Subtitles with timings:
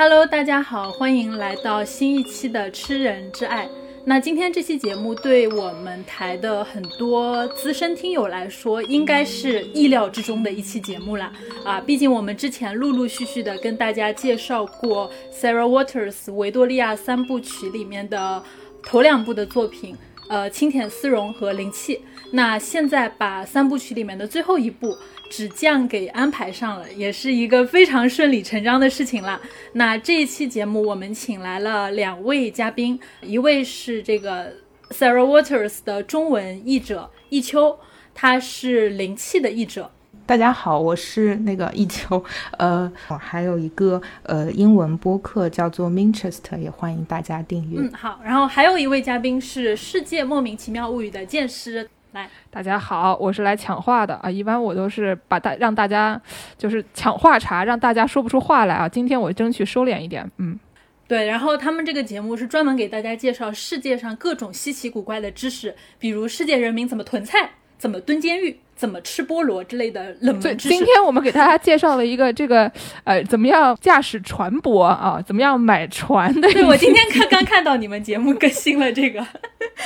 [0.00, 3.66] Hello，大家好，欢迎来到新一期的《吃人之爱》。
[4.04, 11.32] 那今天这期节目对我们台的很多资深听友来说，应该是意料之中的一期节目了
[11.64, 11.80] 啊！
[11.80, 18.40] 毕竟我们之前陆陆续续的跟大家介绍过 Sarah Waters 维多利亚三部曲里面的
[18.84, 19.96] 头两部的作品，
[20.28, 22.00] 呃，清甜丝绒和灵气。
[22.32, 24.96] 那现在把三部曲里面的最后一部。
[25.30, 29.38] 纸匠给安排上了，也是一个非常顺理成章的事情了。
[29.74, 34.54] 那这一期节目，我们请来了两位嘉宾，一位是这个
[34.88, 37.78] Sarah Waters 的中文译者易秋，
[38.14, 39.90] 他是灵气的译者。
[40.28, 42.22] 大家好，我是那个一秋，
[42.58, 47.80] 呃，还有一个呃英文播客叫做 Minchester，也欢迎大家订阅。
[47.80, 48.20] 嗯，好。
[48.22, 51.88] 然后还有一位嘉宾是世界莫名其妙物语的剑师。
[52.12, 54.30] 来，大家好，我是来抢话的啊！
[54.30, 56.20] 一般我都是把大让大家
[56.58, 58.86] 就是抢话茬，让大家说不出话来啊。
[58.86, 60.60] 今天我争取收敛一点，嗯，
[61.06, 61.24] 对。
[61.26, 67.52] 然后他们这个节目是专门给大家介绍世界上各种稀奇古怪的知识，比如世界人民怎么囤菜。
[67.78, 68.58] 怎么蹲监狱？
[68.78, 70.74] 怎么吃菠萝之类的冷门知识？
[70.74, 72.70] 今天我们给大家介绍了一个这个
[73.02, 75.20] 呃，怎么样驾驶船舶啊？
[75.26, 76.48] 怎么样买船的？
[76.52, 79.26] 对我今天刚刚看到你们节目更新了这个，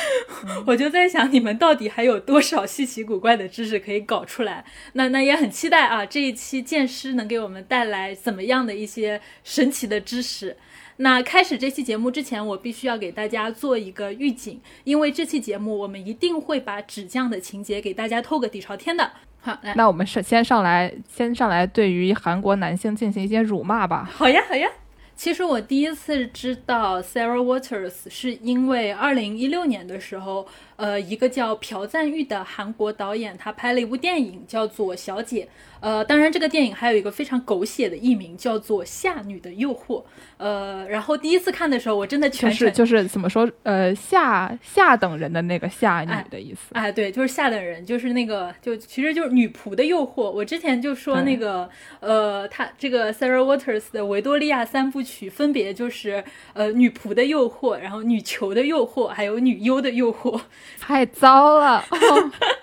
[0.66, 4.62] 我就在想你们到底还有多少稀奇古怪的知识可以搞出来？
[4.92, 6.04] 那那也很期待啊！
[6.04, 10.54] 这一期剑师能给我们带来怎么样的一些神奇的知识？
[10.98, 19.10] 那开始这期节目之前，我必须要给大家做一个预警，因为这期节目我们一定会把纸匠的情节给大家透个底朝天的。
[19.40, 24.08] 好，来，那我们是先上来，先上来对于韩国男性进行一些辱骂吧。
[24.12, 24.68] 好呀，好呀。
[25.14, 30.46] 其实我第一次知道 Sarah Waters 是因为二零一六年的时候。
[30.76, 35.44] 呃，一个叫朴赞玉的韩国导演，他拍了一部电影，叫做《小姐》。
[35.80, 40.00] 呃，当然，这个电影还有一个非常狗血的译名，叫做《下女的诱惑》。
[40.36, 43.50] 呃，然后第一次看的时候，我真的全是就是怎么说？
[43.64, 46.60] 呃，下下等人的那个下女的意思。
[46.74, 50.30] 哎，对，就是下等人，就是那个，就其实就是女仆的诱惑。
[50.30, 51.68] 我之前就说那个，
[51.98, 56.22] 呃，他这个 Sarah Waters 的维多利亚三部曲，分别就是
[56.52, 60.40] 呃女仆的诱惑，然后女囚的诱惑，还有女优的诱惑。
[60.78, 61.84] 太糟了，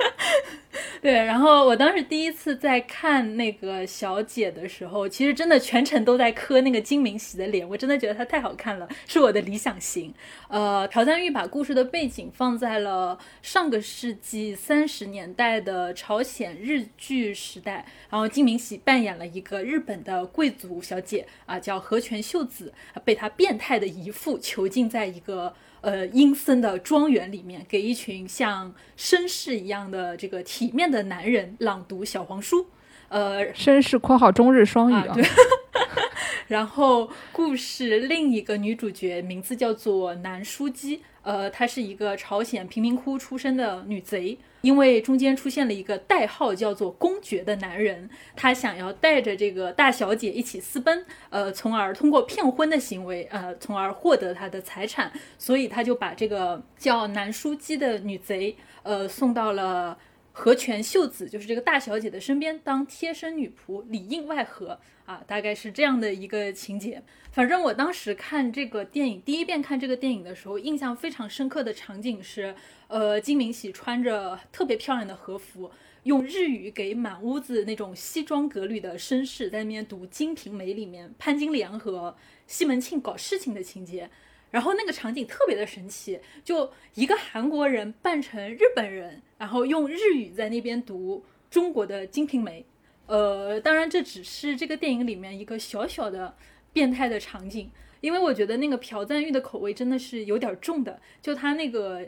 [1.02, 1.14] 对。
[1.14, 10.14] 然后我当时第一次在看那个小姐的时候，其实真的全程都在磕那个金明喜的脸，我真的觉得她太好看了，是我的理想型。
[10.50, 22.74] 呃，朴赞玉把故事的背景放在了上个世纪三十年代的朝鲜日剧时代，然后金明喜扮演了一个日本的贵族小姐啊，叫和泉秀子，
[23.06, 25.54] 被她变态的姨父囚禁在一个。
[25.82, 32.68] 呃，阴森的庄园里面，给一群像绅士一样的这个体面的男人朗读小黄书。
[33.08, 35.14] 呃，绅士（括号中日双语）啊。
[35.14, 35.24] 对。
[36.48, 41.02] 然后，故事另一个女主角名字叫做南书姬。
[41.22, 44.38] 呃，她是一个朝鲜贫民窟出身的女贼。
[44.62, 59.98] 因为中间出现了一个代号叫做公爵的男人，他想要带着这个大小姐一起私奔，呃，从而通过骗婚的行为，呃，从而获得他的财产，所以他就把这个叫南书姬的女贼，呃，送到了
[60.32, 67.02] 和泉秀子，就是这个大小姐的身边当贴身女仆，里应外合啊，大概是这样的一个情节。
[67.32, 72.56] 反正我当时看这个电影，第一遍看这个电影的时候，印象非常深刻的场景是。
[72.88, 75.70] 呃，金明喜穿着特别漂亮的和服，
[76.06, 82.16] 用日语给满屋子那种西装革履的绅士在那边读《金瓶梅》里面潘金莲和
[82.48, 84.10] 西门庆搞事情的情节，
[84.50, 92.62] 然后那个场景特别的神奇，就一个韩国人扮成日本人，然后用日语在那边读中国的《金瓶梅》。
[93.06, 96.36] 呃，当然这只是这个电影里面一个小小的
[96.74, 97.70] 变态的场景，
[98.02, 102.08] 因为我觉得那个朴赞玉的口味真的是有点重的，就他那个。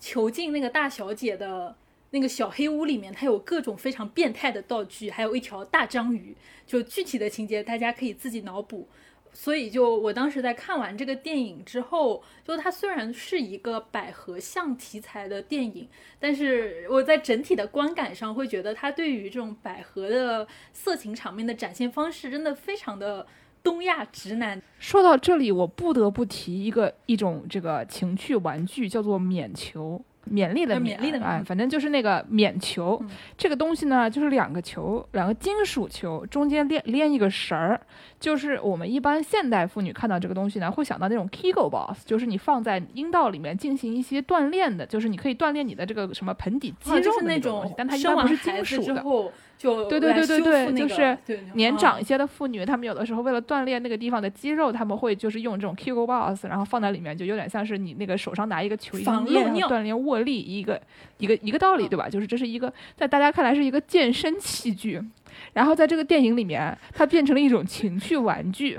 [0.00, 1.76] 囚禁那个大小姐的
[2.10, 6.36] 那个小黑屋里面，它有各种非常变态的道具，还有一条大章鱼。
[6.64, 8.88] 就具体的情节，大家可以自己脑补。
[9.32, 15.88] 所以，就我当时在看完这个电影之后，就它虽然是一个百合像题材的电影，
[16.20, 23.26] 但是我在整体的观感上会觉得，它对于这种百合的色情场面的展现方式，真的非常的
[23.68, 24.60] 东亚直男。
[24.78, 30.00] 说到这里，我不得不提一个一种这个情趣玩具，叫做免球，
[30.30, 33.02] 勉励的勉励的哎，反正就是那个免球。
[33.36, 37.80] 这个东西呢，就是两个球，两个金属球，中间连连一个绳儿。
[38.20, 49.04] 就是我们一般现代妇女看到这个东西呢，会想到那种 Kegel Boss，就是你放在阴道里面进行一些锻炼的，就是你可以锻炼你的这个什么盆底肌肉的那种东西，但它一般不是金属的。
[49.58, 51.18] 就对对对对对，就是
[51.54, 60.80] 年长一些的妇女，她们有的时候为了锻炼那个地方的肌肉，她们会就是用这种 Kegel Boss，然后放在里面，就有点像是你那个手上拿一个球一样练锻炼握力一个
[61.18, 62.08] 一个一个道理，对吧？
[62.08, 65.02] 就是这是一个在大家看来是一个健身器具，
[65.52, 68.78] 然后在这个电影里面，它变成了一种情趣玩具。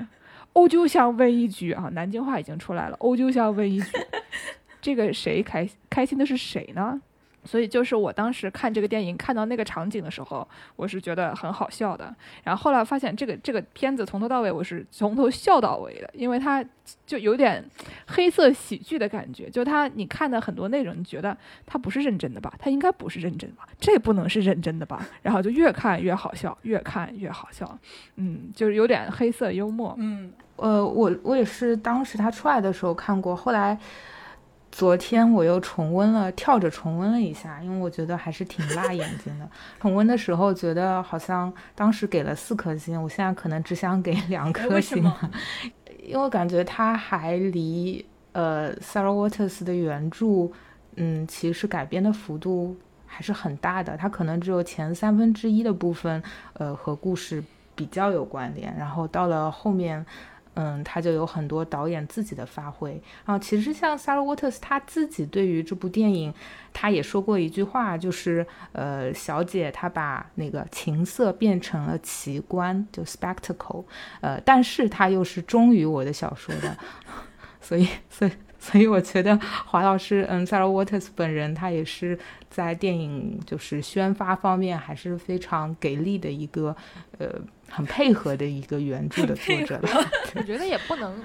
[0.54, 3.92] 欧灸香问一句啊，南京话已经出来了，欧灸香问一句，
[4.82, 7.00] 这个谁开开心的是谁呢？
[7.46, 12.14] 所以就是我当时看这个电影，看到那个场景的时候，我是觉得很好笑的。
[12.44, 16.64] 然后后来发现这个这个片子从头到尾我是从头笑到尾的，因为它
[17.06, 17.64] 就有点
[18.08, 19.50] 黑色喜剧的感觉。
[19.50, 22.54] 就它你看的很多内容，你觉得它不是认真的吧？
[22.60, 23.68] 它应该不是认真吧？
[23.80, 25.08] 这不能是认真的吧？
[25.22, 27.80] 然后就越看越好笑，越看越好笑。
[28.18, 29.96] 嗯，就是有点黑色幽默。
[29.98, 33.80] 嗯，呃，我我也是当时他出来的时候看过，后来。
[34.72, 39.50] 昨天我又重温了，跳着重温了一下，因为我觉得还是挺辣眼睛的。
[39.82, 45.32] 重温的时候觉得好像当时给了四颗星，我现在可能只想给两颗星了，
[46.04, 50.50] 因为感觉它还离呃 Sarah Waters 的原著，
[50.96, 53.98] 嗯，其实改编的幅度还是很大的。
[53.98, 56.22] 它可能只有前三分之一的部分，
[56.54, 57.44] 呃，和故事
[57.76, 60.06] 比较有关联，然后到了后面。
[60.62, 62.92] 嗯，他就有很多导演自己的发挥。
[63.26, 66.34] 然后其实像 Sarah Waters 他自己对于这部电影，
[66.74, 73.86] 他也说过一句话，就是呃，小姐她把那个情色变成了奇观，就 spectacle。
[74.20, 76.78] 呃，但是他又是忠于我的小说的，
[77.62, 86.76] 所以，所以，所以我觉得华老师，嗯，Sarah Waters 本人他也是在电影就是宣发方面还是非常给力的一个，
[87.18, 87.28] 呃。
[87.72, 89.90] 很配合的一个原著的作者了，
[90.34, 91.16] 我觉得也不能，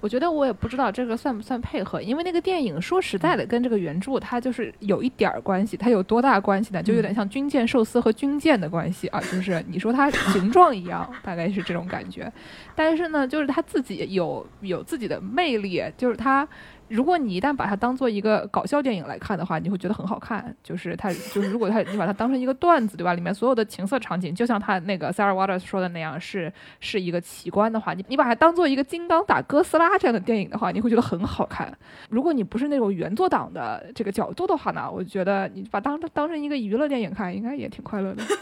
[0.00, 6.82] 我觉得我也不知道这个算不算配合，因为那个电影说实在的，跟这个原著它就是有一点儿关系，它有多大关系呢？
[6.82, 12.32] 就有点像军舰寿司和军舰的关系啊，就是你说它形状一样，大概是这种感觉，
[12.74, 16.48] 但是呢，就是它自己有有自己的魅力，就是它。
[16.88, 20.52] 如果你一旦把它当做一个搞笑电影来看的话，你会觉得很好看。
[20.60, 23.12] 就就是他，就是如果他你把它当成一个段子，对吧？
[23.14, 31.76] 里面所有的情色场景，就像他那个 Sarah Waters 说的那样，是是一个奇观的话，你你把它当做一个金刚打哥斯拉这样的电影的话，你会觉得很好看。
[32.08, 38.22] 如果你不是那种原作党的这个角度的话呢，我觉得你把当当成一个娱乐电影看，应该也挺快乐的。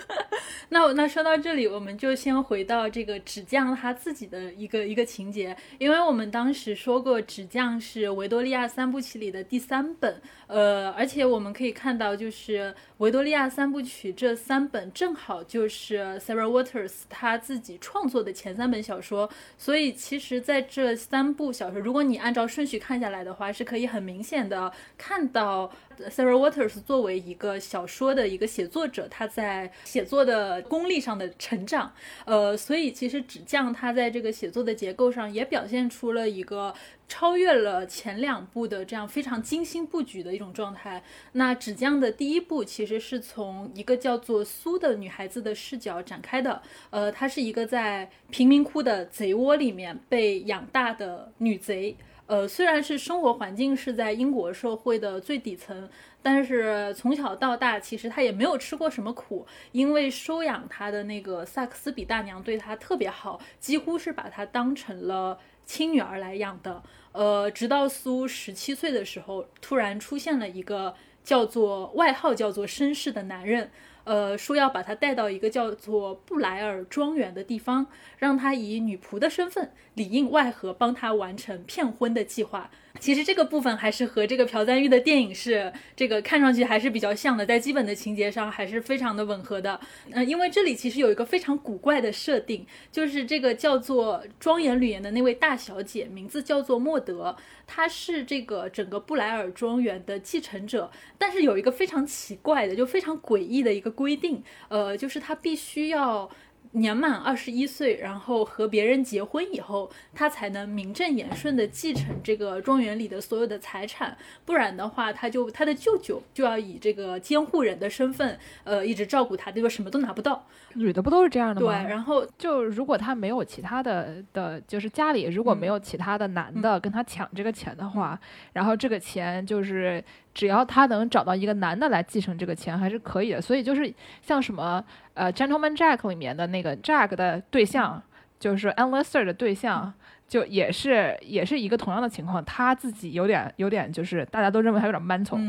[0.71, 25.71] 那那说到这里，我们就先回到这个纸匠他自己的一个一个情节，因为我们当时说过，纸匠是维多利亚三部曲里的第三本，呃，而且我们可以看到，就是维多利亚三部曲这三本正好就是 Sarah Waters 他自己创作的前三本小说，所以其实在这三部小说，如果你按照顺序看下来的话，是可以很明显的看到。
[26.11, 31.93] Sarah Waters 作为一个小说的一个写作者，他在写作的功力上的成长，
[32.25, 36.73] 呃，所以其实纸匠他在这个写作的结构上也表现出了一个
[37.09, 41.03] 超越了前两部的这样非常精心布局的一种状态。
[41.33, 51.97] 那纸匠的第一部其实是从一个叫做苏的女孩子的视角展开的，呃，她是一个在贫民窟的贼窝里面被养大的女贼。
[52.27, 55.89] 呃，虽然是生活环境是在英国社会的最底层，
[56.21, 66.83] 但是从小到大其实他也没有吃过什么苦，因为收养他的那个萨克斯比大娘对他特别好，几乎是把他当成了亲女儿来养的。
[67.13, 73.71] 呃，直到苏十七岁的时候，突然出现了一个叫做外号叫做绅士的男人。
[74.05, 82.71] 呃，说要把他带到一个叫做布莱尔庄园的地方，让他以女仆的身份里应外合，帮他完成骗婚的计划。
[82.99, 89.81] 其实这个部分还是和这个朴赞玉的电影是这个看上去还是比较像的，在基本的情节上还是非常的吻合的。
[90.11, 97.37] 嗯，因为这里其实有一个非常古怪的设定，就是这个叫做庄严吕岩的那位大小姐，名字叫做莫德，
[97.67, 100.91] 她是这个整个布莱尔庄园的继承者。
[101.17, 106.31] 但是有一个非常奇怪的，就非常诡异的一个规定，呃，就是她必须要。
[106.73, 119.69] 年满二十一岁，然后和别人结婚以后，他才能名正言顺的继承这个庄园里的所有的财产，不然的话，他就他的舅舅就要以这个监护人的身份，呃，一直照顾他，对吧？
[119.69, 120.47] 什么都拿不到。
[120.75, 121.83] 女的不都是这样的吗？
[121.83, 128.19] 对，然后就如果他没有其他的的，就是家里如果没有其他的男的跟他抢这个钱的话，
[128.53, 130.05] 然后这个钱就是
[130.39, 133.43] 只要他能找到一个男的来继承这个钱，还是可以的。
[133.43, 133.93] 所以就是
[134.23, 134.85] 像什么。
[135.15, 138.01] 呃，《Gentleman Jack》里面的那个 Jack 的对象，
[138.39, 139.93] 就是 a n l i s t e r 的对象，
[140.29, 145.41] 就也是也是一个同样的情况，他自己有点有点就是大家都认为他有点 mental，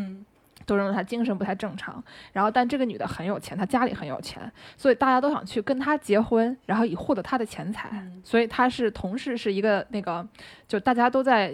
[0.65, 2.03] 都认为他精神不太正常。
[2.33, 7.91] 然后，但这个女的很有钱，她家里很有钱，所以大家都想去跟她结婚，然后以获得她的钱财。
[8.23, 10.27] 所以她是同时是一个那个，
[10.67, 11.53] 就大家都在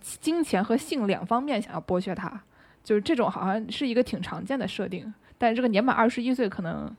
[0.00, 2.40] 金钱和性两方面想要剥削她，
[2.84, 5.12] 就是这种好像是一个挺常见的设定。
[5.36, 6.94] 但是这个年满二十一岁可能。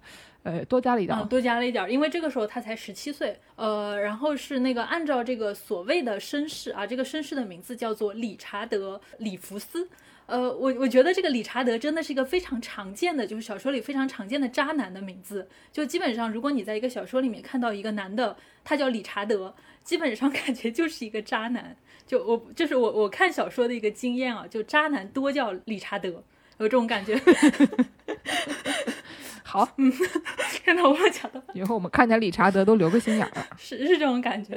[0.45, 3.35] 呃，多加了一点，多加了一点，因为这个时候他才十七岁。
[3.55, 9.89] 呃，然后是那个按照这个所谓的绅士啊，这个绅士的名字叫做理查德·里弗斯。
[10.27, 15.47] 呃，我我觉得这个理查德真的是一个非常常见的，就是小说里非常常见的渣男的名字。
[15.71, 19.51] 就基本上，如果你在一个小说里面看到一个男的，他叫理查德，
[19.83, 21.75] 基本上感觉就是一个渣男。
[22.05, 26.09] 就我，就是我我看小说的一个经验啊，就渣男多叫理查德，
[26.57, 27.19] 有这种感觉。
[29.55, 29.89] 好， 嗯，
[30.65, 34.53] 看到我讲的，以后我们看见理查德都留个心眼儿， 是是这种感觉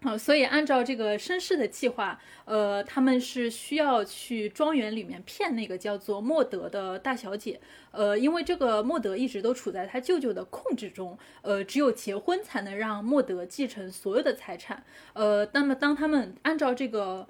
[0.00, 0.16] 啊。
[0.16, 17.28] 所以按照这个绅士的计划，呃，他们是需要去庄园里面骗那个叫做莫德的大小姐，呃，因为这个莫德一直都处在他舅舅的控制中，呃，只有结婚才能让莫德继承所有的财产，呃，那么当他们按照这个。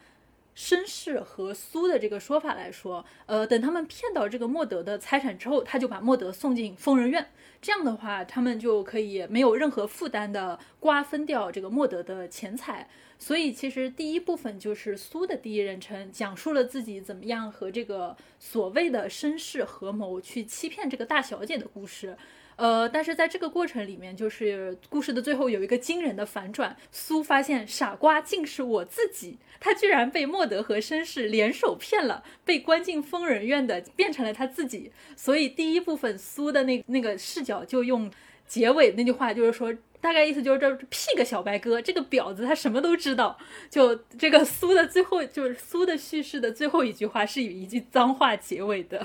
[0.58, 7.30] 绅士和苏的这个说法来说，呃，等他们骗到这个莫德的财产之后，他就把莫德送进疯人院。
[7.62, 12.90] 这样的话，他们就可以没有任何负担的瓜分掉这个莫德的钱财。
[13.20, 22.16] 所以，其实第一部分就是苏的第一人称讲述了自己怎么样和这个所谓的绅士合谋去欺骗这个大小姐的故事。
[22.58, 34.92] 呃，但是在这个过程里面，就是故事的最后有一个惊人的反转，苏发现傻瓜竟是我自己，他居然被莫德和绅士联手骗了，被关进疯人院的变成了他自己。
[35.16, 38.10] 所以第一部分苏的那那个视角就用
[38.46, 39.72] 结尾那句话，就是说。
[40.00, 43.36] 大概意思就是这屁个小白鸽，这个婊子他什么都知道。
[43.68, 49.04] 就这个苏的最后，就是苏的叙事的最后一句话是以一句脏话结尾的，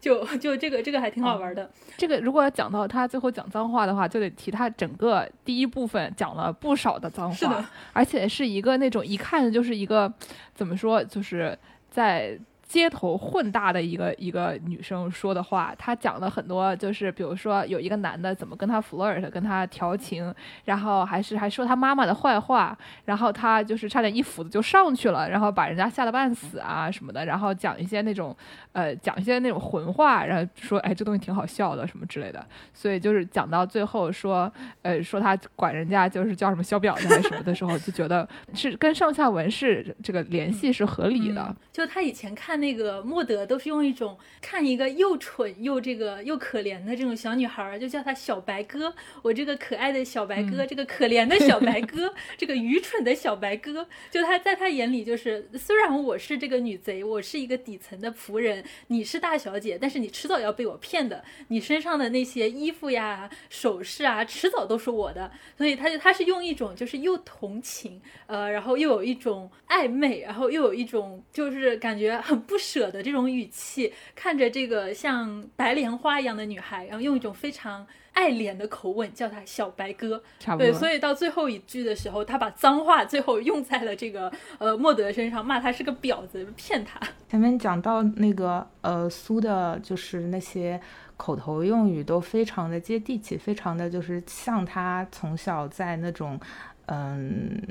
[0.00, 1.70] 就 就这个这个还挺好玩的。
[1.96, 10.12] 这个如果要讲到他最后讲脏话的话，就得提他整个第一部分讲了不少的脏话，而且是一个那种一看就是一个
[10.54, 11.58] 怎么说，就是
[11.90, 12.38] 在。
[12.72, 22.74] 街头混大的一个一个女生说的话，她讲了很多，就是比如说有一个男的怎么跟她 flirt，跟她调情，然后还是还说她妈妈的坏话，
[23.04, 28.34] 然后她就是差点一斧子就上去了，然后把人家吓得半死啊什么的，然后讲一些那种
[28.72, 34.50] 呃讲一些那种混话，然后说哎这东西挺好笑的什么之类的，所以就是讲到最后说
[34.80, 42.61] 呃说他管人家就是叫什么小婊子还是什么的时候，就觉得是跟上下文是这个联系是合理的，就他以前看。
[42.62, 48.94] 那个莫德都是用一种看一个又蠢又这个又可怜的这种小女孩，就叫她小白鸽。
[49.20, 61.24] 我这个可爱的小白鸽，这个可怜的小白鸽， 这个愚蠢的小白鸽，就他在他眼里就是，虽然我是这个女贼，我是一个底层的仆人，你是大小姐，但是你迟早要被我骗的。
[61.48, 65.32] 你身上的那些衣服呀、首饰啊，迟早都是我的。
[65.58, 72.40] 所以他就他是用一种就是又同情，呃，然后又有一种暧昧，然后又有一种就是感觉很。
[72.51, 80.22] 不舍的这种语气，看着这个像白莲花一样的女孩，然后用一种非常爱怜的口吻叫她小白鸽。
[80.58, 87.00] 对，所以到最后一句的时候，他把脏话最后用在了这个呃莫德身上，骂他是个婊子，骗他。
[87.28, 90.80] 前面讲到那个呃苏的，就是那些
[91.16, 96.38] 口头用语都非常的接地气，非常的就是像他从小在那种。
[96.86, 97.62] 嗯，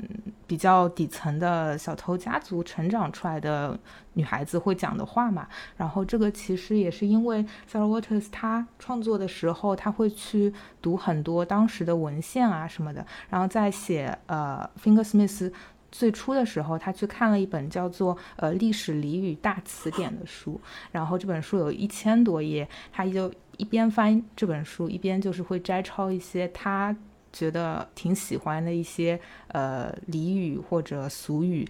[0.46, 3.78] 比较底层的小偷家族成长出来的
[4.14, 5.46] 女孩子会讲的话嘛。
[5.76, 13.06] 然后这个其实也是因为 Sarah Waters 她创作的时候，她会去读很多当时的文献啊什么的。
[13.28, 15.52] 然后在写呃 Fingersmith
[15.90, 20.58] 最初的时候，他去看了一本叫做呃历史俚语大词典的书。
[20.90, 26.96] 然后这本书有一千多页，他就一边翻这本书，一边就是会摘抄一些他。
[27.32, 31.66] 觉得挺喜欢的一些呃俚语或者俗语，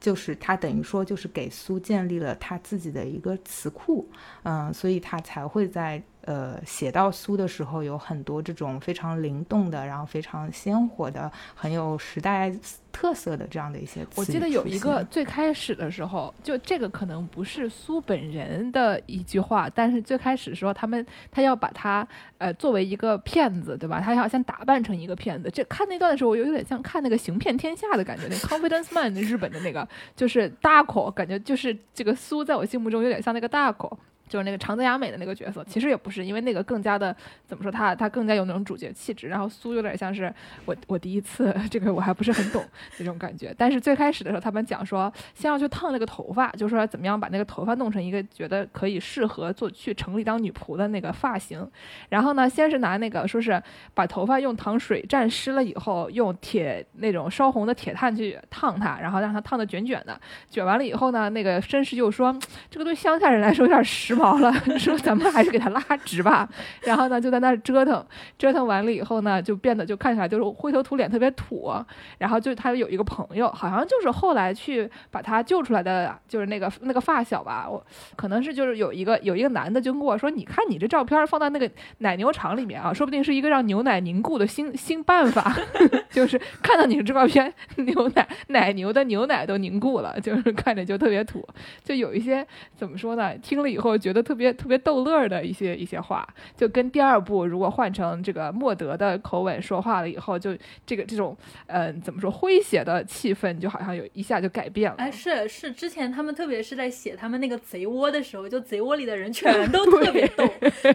[0.00, 4.08] 就是他等于说就是给苏建立了他自己的一个词库，
[4.42, 12.52] 嗯，所以他才会在呃写到苏的时候有很多这种非常灵动的，然后非常鲜活的，很有时代。
[12.92, 23.98] 特色的这样的一些，我记得有一个最开始的时候，就这个可能不是苏本人的一句话，但是最开始时候他们他要把他呃作为一个骗子，对吧？
[23.98, 25.50] 他要先打扮成一个骗子。
[25.50, 33.98] 这看那段的时候，我有点像看那个《行骗天下》的感觉，那 Confidence Man 日本的那个，就是大口，感觉就是这个苏在我心目中有点像那个大口。
[34.32, 37.14] 就是那个长泽雅美的那个角色，其实也不是，因为那个更加的
[37.46, 40.32] 怎么说，他他更加有那种主角气质，然后苏有点像是
[40.64, 42.64] 我我第一次这个我还不是很懂
[42.98, 51.70] 那种感觉，但是最开始的时候他们讲说先要去烫那个头发，就是说怎么样把那个头发弄成一个觉得可以适合做去城里当女仆的那个发型，
[52.08, 53.62] 然后呢先是拿那个说是
[53.92, 62.34] 把头发用糖水蘸湿了以后，用铁那种烧红的铁炭去烫它，然后让它烫的卷卷的，卷完了以后呢，那个绅士就说
[62.70, 66.48] 这个对乡下人来说有点时髦好了， 说咱们还是给它拉直吧。
[66.82, 68.06] 然后呢就在那折腾，
[68.38, 71.72] 折腾完了以后呢，就变得就看起来就是灰头土脸，特别土。
[72.18, 85.52] 然后就他有一个朋友，好像就是后来去把他救出来的，就是那个那个发小吧，我可能是就是有一个有一个男的就跟我说，你看你这照片放在那个奶牛场里面啊，说不定是一个让牛奶凝固的新新办法，
[86.10, 91.44] 就是看到你这照片，牛奶奶牛的牛奶都凝固了，就是看着就特别土，
[91.82, 93.36] 就有一些怎么说呢？
[93.38, 101.36] 听了以后觉得特别特别逗乐的一些一些话，就跟第二部如果换成这个莫德的口吻说话了以后，就这个这种
[101.68, 104.96] 嗯怎么说诙谐的气氛就好像有一下就改变了。
[104.98, 110.44] 哎，是是，之前他们特别是在写他们那个贼窝的时候，就贼窝里的人全都 特别逗，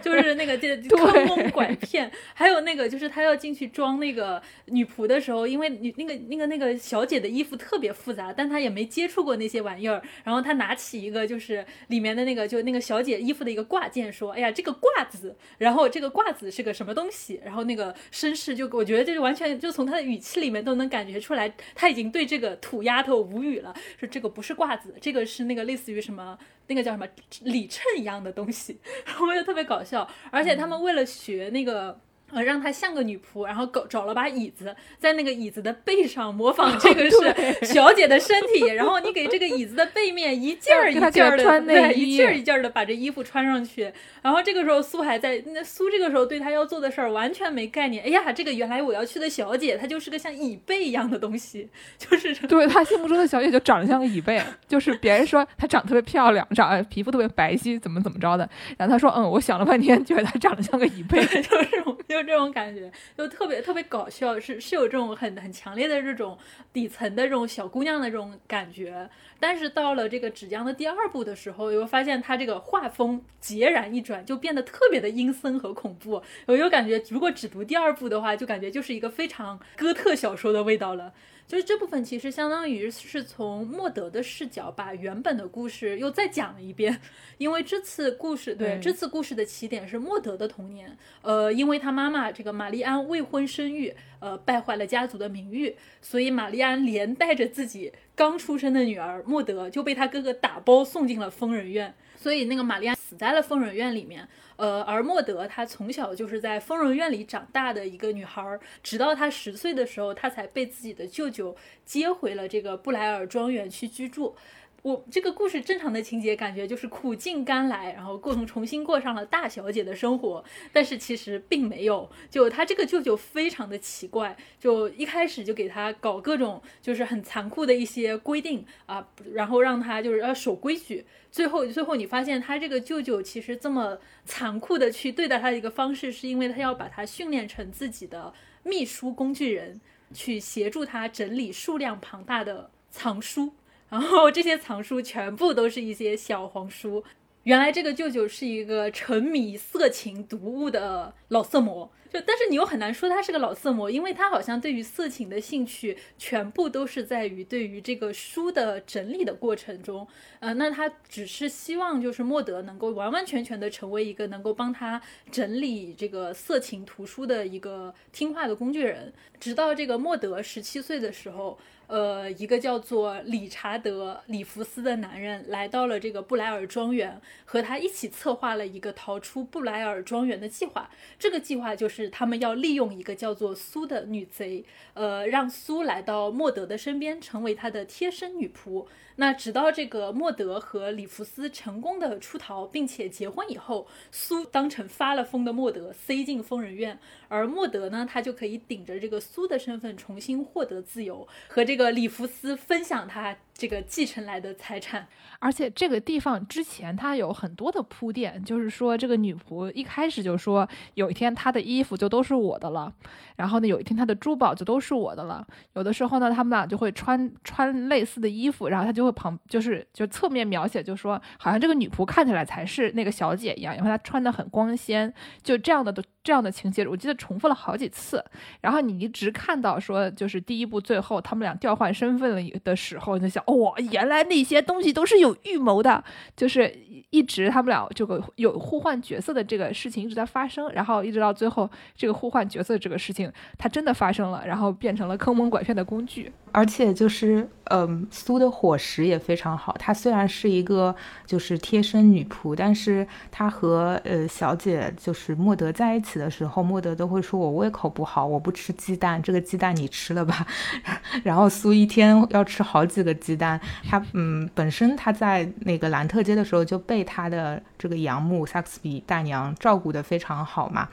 [0.04, 26.38] 就是那个这坑蒙拐骗，还有那个就是他要进去装那个女仆的时候，因为女那个那个那个小姐的衣服特别复杂，但他也没接触过那些玩意儿，然后他拿起一个就是里面的那个就那个小了解衣服的一个挂件，说：“哎呀，这个褂子，然后这个褂子是个什么东西？”然后那个绅士就我觉得就是完全就从他的语气里面都能感觉出来，他已经对这个土丫头无语了，说这个不是褂子，这个是那个类似于什么
[26.68, 27.08] 那个叫什么
[27.44, 32.00] 里衬一样的东西，然后就特别搞笑，而且他们为了学那个。
[32.32, 43.92] 呃，让她像个女仆，然后搞找了把椅子，在那个椅子的背上模仿这个是 小姐的身体，然后你给这个椅子的背面一件儿一件儿的，对，一件儿一件儿的把这衣服穿上去。
[44.22, 48.04] 然后这个时候苏还在，那苏这个时候对她要做的事儿完全没概念。
[48.04, 58.48] 哎呀，这个原来我要去的小姐，她就是个像椅背一样的东西，就是对她心目中的小姐就长得像个椅背，就是别人说她长得特别漂亮，长皮肤特别白皙，怎么怎么着的。
[58.78, 61.20] 然后他说，嗯，我想了半天，觉得她长得像个椅背，
[62.08, 66.38] 就是就这种感觉，就特别特别搞笑，是是有这种很很强烈的这种
[66.74, 69.10] 底层的这种小姑娘的这种感觉。
[69.40, 76.22] 但是到了这个纸浆的第二部的时候，又发现它这个画风截然一转，就变得特别的阴森和恐怖。
[76.48, 81.14] 我就感觉，如果只读第二部的话，就感觉就是一个非常哥特小说的味道了。
[81.48, 87.00] 就是这部分其实相当于是从莫德的视角把原本的故事又再讲了一遍，
[87.38, 104.28] 因为这次故事对这次故事的起点是莫德的童年，呃，因为他妈妈这个玛丽安未婚生育，呃，败坏了家族的名誉，所以玛丽安连带着自己刚出生的女儿莫德就被他哥哥打包送进了疯人院，所以那个玛丽安死在了疯人院里面。
[104.58, 114.36] 呃，而莫德她从小就是在疯人院里长大的一个女孩，直到她十岁的时候，她才被自己的舅舅接回了这个布莱尔庄园去居住。
[114.84, 122.10] 我这个故事正常的情节感觉就是苦尽甘来，然后共同重新过上了大小姐的生活，但是其实并没有。
[122.30, 131.06] 就他这个舅舅非常的奇怪，就一开始就给他搞各种就是很残酷的一些规定啊，然后让他就是要守规矩。
[131.32, 139.82] 最后最后你发现他这个舅舅其实这么残酷的去对待他的一个方式，是因为他要把他训练成自己的秘书工具人，
[140.14, 143.52] 去协助他整理数量庞大的藏书。
[143.90, 147.04] 然后这些藏书全部都是一些小黄书。
[147.44, 151.90] 原来这个舅舅是一个沉迷色情读物的老色魔，
[152.26, 160.08] 但是你又很难说他是个老色魔，因为他好像对于色情的兴趣全部都是在于对于这个书的整理的过程中。
[160.40, 165.02] 呃，那他只是希望就是莫德能够完完全全的成为一个能够帮他
[165.32, 169.14] 整理这个色情图书的一个听话的工具人。
[169.40, 171.58] 直到这个莫德十七岁的时候。
[171.88, 180.90] 呃，一个叫做理查德·里弗斯的男人来到了这个布莱尔庄园，和他一起策划了一个逃出布莱尔庄园的计划。
[181.18, 188.86] 这个计划就是他们要利用一个叫做苏的女贼，呃，让苏来到莫德的身边，成为他的贴身女仆。
[189.20, 205.08] 那直到这个莫德和里弗斯成功的出逃，并且结婚以后，苏当成发了疯的莫德塞进疯人院，而莫德呢，他就可以顶着这个苏的身份重新获得自由，和这个里弗斯分享他这个继承来的财产。
[205.40, 212.92] 而且这个地方之前他有很多的铺垫，就是说这个女仆一开始就说，有一天她的衣服就都是我的了，
[213.36, 215.46] 然后呢，有一天她的珠宝就都是我的了。
[215.74, 228.24] 有的时候呢，他们俩就会穿穿类似的衣服，然后他就会旁就是就侧面描写，就说好像这个女仆看起来才是那个小姐一样，因为她穿的很光鲜，就这样的都这样的情节，我记得重复了好几次。
[228.62, 235.18] 然后你一直看到说，就是第一部最后他们俩调换身份了的时候，你就想，哇，原来那些东西都是。
[235.18, 236.04] 有预谋的，
[236.36, 236.72] 就是
[237.10, 246.32] 一直他们俩这个有互换角色的这个事情一直在发生，然后一直到最后这个互换角色这个事情它真的发生了，然后变成了坑蒙拐骗的工具。
[246.54, 249.76] 而且就是，嗯，苏的伙食也非常好。
[249.78, 260.48] 她虽然是一个就是贴身女仆，但是她和呃小姐就是莫德在一起的时候，莫德都会说：“我胃口不好，我不吃鸡蛋，这个鸡蛋你吃了吧。
[261.24, 263.60] ”然后苏一天要吃好几个鸡蛋。
[263.88, 270.88] 她嗯，本身她在那个兰特街的时候就被他的这个养母萨克斯比大娘照顾的非常好嘛，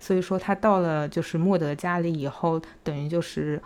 [0.00, 3.62] 所以说他到了就是莫德家里以后，等于就是。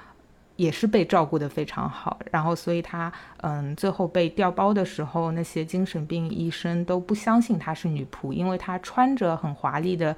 [0.57, 10.15] 也是被照顾的非常好，然后所以他嗯，最后被调包的时候，那些精神病医生都不相信她是女仆，因为她穿着很华丽的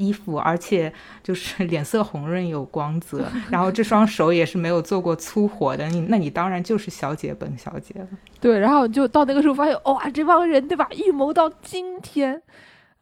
[0.00, 8.08] 衣服，而且就是 脸色红润有光泽，然后这双手也是没有做过粗活的，你那你当然就是小姐本小姐了。
[8.40, 12.42] 对，然后就到那个时候发现，哇，这帮人对吧，预谋到今天。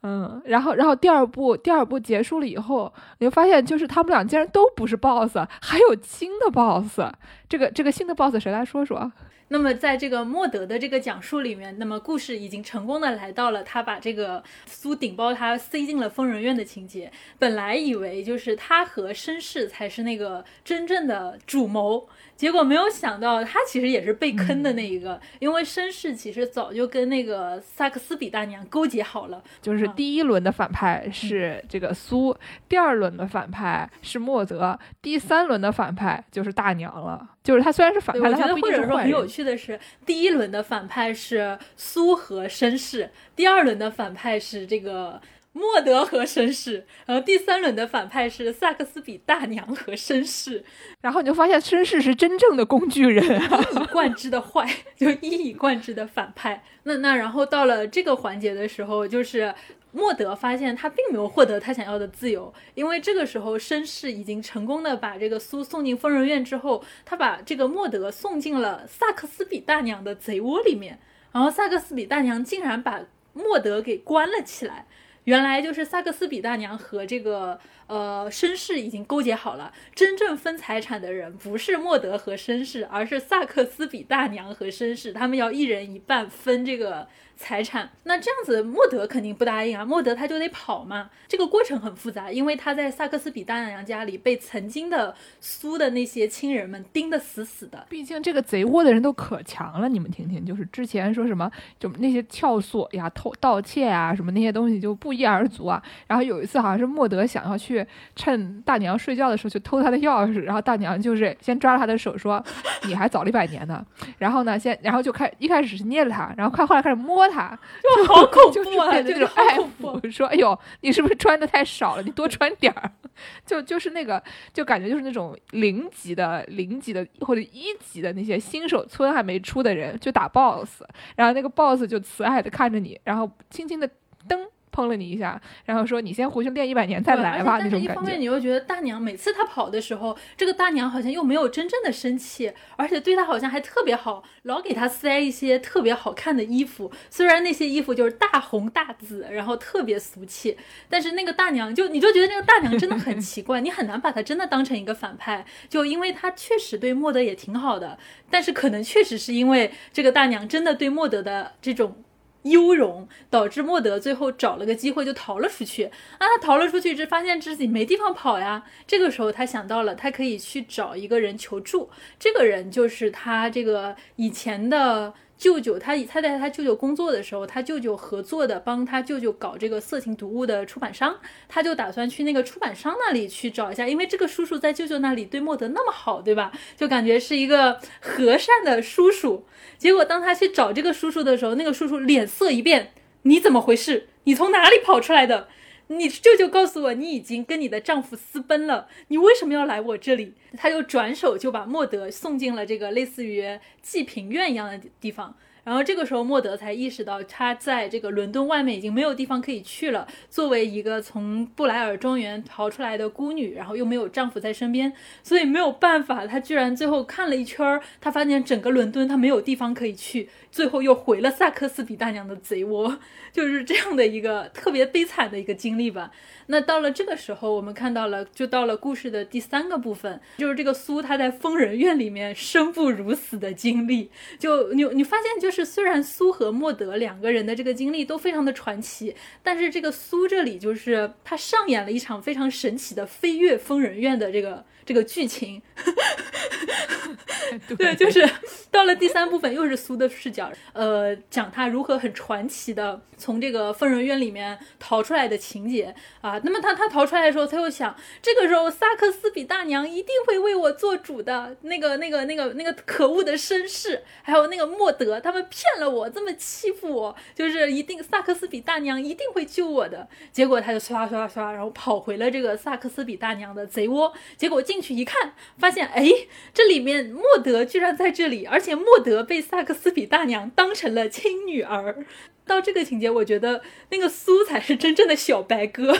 [0.01, 7.01] 嗯，然后，然后第二部，第二部结束了以后，你就发现，就是他们俩竟然都不是 boss，还有新的 boss。
[7.49, 9.11] 这个，这个新的 boss 谁来说说？
[9.51, 17.11] 那么，在这个莫德的这个讲述里面，那么故事已经成功的来到了他把这个苏顶包他塞进了疯人院的情节。
[17.37, 22.07] 本来以为就是他和绅士才是那个真正的主谋。
[22.39, 29.43] 结果没有想到，他其实也是被坑的那一个，因为绅士其实早就跟那个萨克斯比大娘勾结好了。
[29.61, 32.33] 就是第一轮的反派是这个苏，
[32.69, 37.27] 第二轮的反派是莫泽，第三轮的反派就是大娘了。
[37.43, 45.19] 就是他虽然是反派，我觉得或者说很有趣的是，第一轮的反派是苏和绅士，第二轮的反派是这个。
[45.51, 50.63] 莫德和绅士，然后第三轮的反派是萨克斯比大娘和绅士，
[51.01, 53.23] 然后你就发现绅士是真正的工具人，
[53.73, 56.63] 一以贯之的坏， 就一以贯之的反派。
[56.83, 59.53] 那那然后到了这个环节的时候，就是
[59.91, 70.99] 莫德发现他并没有获得他想要的自由，因为这个时候绅士已经成功的把这个苏送进疯人院之后，他把这个莫德送进了萨克斯比大娘的贼窝里面，
[71.31, 73.01] 然后萨克斯比大娘竟然把
[73.33, 74.85] 莫德给关了起来。
[75.25, 87.07] 原来就是萨克斯比大娘和这个呃绅士已经勾结好了，真正分财产的人不是莫德和绅士，而是萨克斯比大娘和绅士，他们要一人一半分这个。
[87.41, 91.09] 财产，那这样子莫德肯定不答应啊，莫德他就得跑嘛。
[91.25, 97.85] 这个过程很复杂，因为他在萨克斯比大娘家里被曾经的苏的那些亲人们盯得死死的。
[97.87, 101.49] 毕竟这个贼窝的人都可强了，你们听听，就是之前说什么，
[101.79, 105.81] 就那些撬锁呀、偷盗窃啊什么那些东西就不一而足啊。
[106.07, 107.78] 然后有一次好像是莫德想要去
[108.15, 112.43] 趁大娘睡觉的时候去偷她的钥匙，然后大娘就是先抓了她的手说
[112.85, 113.85] ：“你还早了一百年呢。”
[114.19, 117.29] 然后呢，先然后就开一开始是捏着她，然后快后来开始摸。
[117.29, 117.57] 她
[117.97, 119.01] 就好恐怖啊！
[119.01, 122.01] 就那种爱抚，说：“哎呦，你是不是穿的太少了？
[122.01, 122.91] 你多穿点儿。
[123.45, 130.81] ”就就是那个，就感觉就是那种零级的、零级的或者一级的那些新手村还没出的人，就打 BOSS，
[131.15, 133.87] 然后那个 BOSS 就慈爱的看着你，然后轻轻的
[134.27, 134.39] 噔。
[134.71, 137.71] 碰了你一下，然后说你先回去练一百年再来吧，那种感觉。
[137.71, 146.91] 但是一方面你又觉得大娘每次她跑的时候，这个大娘好像又没有真正的生气，而且对她好像还特别好，老给她塞一些特别好看的衣服。
[147.09, 150.57] 虽然那些衣服就是大红大紫，然后特别俗气，
[150.89, 157.97] 但是那个大娘就你就觉得那个大娘真的很奇怪， 你很难把她真的当成一个反派，就因为她确实对莫德也挺好的，
[158.29, 162.03] 但是可能确实是因为这个大娘真的对莫德的这种。
[162.43, 165.91] 优容导致莫德最后找了个机会就逃了出去啊！
[166.19, 168.63] 他逃了出去，只发现自己没地方跑呀。
[168.87, 171.89] 这个时候他想到了，他可以去找一个人求助。
[172.19, 175.13] 这个人就是他这个以前的。
[175.39, 181.15] 舅舅他他在他舅舅工作的时候，他舅舅合作的帮他舅舅搞这个色情读物的出版商，
[181.47, 186.51] 他就打算去那个出版商那里去找一下，因为这个叔叔在舅舅那里对莫德那么好，对吧？
[186.75, 189.45] 就感觉是一个和善的叔叔。
[189.77, 194.09] 结果当他去找这个叔叔的时候，那个叔叔脸色一变，你怎么回事？
[194.25, 195.47] 你从哪里跑出来的？
[195.91, 200.33] 你舅舅告诉我，你已经跟你的丈夫私奔了，你为什么要来我这里？
[200.55, 205.35] 他就转手就把莫德送进了这个类似于济贫院一样的地方。
[205.63, 210.07] 然后这个时候，莫德才意识到他在这个伦敦外面已经没有地方可以去了。
[210.29, 214.91] 作为一个从布莱尔庄园逃出来的孤女，然后又没有丈夫在身边，
[215.21, 222.97] 所以没有办法，她居然最后看了一圈儿，她发现整个伦敦她没有地方可以去，最后又回了萨克斯比大娘的贼窝，
[223.31, 226.11] 就是这样的一个特别悲惨的一个经历吧。
[226.47, 234.09] 那到了这个时候，我们看到了，就到了故事的第三个部分，就是这个苏她在疯人院里面生不如死的经历。
[234.39, 244.63] 就你你发现，就就是虽然苏和莫德两个人的这个经历都非常的传奇，但是这个苏这里就是他上演了一场非常神奇的飞跃疯人院的这个。
[244.89, 245.61] 这个剧情，
[247.77, 248.27] 对，就是
[248.71, 256.41] 到了第三部分，又是苏的视角，呃，讲他如何很传奇的从这个疯人院里面逃出来的情节啊。
[256.43, 261.55] 那么他他逃出来的时候，他又想，这个时候萨克斯比大娘一定会为我做主的。
[261.61, 270.07] 那个那个那个那个可恶的绅士，还有那个莫德，他们骗了我，这么欺负我，就是一定萨克斯比大娘一定会救我的。
[270.31, 274.78] 结果他就唰唰唰，然后跑回了这个萨克斯比大娘的贼窝，结果进。
[274.79, 276.09] 进去一看，发现哎，
[276.53, 282.05] 这里面莫德居然在这里，而且莫德被萨克斯比大娘当成了亲女儿。
[282.45, 285.93] 到这个情节，我觉得那个苏才是真正的小白鸽，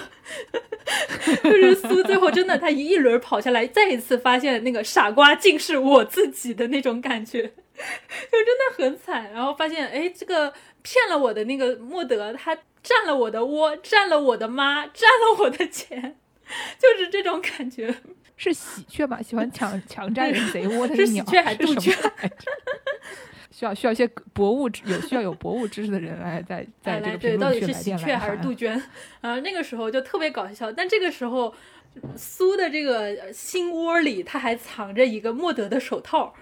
[1.44, 9.30] 就是苏最后真的他一一轮跑下来，再一次发现那个傻瓜竟是我自己的那种感觉，就真的很惨。
[9.34, 16.18] 然后发现哎，这个骗了我的那个莫德，他占了我的窝，占了我的妈，占了我的钱，
[16.80, 17.94] 就是这种感觉。
[18.40, 19.22] 是喜鹊吧？
[19.22, 21.94] 喜欢 抢抢占人贼窝的喜鹊还 是杜鹃？
[23.52, 28.82] 需要需要一些博物有需要有博物知识的人来在 在这个评论区来喜鹊还是杜鹃？
[29.20, 30.72] 啊，那个时候就特别搞笑。
[30.72, 31.54] 但这个时候，
[32.16, 36.34] 苏的这个心窝里他还藏着一个莫德的手套。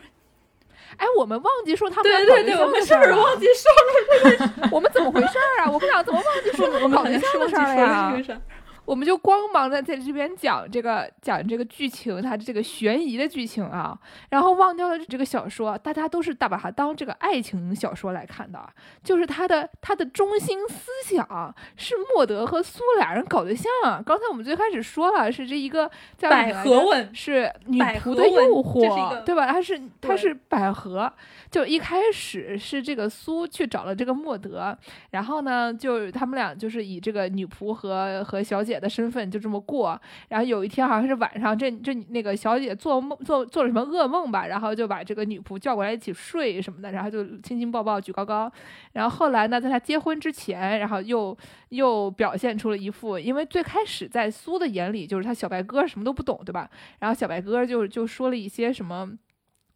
[0.97, 4.69] 哎，我们忘记说他们对对对，我们是不是忘记说了？
[4.71, 5.71] 我们怎么回事啊？
[5.71, 8.41] 我们俩怎么忘记说我们搞对象的事儿了呀？
[8.87, 18.65] 我们就光忙着在这边讲这个讲这个剧情，它这个悬疑的剧情啊，然后忘掉了这个小说，大家都是大把它当这个爱情小说来看的，
[19.03, 23.69] 就是它的它的中心思想是莫德和苏俩人搞对象。
[24.05, 29.47] 刚才我们最开始说了，是这一个叫百合吻，是女仆的诱惑，对吧？
[29.47, 31.11] 它是它是百合。
[31.49, 34.77] 就一开始是这个苏去找了这个莫德，
[35.11, 39.99] 然后呢，就他们俩就是以这个女仆和和小姐的身份就这么过。
[40.29, 48.51] 然后有一天好像是晚上，这这那个小姐做梦做做了什么噩梦吧，然后就把这个女仆叫过来一起睡什么的，然后就亲亲抱抱举高高。
[48.93, 51.37] 然后后来呢，在他结婚之前，然后又
[51.69, 56.69] 又表现出了一副，因为最开始在苏的眼里就是他小白鸽什么都不懂，对吧？
[56.99, 59.11] 然后小白鸽就就说了一些什么。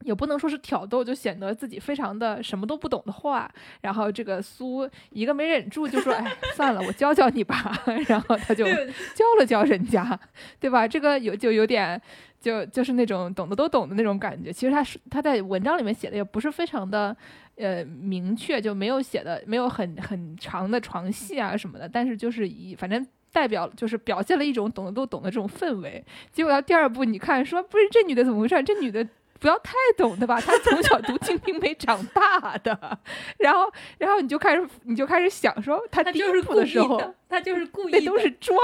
[0.03, 3.51] 也不能说是挑逗，就显得自己非常的什么都不懂的话。
[3.81, 7.73] 然后这个苏一个没忍住，就说：“哎，算了，我教教你吧。
[8.07, 10.19] ”然后他就教了教人家，
[10.59, 10.87] 对吧？
[10.87, 12.01] 这个有就有点，
[12.39, 14.51] 就就是那种懂的都懂的那种感觉。
[14.51, 17.15] 其实他是他在文章里面写的也不是非常的
[17.55, 21.87] 呃明确，就没有写的没有很很长的床戏啊什么的。
[21.87, 26.03] 但是就是以反正代表就是表现了一种懂的都懂的这种氛围。
[26.31, 28.61] 结果到第二部，你看说不是这女的怎么回事？
[28.63, 29.07] 这女的。
[29.41, 30.39] 不要太懂的吧？
[30.39, 32.99] 他从小读《金瓶梅》长大的，
[33.39, 38.59] 然后，然后你就开始，你就开始想说，他第一部的时候，他就是故意，那都是装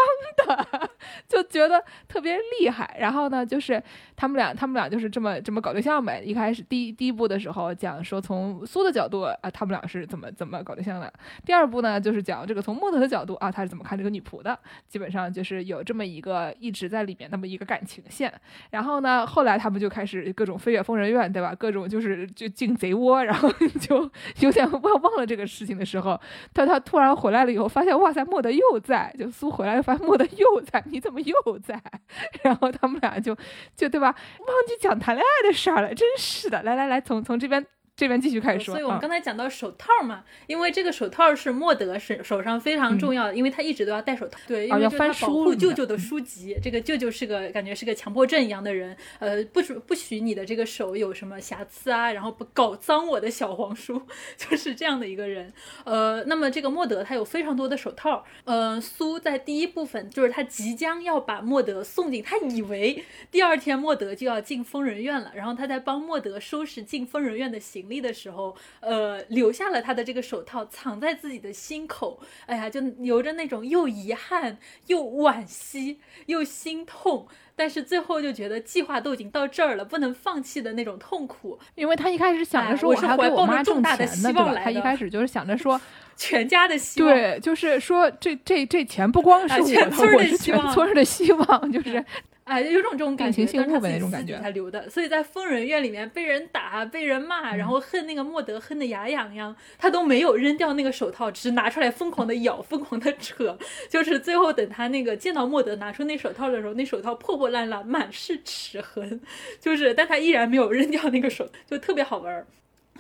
[0.46, 0.90] 的，
[1.28, 2.96] 就觉得特别厉害。
[3.00, 3.82] 然后呢，就是
[4.18, 6.22] 他们俩，他们俩就是这么这么搞对象呗。
[6.22, 11.12] 一开始第一第一部的时候讲说从苏的角度啊，他们俩是怎么怎么搞对象的。
[11.46, 14.60] 第二部呢，就是讲这个从莫德的角度啊，他是怎么看这个女仆的。
[14.90, 18.34] 基本上就是有这么一个一直在里面那么一个感情线。
[18.70, 20.58] 然后呢，后来他们就开始各种。
[20.58, 21.56] 飞越疯人院，对吧？
[21.56, 23.48] 各种就是就进贼窝，然后
[23.80, 26.20] 就有点忘忘了这个事情的时候，
[26.52, 31.82] 他他突然回来了以后，发现哇塞，莫德又在，就苏回来发现莫德又在，你怎么又在？
[32.44, 33.36] 然后他们俩就
[33.76, 34.08] 就对吧？
[34.08, 36.62] 忘记讲谈恋爱的事儿了，真是的。
[36.64, 37.66] 来来来，从从这边。
[37.98, 46.56] 这边继续开始说，所以我们刚才讲到手套嘛，因为这个手套是莫德手手上非常重要的，因为他一直都要戴手套，对，因为就是他保护舅舅的书籍。
[46.62, 54.00] 这个舅舅是个感觉是个强迫症一样的人，呃，不许不许你的这个手有什么瑕疵啊，然后不搞脏我的小黄书，
[54.38, 55.52] 就是这样的一个人。
[55.84, 67.87] 呃，那么这个莫德他有非常多的手套，呃，苏在第一部分就是他即将要把莫德送进，他以为第二天莫德就要进疯人院了，然后他在帮莫德收拾进疯人院的行。
[67.88, 72.20] 行李的时候，呃，留下了他的这个手套，藏在自己的心口。
[72.46, 81.58] 哎呀，就留着那种又遗憾又惋惜又心痛，但是最后就觉得计划都已经到这儿了，不能放弃的那种痛苦。
[81.76, 84.66] 因为他一开始想着说，我是怀抱着重大的希望来的。
[84.66, 85.80] 他一开始就是想着 说，
[86.18, 87.10] 全家的希望。
[87.10, 92.04] 对，就是说这这这钱不光是我的，我是全村的希望，就是。
[92.48, 103.58] 哎，有种这种感觉，但是他自己私底下留的，所以在疯人院里面被人打、被人骂，然后恨那个莫德恨得牙痒痒，他都没有扔掉那个手套，只是拿出来疯狂的咬、疯狂的扯，
[103.90, 109.20] 就是最后等他那个见到莫德拿出那手套的时候，那手套破破烂烂，满是齿痕，
[109.60, 112.48] 就是但他依然没有扔掉那个手，就特别好玩儿。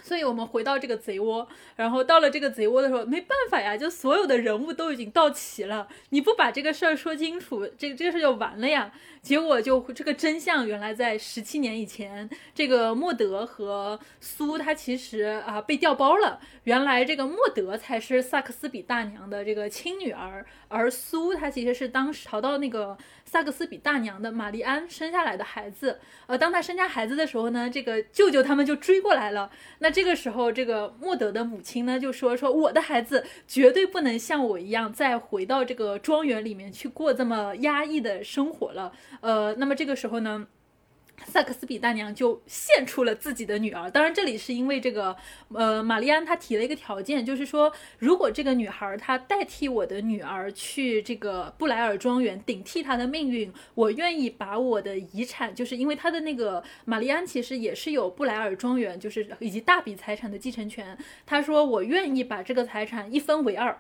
[0.07, 8.93] 所以我们回到这个贼窝，然后到了这个贼窝的时候，没办法呀，就所有的人物都已经到齐了，你不把这个事儿说清楚，这这个事儿就完了呀。
[9.21, 16.39] 结果就这个真相，原来在十七年以前，这个莫德和苏他其实啊被调包了。
[16.63, 25.99] 原来这个莫德才是萨克斯比大娘的这个亲女儿，而苏她其实是当时逃到那个萨克斯比大娘的玛丽安生下来的孩子。
[26.25, 29.51] 呃，当他生下孩子的时候呢，这个舅舅他们就追过来了。
[29.79, 38.91] 那这个时候，这个莫德的母亲呢就说说我的孩子绝对不能像我一样再回到这个庄园里面去过这么压抑的生活了。
[39.21, 40.47] 呃，那么这个时候呢，
[41.25, 43.89] 萨克斯比大娘就献出了自己的女儿。
[43.89, 45.15] 当然，这里是因为这个，
[45.53, 60.97] 呃，玛丽安她提了一个条件，就是说，如果这个女孩她代替我的女儿去这个布莱尔庄园顶替她的命运，我愿意把我的遗产，就是因为她的那个玛丽安其实也是有布莱尔庄园，就是以及大笔财产的继承权。
[61.25, 63.77] 她说，我愿意把这个财产一分为二。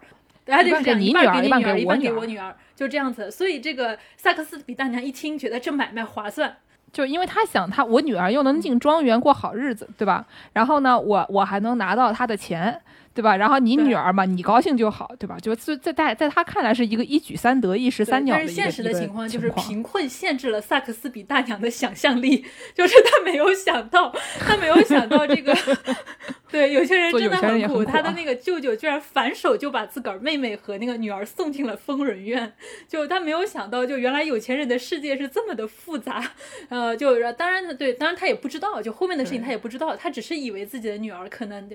[0.49, 3.29] 他就是这样，一半给你女儿，一半给我女儿，就这样子。
[3.29, 6.55] 所以这个萨克斯比大娘一听，觉得这买卖划算，
[6.97, 10.25] 就因为他想，他我女儿又能进庄园过好日子，对吧？
[10.51, 12.81] 然后呢，我我还能拿到他的钱。
[13.17, 13.35] 对吧？
[13.35, 15.35] 然后你女儿嘛，你高兴就好，对吧？
[15.41, 25.57] 就在在在他看来是一个一举三得、一石三鸟的但是现实的情况就是贫困限制了萨克斯比大娘的想象力，就是他没有想到，他没有想到这个。
[26.51, 32.53] 对，有些人真的很苦，他的那个舅舅居然反手就把自个儿妹妹和那个女儿送进了疯人院，
[32.87, 36.23] 就他没有想到，就原来有钱人的世界是这么的复杂。
[36.69, 41.67] 呃，就当然对，当然他也不知道，就后面的事情他也不知道，他只是以为自己的女儿可能。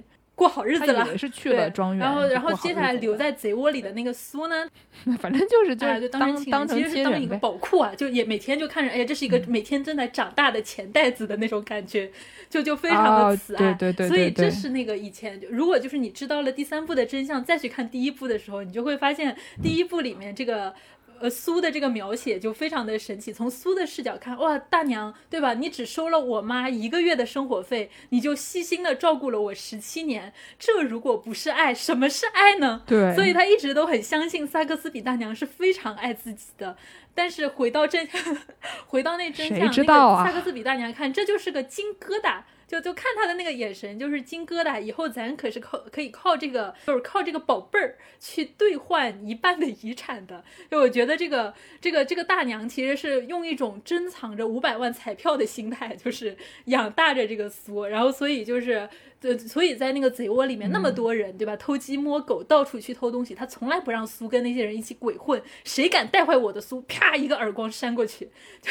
[0.43, 4.67] 过好日子了，是去了庄园，然后，然后接下来留在贼窝里的那个苏呢？
[5.21, 12.11] 反正就是就就当当成当成当一个宝库啊，就也每天就看着，哎呀，这是一个每天正在长大的钱袋子的那种感觉，
[12.51, 13.73] 就就非常的慈爱。
[13.75, 20.75] 对对对，所以这是那个以前，如果就是你知道了第三部的真相，再去看第一部的时候，你就会发现第一部里面这个。
[21.23, 23.33] 呃，苏的这个描写就非常的神奇。
[23.33, 25.55] 从苏的视角看，哇，大娘，对吧？
[25.55, 30.33] 你只收了我妈一个月的生活费，你就细心的照顾了我十七年。
[30.59, 32.83] 这如果不是爱，什么是爱呢？
[32.85, 33.15] 对。
[33.15, 36.77] 所以他一直都很相信萨克斯比大娘是非常爱自己的。
[37.15, 38.09] 但是回到真，
[38.89, 39.85] 回到那真相，那个
[40.25, 42.43] 萨克斯比大娘看，这就是个金疙瘩。
[42.73, 44.81] 就就看他的那个眼神，就是金疙瘩。
[44.81, 50.43] 以后咱可是靠可以靠这个，就是靠这个宝贝儿去兑换一半的遗产的。
[50.71, 57.85] 就我觉得这个这个这个大娘其实是用一种珍藏着五百万彩票的心态，就是养大着这个苏。
[57.85, 58.89] 然后所以就是，
[59.21, 61.55] 呃，所以在那个贼窝里面那么多人，对吧？
[61.55, 65.43] 偷鸡摸狗，到处去偷东西，他从来不让苏跟那些人一起鬼混。
[65.63, 68.31] 谁敢带坏我的苏，啪一个耳光扇过去，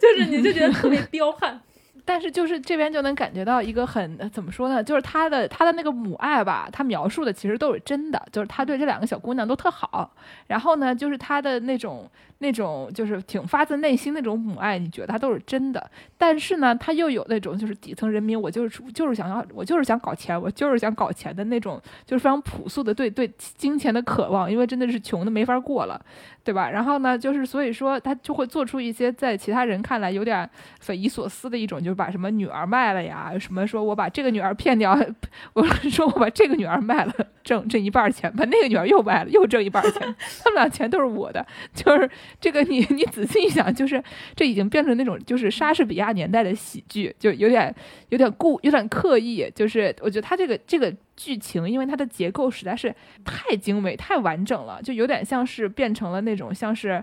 [0.00, 1.62] 就是你就觉得特别彪悍。
[2.06, 4.82] 但是就是这边就能感觉到一个很怎么说呢？
[4.82, 10.10] 就是他的他的那个母爱吧，他描述的其实都是真的，就是他对这两个小姑娘都特好。
[10.46, 12.08] 然后呢，就是他的那种。
[12.38, 25.98] 那种就是挺发自内心那种母爱，你觉得他都是真的，但是呢，他又有那种就是底层人民，我就是就是想要，我就是想搞钱，我就是想搞钱的那种，就是非常朴素的对对金钱的渴望，因为真的是穷的没法过了，
[26.44, 26.68] 对吧？
[26.70, 30.48] 然后呢，就是所以说他就会做出一些在其他人看来有点
[30.80, 34.98] 匪夷所思的一种，就是把什么女儿卖了呀，什么说我把这个女儿骗掉，
[35.54, 42.10] 我说我把这个女儿卖了挣挣一半钱，把那个女儿又卖了又挣一半钱， 他们俩钱都是我的，就是。
[42.40, 44.02] 这个你你仔细一想，就是
[44.34, 47.74] 这已经变成那种就是莎士比亚年代的喜剧，就有点
[48.08, 49.50] 有点故有点刻意。
[49.54, 57.02] 就是我觉得他这个这个剧情，因为它的结构实在是太精美、太完整了，就有点像是变成了那种像是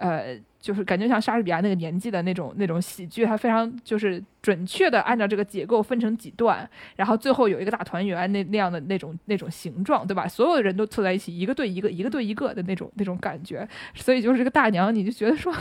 [0.00, 0.36] 呃。
[0.64, 10.26] 就是感觉像莎士比亚那个年纪的那种那种喜剧，它非常就是准确的按照这个结构分成几段，然后最后有一个大团圆那那样的那种那种形状，对吧？
[10.26, 13.68] 所有的人都凑在一起，一个对一个，一个对一个的那种那种感觉。
[13.94, 15.54] 所以就是这个大娘，你就觉得说，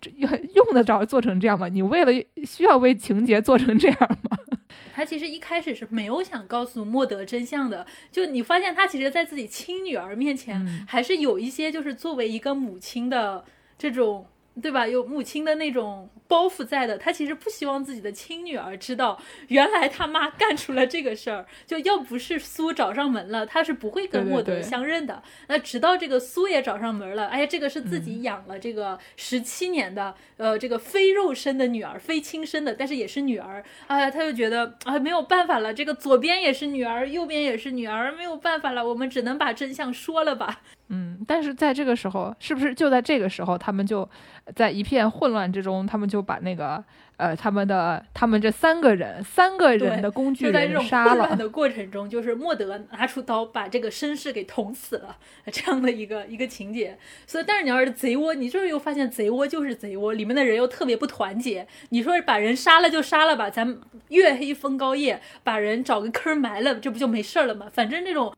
[0.00, 0.08] 这
[0.54, 1.66] 用得着做成这样吗？
[1.66, 2.12] 你为了
[2.44, 3.98] 需要为情节做成这样
[4.30, 4.38] 吗？
[4.94, 7.84] 他其实一开始是没有想告诉莫德真相的。
[8.12, 13.44] 就你发现他其实，在自己亲女儿面前，还是有一些就是作为一个母亲的
[13.78, 14.26] 这种。
[14.60, 14.88] 对吧？
[14.88, 19.16] 有母亲的那种包袱在的，他其实不希望自己的亲女儿知道，
[19.46, 21.46] 原来他妈干出了这个事儿。
[21.64, 25.22] 就要不是苏找上门了，他是不会跟莫德相认的。
[25.46, 33.62] 那直到这个苏也找上门了，哎呀，这个是自己养了这个十七年的，呃，这个非肉身的女儿，非亲生的，但是也是女儿。
[33.86, 40.62] 哎，他就觉得啊，没有办法了，这个左边也是女儿，右边也是女儿，没有办法了，我们只能把真相说了吧。
[40.90, 44.08] 嗯，但是在这个时候，是不是就在这个时候，他们就
[44.56, 46.82] 在一片混乱之中，他们就把那个
[47.18, 51.10] 呃，他们的他们这三个人三个人的工具人杀了。
[51.10, 55.18] 混乱的过程中，就是莫德拿出刀把这个绅士给捅死了，
[55.52, 56.96] 这样的一个一个情节。
[57.26, 61.66] 所以，但是你要是贼窝，你就是又发现贼窝就是贼窝，里面的人又特别不团结。
[61.90, 63.78] 你说把人杀了就杀了吧，咱
[64.08, 67.66] 月黑风高夜把人找个坑埋了，这不就没事了吗？
[67.70, 68.32] 反正这种。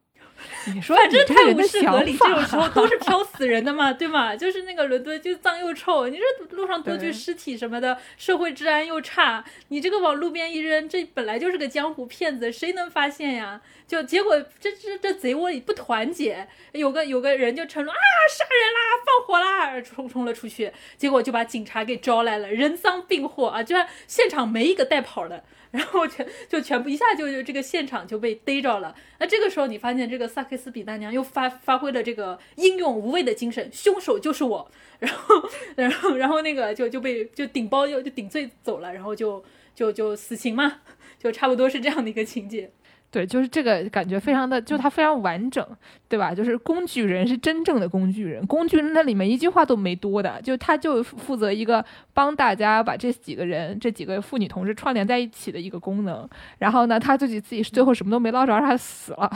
[0.73, 4.37] 你说，反正泰晤士河里这种时候都是漂死人的嘛，对吗？
[4.37, 13.61] 就是那个伦敦就脏又臭，你这路上多具尸体什么的，社会治安又差，你这个往路边一扔，这本来就是个江湖骗子，谁能发现呀？
[13.87, 17.99] 就结果这这这贼窝里不团结，有个有个人就承诺啊
[18.31, 23.75] 杀人啦，放火啦，冲冲了出去，结果就把警察给招来了，人赃并获啊，就
[24.07, 25.43] 现场没一个带跑的。
[25.71, 28.95] 然后全就全部一下就就这个现场就被逮着了。
[29.19, 34.71] 那这个时候你发现这个萨克斯比大娘又发发挥了这个英勇无畏的精神，凶手就是我。
[34.99, 39.43] 然后然后然后那个就就被就顶包就就顶罪走了，然后就
[39.75, 40.81] 就就死刑嘛，
[41.19, 42.71] 就差不多是这样的一个情节。
[43.11, 45.67] 对，就是这个感觉非常的，就它非常完整，
[46.09, 46.33] 对吧？
[46.33, 51.85] 就是工具人是真正的工具人，工具人那里面一句话都没多的，就他就负责一个
[52.15, 56.29] 帮大家把这几个人、这几个妇女同志串联在一起的一个功能。
[56.59, 59.29] 然后呢，他自己自己最后什么都没捞着，他死了，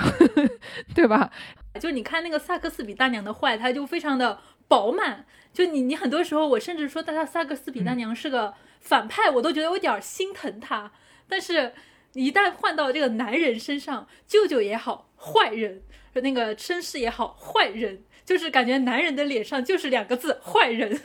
[0.95, 1.29] 对吧？
[1.81, 5.25] 就你看那个萨克斯比大娘的坏，他就非常的饱满。
[5.53, 10.93] 就你你很多时候，我甚至说，他萨克斯比大娘是个反派，我都觉得有点心疼他，
[11.29, 11.73] 但是。
[12.15, 15.81] 一旦换到这个男人身上，舅舅也好，坏人；
[16.15, 21.01] 那个绅士也好，坏人，就是感觉男人的脸上就是两个字：坏人。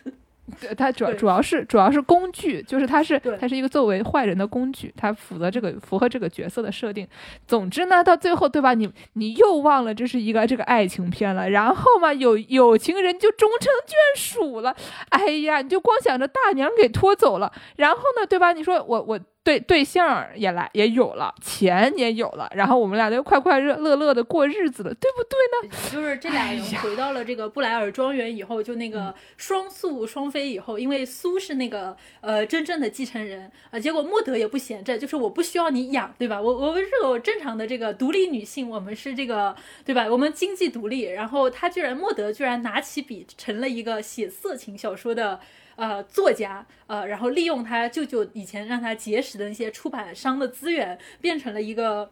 [0.59, 7.07] 对， 他主要主要是主要是工具，就是他是他是一个作为坏人的工具，他符合这个符合这个角色的设定。
[7.47, 8.73] 总之呢，到最后对吧？
[8.73, 14.75] 你你又忘了这是一个这个爱情片了，然后嘛，有有情人就终成眷属了。
[15.09, 18.53] 哎呀，你就光想着大娘给拖走了，然后呢，对吧？
[18.53, 19.19] 你说我我。
[19.41, 25.89] 对对象也来也有了，钱也有了，然后我们俩就快快乐乐乐的过日子了，对不对呢？
[25.91, 36.39] 就是这俩人回到了这个布莱尔庄园以后，就那个双宿双飞以后，因为苏是那个呃真正的继承人啊，结果莫德也不闲着，就是我不需要你养，对吧？
[36.39, 40.05] 我我们是个正常的这个独立女性，我们是这个对吧？
[40.07, 45.39] 我们经济独立，然后他居然莫德居然拿起笔成了一个写色情小说的。
[45.79, 52.11] 呃，作家，呃，然后利用他舅舅以前让他结识的那些出版商的资源，变成了一个，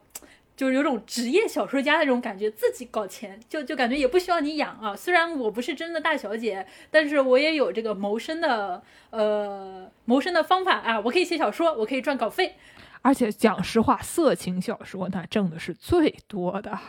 [0.55, 4.95] 就是有种职业小说家的那种感觉，自己搞钱，就就感觉也不需要你养啊。
[4.95, 10.97] 虽然我不是真的大小姐，但是我也有这个谋生的，呃，谋生的方法啊。
[11.01, 12.55] 我可以写小说，我可以赚稿费，
[13.01, 16.79] 而且讲实话，色情小说那挣的是最多的。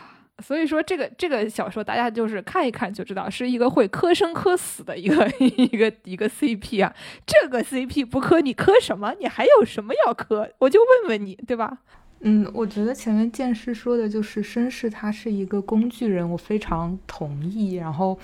[0.41, 6.93] 所以说，这个这个小说大家就是看一看就知道，是一个会磕生磕死的一个 一个一个 CP 啊。
[7.25, 9.13] 这个 CP 不磕你磕什么？
[9.19, 10.49] 你还有什么要磕？
[10.59, 11.79] 我就问问你，对吧？
[12.21, 17.75] 嗯，我觉得前面剑师说的就是绅士他是一个工具人，我非常同意。
[17.75, 18.19] 然后，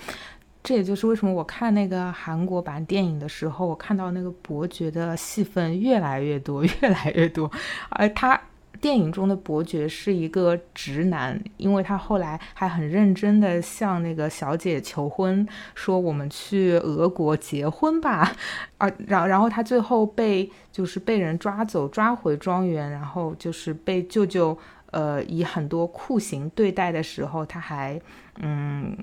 [0.62, 7.50] 这也就是为什么我看那个韩国版电影的时候，我看到那个伯爵的戏份越来越多， 越来越多，
[7.88, 8.40] 而他。
[8.80, 18.32] 电影中的伯爵是一个直男，因为他后来还很认真的向那个小姐求婚，说我们去俄国结婚吧。
[18.78, 24.56] 啊，然然后他最后被就是被人抓走，抓回庄园，然后就是被舅舅
[24.90, 28.00] 呃以很多酷刑对待的时候，他还
[28.40, 28.96] 嗯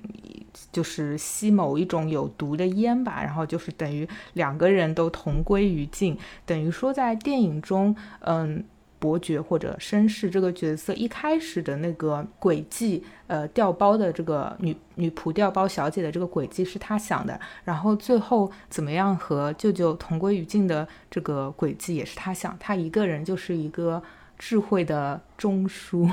[0.72, 8.64] 就是吸某一种有毒的烟吧，然后就是等于两个人都同归于尽，等于说在电影中嗯。
[9.04, 24.02] 伯爵或者绅士这个角色一开始的那个轨迹，呃，调包的这个女女仆调包小姐的这个轨迹是他想的，然后最后怎么样和舅舅同归于尽的这个轨迹也是他想，他一个人就是一个
[24.40, 26.10] 智慧的中枢，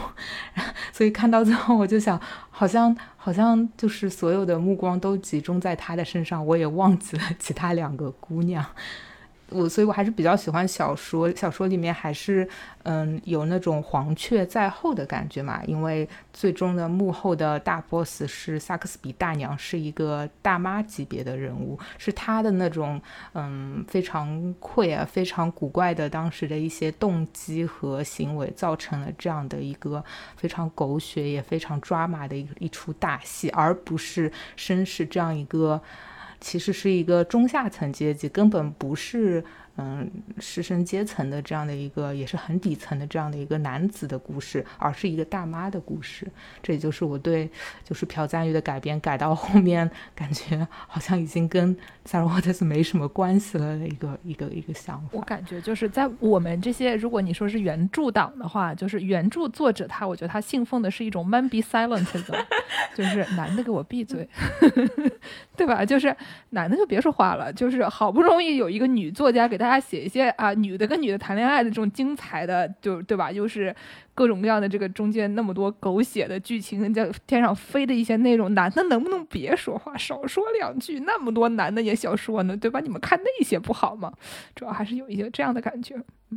[0.93, 2.21] 所以看到最后我就想，
[2.51, 8.67] 好像好像就是所有的目光都集中在他的身上，我也忘记了其他两个姑娘。
[9.51, 11.31] 我所以，我还是比较喜欢小说。
[11.35, 12.49] 小说里面还是
[12.85, 23.01] 嗯有那种黄雀在后的感觉嘛，因为最终的幕后的大 boss 是萨克斯比大娘，是一个大妈级别的人物，是她的那种
[23.35, 30.05] 嗯非常愧啊、非常古怪的当时的一些动机和行为，造成了这样的一个
[30.37, 35.81] 非常狗血也非常抓马的一一出大戏，而不是绅士这样一个。
[36.41, 39.45] 其实是一个中下层阶级，根本不是。
[39.81, 46.27] 嗯，师生阶层的这样的一个，也是很底层的这样的一个男子的故事，而是一个大妈的故事。
[46.63, 47.49] 这也就是我对
[47.83, 51.75] 就是朴赞玉的改编改到后面，感觉好像已经跟
[52.05, 55.09] 萨尔沃特斯没什么关系了的一个一个一个想法。
[55.13, 62.47] 我感觉就是在我们这些，如果你说是原著党的话，就是原著作者他，我觉得他信奉的是一种 “man be silent” 的，
[62.95, 64.29] 就是男的给我闭嘴，
[65.57, 65.85] 对吧？
[65.85, 66.15] 就是
[66.51, 69.61] 男的就别说话了，就是好不容易有一个女作家给。
[69.61, 73.31] 大家写一些啊，女的跟女的谈恋爱的这种精彩的，就对吧？
[73.31, 73.75] 又是
[74.15, 81.01] 各种各样的这个中间那么多狗血的剧情，在天上飞的一些内容，男的能不能别说话，少说两句？
[81.01, 82.81] 那么多男的也想说呢，对吧？
[82.81, 84.13] 你们看那些不好吗？
[84.55, 85.95] 主要还是有一些这样的感觉。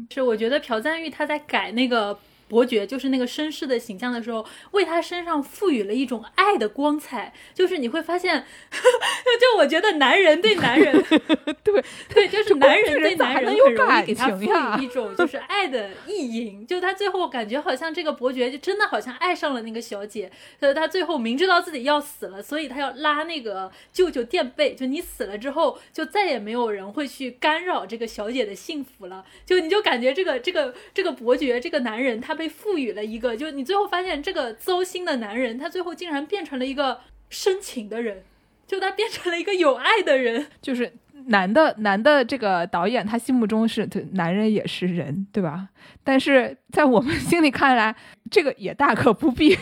[0.10, 2.20] 是，我觉得朴赞玉他在改那个。
[2.48, 7.34] 伯爵就是那个绅士的形象的时候，为他身上赋予了一种爱的光彩。
[7.54, 11.04] 就是你会发现， 就我觉得男人对男人，
[11.64, 16.66] 对对，就是男人对男人很容易给他赋予一种就是爱的意淫。
[16.68, 20.32] 就他最后感觉好像这个伯爵就真的好像爱上了那个小姐。
[20.60, 24.74] 所以他最后明知道自己要死了，所以他要拉那个舅舅垫背。
[24.76, 29.26] 就你死了之后，就再也没有人会去干扰这个小姐的幸福了。
[29.46, 32.44] 就你就感觉这个这个这个伯爵这个男人他被。
[32.44, 38.22] 被赋予了一个，就是你最后发现这个糟心的男人，他最后竟然变成了一个深情的人，
[38.68, 40.46] 就他变成了一个有爱的人。
[40.62, 40.92] 就是
[41.28, 45.70] 男的，男的这个导演他心目中是对男人也是人，对吧？
[46.04, 47.96] 但是在我们心里看来，
[48.30, 49.58] 这个也大可不必。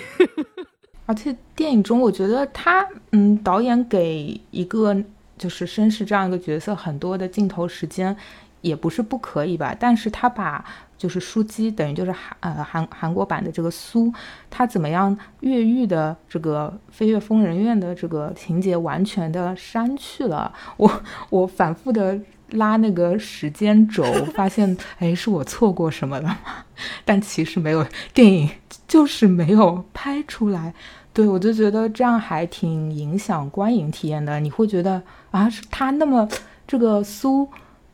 [1.06, 4.96] 而且电影中，我觉得他，嗯，导演给一个
[5.38, 8.18] 就是绅士这样一个角色很多的镜头时间，
[8.62, 9.76] 也不是不可以吧？
[9.80, 10.64] 但是他把。
[11.01, 14.14] 就是书姬，等于就是韩呃韩韩国版的这个苏，
[14.51, 20.53] 他怎么样越狱的这个飞越疯人院的这个情节完全的删去了。
[20.78, 21.01] 我
[21.32, 22.20] 我反复的
[22.51, 24.03] 拉那个时间轴，
[24.36, 26.38] 发现 哎是我错过什么了吗？
[27.03, 27.84] 但其实没有，
[28.14, 28.47] 电影
[28.88, 30.72] 就是没有拍出来。
[31.12, 34.39] 对我就觉得这样还挺影响观影体验的。
[34.39, 35.01] 你会觉得
[35.32, 36.30] 啊，他那么
[36.68, 37.49] 这个苏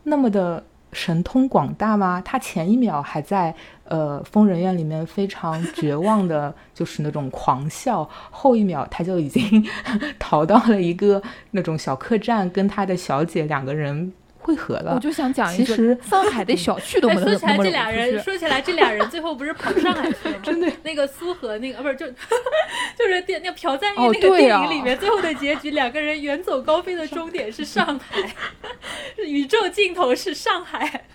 [0.07, 0.63] 那么的。
[0.93, 2.21] 神通广大吗？
[2.23, 3.53] 他前一秒还在
[3.83, 9.63] 呃疯人院里面非常绝望的，就是那种狂笑，后一秒他就已经
[10.17, 14.13] 逃到了一个那种小客栈，跟他的小姐两个人。
[14.47, 20.39] 汇合了，我就想讲一个上海的 小区都没说起来这俩人，说起来这俩人最后不是跑上海去了吗？
[20.41, 22.07] 真的，那个苏荷那个，不是就
[22.97, 28.33] 就是电那个朴赞玉那个电影里面最后的结局，两个人远走高飞的终点是上海，
[29.19, 31.05] 宇宙尽头是上海，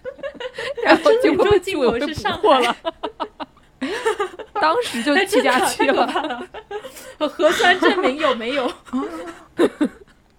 [0.85, 2.77] 然后宇宙尽头是上海，
[4.61, 6.47] 当时就去家去了，
[7.17, 8.71] 核酸证明有没有？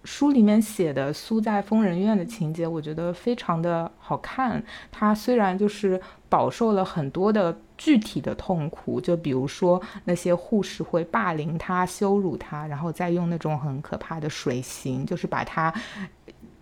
[0.04, 4.62] 书里面写的苏在疯人院的情节，我觉得非常的好看。
[4.92, 15.74] 他虽然就是饱受了很多的具体的痛苦，就比如说那些护士会霸凌他、羞辱他，然后再用那种很可怕的水刑，就是把他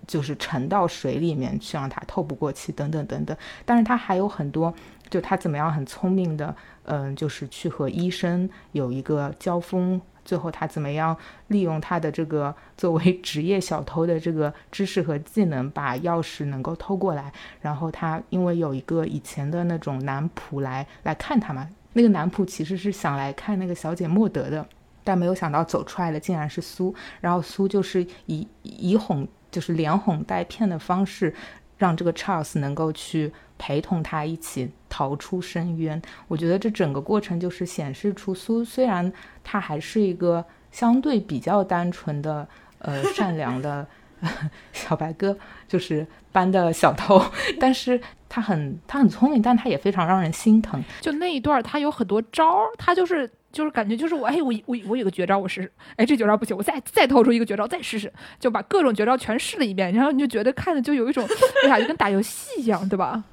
[0.06, 3.36] 就是沉到水里面去，让他透不过气，等等等等。
[3.66, 4.72] 但是他还有很多，
[5.10, 10.00] 就他怎么样很聪明的，嗯，就是去和医生有一个交锋。
[10.24, 11.16] 最后他怎么样
[11.48, 17.32] 利用他的这个作为职业小偷的这个知识和技能，把钥匙能够偷过来？
[17.62, 24.66] 然后他因为有一个以前的那种男仆来来看他嘛，那个男仆其实是想来看那个小姐莫德的，
[25.04, 26.94] 但没有想到走出来的竟然是苏。
[27.20, 31.34] 然后苏就是以以哄就是连哄带骗的方式，
[31.78, 33.32] 让这个 Charles 能够去。
[33.64, 42.48] 陪同他一起逃出深渊，我觉得这整个过程就是显示出苏虽然他还是一个相对比较单纯的、
[42.80, 43.86] 呃 善良的
[44.74, 45.38] 小白鸽，
[45.68, 47.24] 就是班的小偷，
[47.60, 50.84] 但是他很他很聪明，但他也非常让人心疼。
[51.00, 61.28] 就那一段，他有很多招儿，他就是就是感觉就是我哎我我我有个绝招，我试试，哎这绝招不行，我再再掏出一个绝招再试试，就把各种绝招全试了一遍，然后你就觉得看着就有一种
[61.66, 63.24] 哎呀就跟打游戏一样，对吧？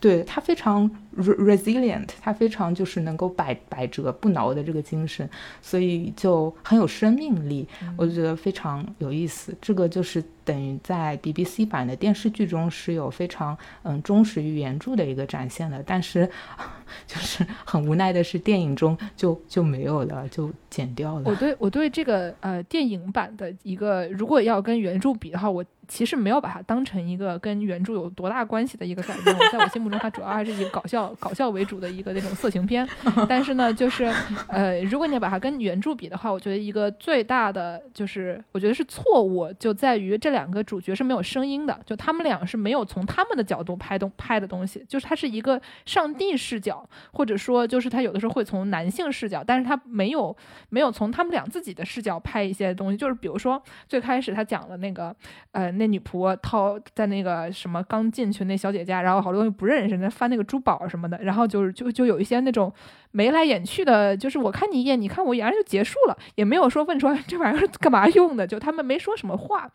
[0.00, 5.28] 对他非常 resilient，他非常就是能够百百折不挠的这个精神，
[5.62, 7.66] 所以就很有生命力，
[7.96, 9.56] 我觉得非常有意思。
[9.60, 16.28] 这个就是等于在 BBC 版的电视剧中是有非常嗯忠实于原著的一个展现的，但是
[17.06, 21.30] 就是很无奈的是电影中就就没有了，就剪掉了。
[21.30, 25.64] 我对我对这个呃电影版的一个，如果要跟原著比的话，我。
[25.88, 32.86] 其实没有把它当成一个跟原著有多大关系的一个改编，在我心目中，它主要还是以搞笑、搞笑为主的一个那种色情片。
[33.28, 34.12] 但是呢，就是
[34.48, 50.36] 呃，如果你把它跟原著比的话，我觉得一个最大的就是，我觉得是错误，就在于这两个主角是没有声音的，就他们俩是没有从他们的角度拍东拍的东西，就是它是一个上帝视角，或者说就是他有的时候会从男性视角，但是他没有
[50.68, 55.14] 没有从他们俩自己的视角拍一些东西，就是比如说最开始他讲了那个
[55.52, 55.75] 呃。
[55.76, 62.72] 那女仆掏在那个什么刚进去那小姐家，然后好多东西不认识，那翻那个珠宝什么的，然后就是就就有一些那种。
[63.16, 69.66] 眉来眼去的，就是我看你一眼，你看我一眼就结束了，也没有说问出来 这玩意儿干嘛用的，就他们没说什么话。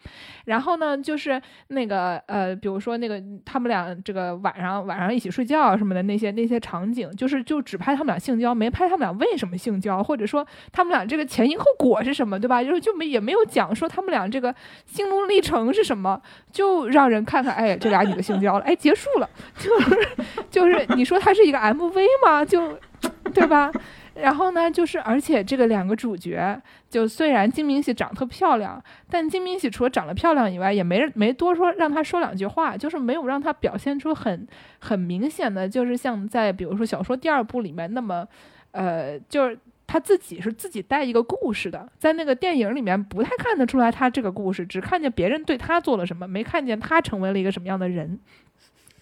[0.45, 12.63] 然后呢，就是那个呃，比如说那个他们俩这个晚上晚上一起睡觉什么的那些那些场景，就是就只拍他们俩性交，没拍他们俩为什么性交，或者说他们俩这个前因后果是什么，对吧？
[12.63, 14.53] 就是就没也没有讲说他们俩这个
[14.85, 16.21] 心路历程是什么，
[16.51, 19.27] 就让人看看，哎，这俩女的性交了，哎，结束了，
[19.57, 20.07] 就是
[20.51, 22.45] 就是你说它是一个 MV 吗？
[22.45, 22.77] 就。
[23.33, 23.71] 对吧？
[24.15, 34.45] 然后呢，就是而且这个两个主角，就虽然金明喜长得特漂亮，但金明喜除了长得漂亮以外，也没没多说让他说两句话，就是没有让他表现出很
[34.79, 38.27] 很明显的，就是像在比如说小说第二部里面那么，
[38.71, 39.57] 呃，就是
[39.87, 48.19] 他自己是自己带一个故事的，在那个电影里面不太看得出来他这个故事，只看见别人对他做了什么，没看见他成为了一个什么样的人。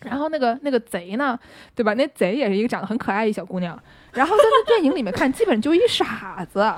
[0.01, 1.37] 然后那个那个贼呢，
[1.75, 1.93] 对吧？
[1.93, 3.77] 那贼也是一个长得很可爱一小姑娘。
[4.13, 6.73] 然后在那电影里面看，基本就一傻子。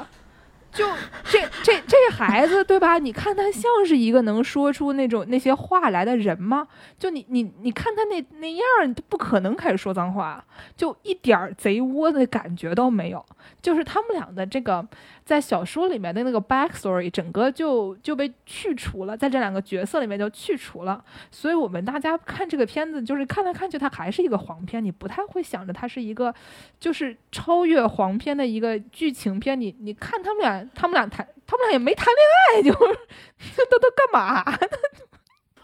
[0.74, 0.86] 就
[1.26, 2.98] 这这这孩子对吧？
[2.98, 6.66] 你看他像是一个能说出那种那些话来的人吗？
[6.98, 8.64] 就你你你看他那那样，
[8.96, 10.42] 他不可能开始说脏话，
[10.78, 13.26] 就一点贼窝的感觉都没有。
[13.62, 14.88] 就是他们俩的这个
[15.24, 21.04] 在小说里面的那个 backstory，整个就就被去除了，在这两个角色里面就去除了。
[21.30, 26.34] 所以我们大家看这个片子，就是看来看去，它还是一个黄片，你不太会想着它是一个
[26.80, 29.60] 就是超越黄片的一个剧情片。
[29.60, 30.62] 你你看他们俩。
[30.74, 32.72] 他们俩谈，他们俩也没谈恋爱，就
[33.66, 34.44] 都都干嘛？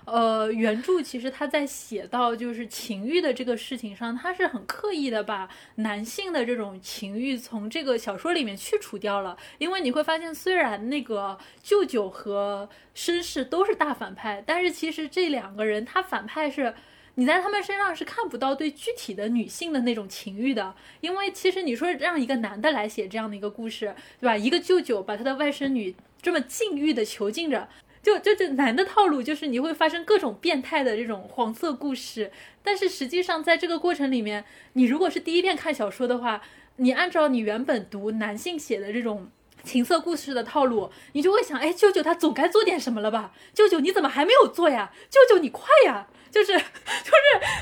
[0.07, 9.37] 呃，原著其实他在写到就是情欲的这个事情上，他是很刻意的把男性的这种情欲从这个小说里面去除掉了。
[9.57, 16.73] 因为你会发现，虽然那个舅舅和绅士都是大反派，但是其实这两个人他反派是。
[17.19, 24.37] 你在他们身上是看不到对具体的女性的那种情欲的，因为其实你说让一个男的来写这样的一个故事，对吧？
[24.37, 27.67] 一个舅舅把他的外甥女这么禁欲的囚禁着，
[28.07, 32.31] 就就就男的套路就是你会发生各种变态的这种黄色故事。
[32.63, 36.41] 但是实际上在这个过程里面，你如果是第一遍看小说的话，
[36.77, 39.29] 你按照你原本读男性写的这种
[39.61, 43.33] 情色故事的套路，你就会想，哎，舅舅他总该做点什么了吧？
[43.53, 44.93] 舅舅你怎么还没有做呀？
[45.09, 46.07] 舅舅你快呀！
[46.37, 46.61] 就是，就是，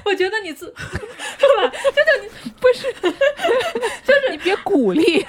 [0.04, 1.70] 我觉得你自，是吧？
[1.70, 2.92] 就是你不是，
[4.04, 5.26] 就是你别鼓励，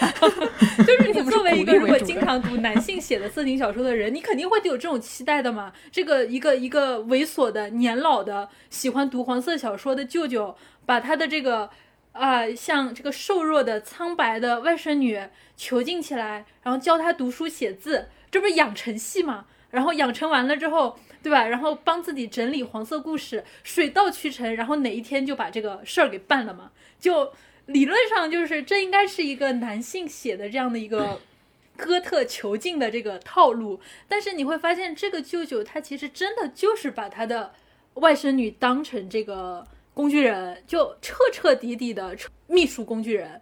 [0.85, 5.73] 就是你作为一个如果经常读男性写的色情小说的人，你肯定会有这种期待的嘛。
[5.93, 11.71] 这个一个一个猥琐的年老的喜欢读黄色小说的舅舅，把他的这个
[12.11, 15.23] 啊，像这个瘦弱的苍白的外甥女
[15.57, 19.45] 囚禁起来，然后教他读书写字，这不是养成系嘛？
[19.71, 20.99] 然后养成完了之后。
[21.27, 21.45] 对吧？
[21.45, 26.71] 然后帮自己整理黄色故事，水到渠成，然后哪一天就把这个事儿给办了嘛？
[27.01, 27.33] 就
[27.65, 31.21] 理论上就是这应该是一个男性写的这样的一个
[31.77, 37.53] 哥特囚禁的这个套路，但是你会发现这个舅舅他其实真的就是把他的
[37.95, 42.17] 外甥女当成这个工具人，就彻彻底底的
[42.47, 43.41] 秘书工具人。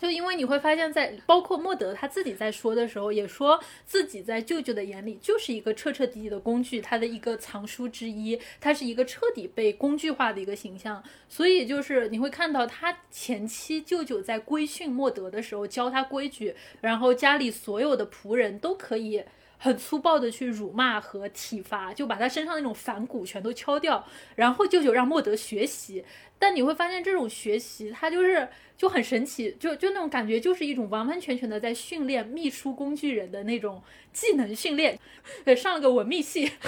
[0.00, 11.02] 就因为你会发现，在包括莫德他自己在说的时候，也说自己在舅舅的眼里就是一个彻彻底底的工具，他的一个藏书之一，他是一个彻底被工具化的一个形象。
[11.28, 19.24] 所以就是你会看到他前期舅舅在规训莫德的时候，教他规矩，然后家里所有的仆人都可以。
[19.58, 26.04] 很粗暴的去辱骂和体罚，就把他身上那种反骨全都敲掉，然后舅舅让莫德学习。
[26.38, 33.82] 但你会发现这种学习，它就是就很神奇，就就那种感觉，就是一种完完全全的在训练秘书工具人的那种
[34.12, 34.98] 技能训练。
[35.44, 36.50] 对，上了个文秘系。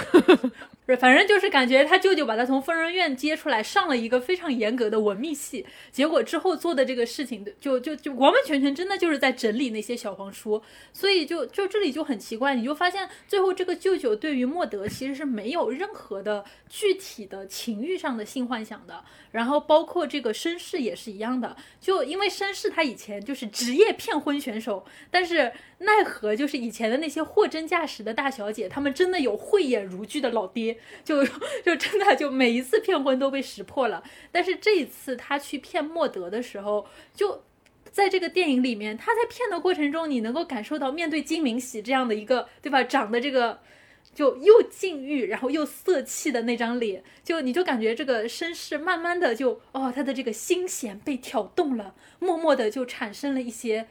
[0.99, 10.59] 反正就是感觉他舅舅把他从疯人院接出来，上了一个非常严格的文秘系，结果之后做的这个事情，就就就完完全全真的就是在整理那些小黄书，
[10.91, 25.51] 所以就就这里就很奇怪，你就发现最后这个舅舅对于莫德其实是没有任何的具体的情欲上的性幻想的，然后包括这个绅士也是一样的，就因为绅士他以前就是职业骗婚选手，但是。
[25.81, 31.25] 奈何就是以前的那些货真价实的大小姐，她们真的有慧眼如炬的老爹，就
[31.63, 34.03] 就真的就每一次骗婚都被识破了。
[34.29, 36.85] 但是这一次他去骗莫德的时候，
[37.15, 37.45] 就
[37.89, 43.57] 在这个电影里面，他在骗的过程中，你能够感受到面对金明喜这样的一个对吧，长得这个
[44.19, 53.87] 就又禁欲然后又色气的那张脸，就你就感觉这个绅士慢慢的就哦，他的这个心弦被挑动了，默默的就产生了一些。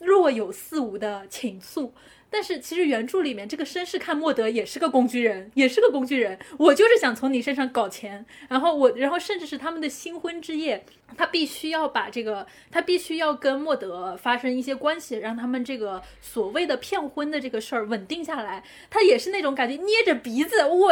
[0.00, 1.90] 若有似无的情愫，
[2.36, 6.38] 但是其实原著里面这个绅士看莫德也是个工具人，也是个工具人。
[6.58, 10.84] 我就是想从你身上搞钱，然后我，然后甚至是他们的新婚之夜，
[11.16, 18.62] 他必须要把这个，他必须要跟莫德发生一些关系，让他们这个所谓的骗婚的这个事儿稳定下来。
[18.90, 20.88] 他也是那种感觉，捏着鼻子，我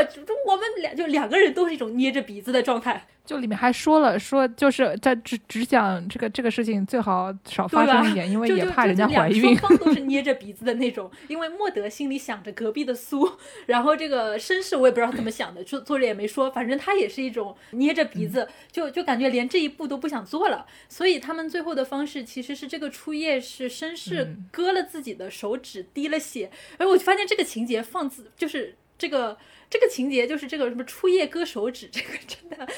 [0.46, 3.06] 我们俩就两个人都是一种捏着鼻子的状态。
[3.26, 9.56] 就里面还说了说，就是在只只讲这个这个事情最好少发生一点，因为也怕人家怀孕。
[9.56, 13.28] 双方都是捏着鼻子的那种，因为莫德心里想着隔壁的苏，
[13.66, 20.64] 然后这个绅士我也不知道怎么想的，作作者也没说，反正他也是一种捏着鼻子，就就感觉连这一步都不想做了。
[20.88, 26.52] 所以他们最后的方式其实是这个初夜是绅士割了自己的手指，滴了血。
[26.78, 29.36] 哎，我就发现这个情节放自就是这个。
[29.70, 32.68] 这个情节就是这个什么初夜割手指，这个真的，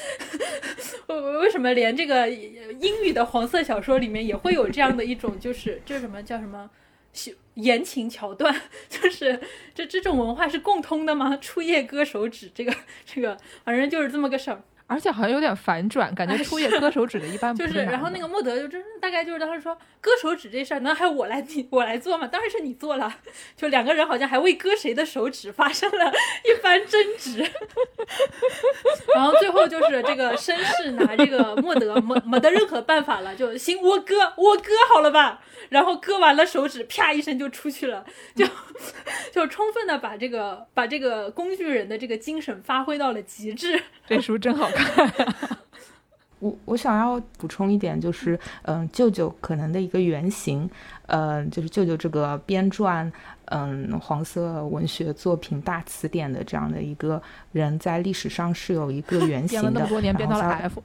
[1.05, 6.67] 我为什么连这个英语的黄色小说里面也会有这样的一种，就是这什么叫什么
[7.55, 8.53] 言情桥段？
[8.89, 9.39] 就是
[9.73, 11.37] 这这种文化是共通的吗？
[11.37, 12.73] 初夜割手指，这个
[13.05, 14.63] 这个反正就是这么个事儿。
[14.87, 22.25] 而且好像有点反转，感觉初夜割手指的一般就是，然后那个莫德就真大概就是当时说割手指这事儿，那还我来你我来做吗？
[22.25, 23.13] 当然是你做了，
[23.57, 26.11] 就两个人好像还为割谁的手指发生了
[26.45, 27.39] 一番争执，
[29.13, 35.41] 然后最后就是这个绅士拿这个莫德没没得任何办法了，就行我割我割好了吧？
[35.69, 38.45] 然后割完了手指，啪一声就出去了，就
[39.33, 43.83] 就充分的把这个把这个工具人的这个精神发挥到了极致。
[44.07, 44.69] 这书真好。
[46.39, 50.69] 我我想要补充一点，就是嗯，舅舅可能的一个原型，
[51.07, 53.11] 嗯，就是舅舅这个编撰
[53.45, 57.19] 嗯黄色文学作品大词典的这样的一个
[57.53, 59.71] 人，在历史上是有一个 原型的。
[59.71, 60.83] 编了那么多年，编到了 F。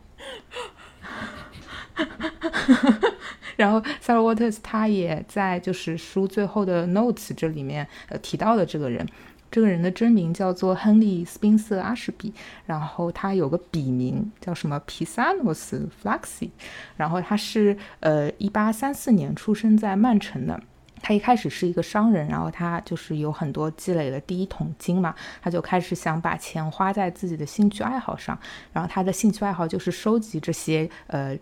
[3.56, 9.06] 然后 Sarah Waters 他也在就是书最后的 notes 这里面呃提到了这个人。
[9.52, 12.32] 这个人的真名叫做亨利·斯宾塞·阿什比，
[12.64, 16.50] 然后他有个笔名叫什么皮萨诺斯·弗拉克西，
[16.96, 20.58] 然后他是呃一八三四年出生在曼城的。
[21.02, 28.38] 他一开始是一个商人，然后他就是有很多积累了第一桶金嘛，他就开始想把钱花在自己的兴趣爱好上。
[28.72, 31.36] 然后他的兴趣爱好就是收集这些呃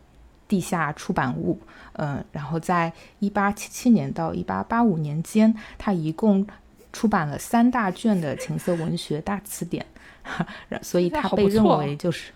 [0.48, 1.60] 地下出版物，
[1.92, 6.44] 嗯，然后在一八七七年到一八八五年间，他一共。
[6.92, 9.86] 出版了三大卷的情色文学大词典，
[10.82, 12.32] 所以他被认为就是，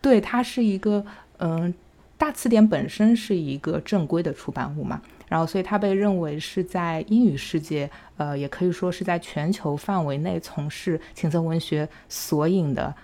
[0.00, 1.04] 对，它是一个
[1.38, 1.72] 嗯，
[2.18, 12.94] 大词典本身是一个正规的出版物嘛，然后所以他被认为是在英语世界，呃，也可以说是在全球范围内从事情色文学索引的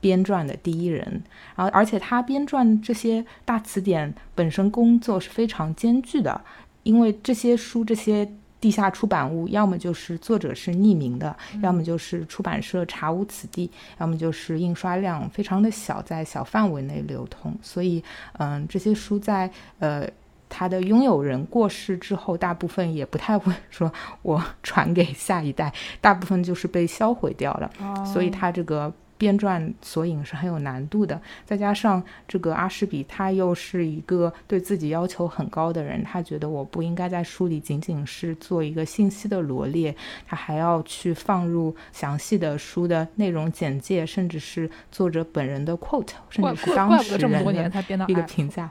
[0.00, 1.22] 编撰的第一人，
[1.56, 6.40] 然后而且他编撰这些大词典本身工作是非常艰巨的，
[6.84, 8.32] 因为这些书这些。
[8.60, 17.56] 地下出版物，要么就是作者是匿名的，要么就是出版社查无此地，要么就是印刷量非常的小，在小范围内流通。
[17.62, 18.02] 所以，
[18.38, 20.08] 嗯，这些书在呃
[20.48, 23.92] 他的拥有人过世之后，大部分也不太会说
[24.22, 27.70] 我传给下一代，大部分就是被销毁掉了。
[28.04, 28.92] 所以，他这个。
[29.18, 39.94] 编撰索引是很有难度的，再加上这个阿什比他又是一个对自己要求很高的人，他觉得我不应该在书里仅仅是做一个信息的罗列，
[40.26, 48.70] 他还要去放入详细的书的内容简介，甚至是作者本人的 quote，甚至是当时人的一个评价。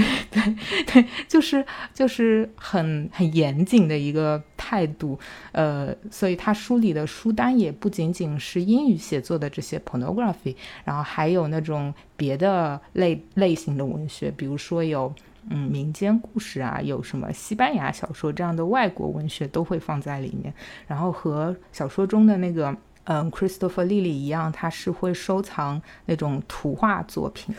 [0.00, 5.18] 对 对对，就是就是很很严谨的一个态度，
[5.52, 15.12] 呃，所以他书里的书单也不仅仅是英语写作的这些 pornography，然后还有那种别的类类型的文学，比如说有
[15.48, 20.52] 嗯民间故事啊，有什么西班牙小说这样的外国文学都会放在里面，
[20.86, 22.76] 然后和小说中的那个。
[23.08, 27.54] 嗯，Christopher Lily 一样，他是会收藏那种图画作品，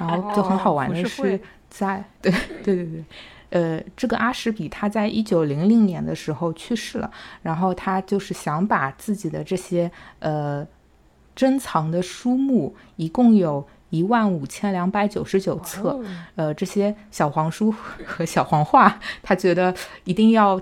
[0.00, 1.40] 然后就很好玩的是，
[1.70, 2.04] 在。
[2.20, 2.30] 对。
[2.62, 3.04] 对对对，
[3.50, 7.10] 呃，这个阿什比他在一九零零年的时候去世了，
[7.42, 10.66] 然后他就是想把自己的这些呃
[11.34, 15.98] 珍藏的书目，一共有一万五千两百九十九册，
[16.36, 20.60] 呃，这些小黄书和小黄画，他觉得一定要。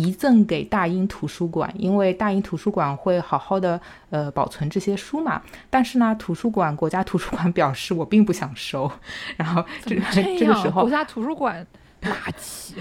[0.00, 5.42] 遗赠给大英图书馆，因为大英图书馆会好好的呃保存这些书嘛。
[5.68, 8.90] 但是呢，图书馆国家图书馆表示我并不想收。
[9.36, 11.66] 然后这 这个时候，国家图书馆
[12.02, 12.72] 垃圾。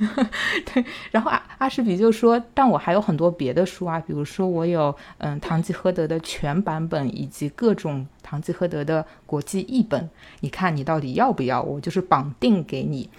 [0.64, 10.08] 对，然后阿阿什比就说：“但我还有很多别的书啊，比如说我有嗯《堂吉诃德》的全版本，以及各种《堂吉诃德》的国际译本。
[10.40, 11.60] 你看你到底要不要？
[11.60, 13.10] 我就是绑定给你。”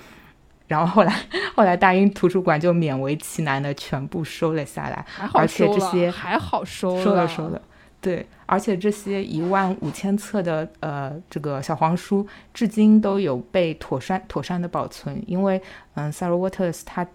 [0.71, 1.13] 然后后来，
[1.53, 7.61] 后来大英图书馆就勉为其难的全部收了下来，而且这些还好收收了收了，
[7.99, 15.61] 对，而且这些一万五千册的呃这个小黄书，至今都有被妥善妥善的保存，因为
[15.95, 17.05] 嗯，Sarah Waters 他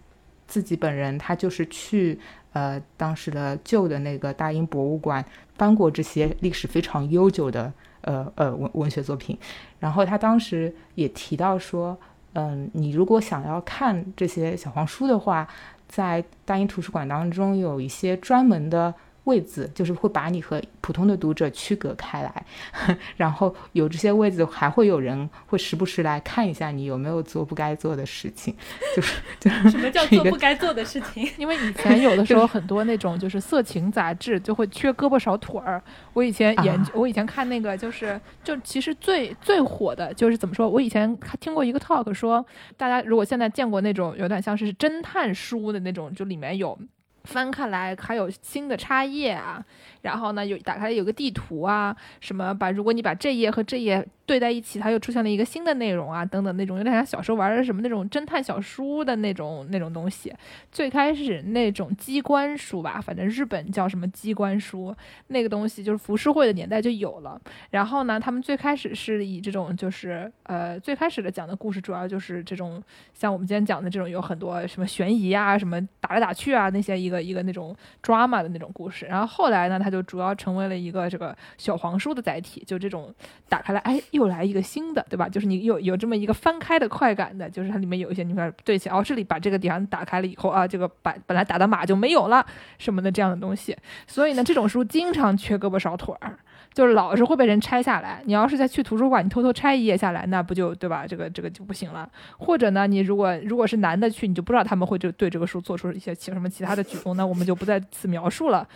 [0.46, 2.20] 自己本人他就是去
[2.52, 9.38] 呃当时的旧的那个大英博物馆翻过这些历史非常悠久的呃呃文文学作品，
[9.80, 11.98] 然后他当时也提到说。
[12.36, 15.48] 嗯，你如果想要看这些小黄书的话，
[15.88, 18.94] 在大英图书馆当中有一些专门的。
[19.26, 22.46] 位子就是会把你和普通的读者区隔开来，
[23.16, 28.54] 然后有这些位子，还会有人会时不时来看一下你有没有做不该做的事情，
[28.94, 31.28] 就是就是什么叫做不该做的事情？
[31.38, 35.82] 因为以前有的时候很多那种就是色情杂志就会缺胳膊少腿儿。
[36.12, 40.68] 我以前研究，我以前看那个就是就其实最最火的就是怎么说？
[40.68, 42.44] 我以前听过一个 talk 说，
[42.76, 46.78] 大家如果现在见过那种有点像是侦探书的那种，就里面有。
[47.26, 49.62] 翻开来还有新的插页啊，
[50.00, 54.06] 然后呢有打开有个地图啊，什么把如果你把这页和这页。
[54.26, 60.34] 对在一起，它又出现了一个新的内容啊，等等那种有点像小时候玩的什么那种侦探小书的那种那种东西。
[60.72, 64.92] 最开始那种机关书吧，反正日本叫什么机关书，
[65.28, 67.40] 那个东西就是浮世绘的年代就有了。
[67.70, 72.82] 然后呢，他们最开始是以这种就是呃最开始的讲的故事，主要就是这种
[73.14, 79.04] 像我们今天讲的这种有很多什么悬疑啊，什么打来打去啊那些一个一个那种 drama 的那种故事。
[79.06, 83.14] 然后后来呢，它就主要成为了一个这个小黄书的载体，就这种
[83.48, 84.00] 打开了，哎。
[84.12, 85.28] 又来一个新的，对吧？
[85.28, 92.46] 就是你有有这么一个翻开的快感的，就是它里面有一些你看对起哦，这里把这个地方打开了以后啊，这个把本来打的码就没有了
[92.78, 93.76] 什么的这样的东西。
[94.06, 96.38] 所以呢，这种书经常缺胳膊少腿儿，
[96.76, 98.20] 就是老是会被人拆下来。
[98.26, 101.06] 你要是再去图书馆，你偷偷拆一页下来，那不就对吧？
[101.06, 102.06] 这个这个就不行了。
[102.36, 108.68] 或者呢，你如果如果是男的去，你就不知道他们会就对这个书做出一些其什么其他的举动，那我们就不在此描述了。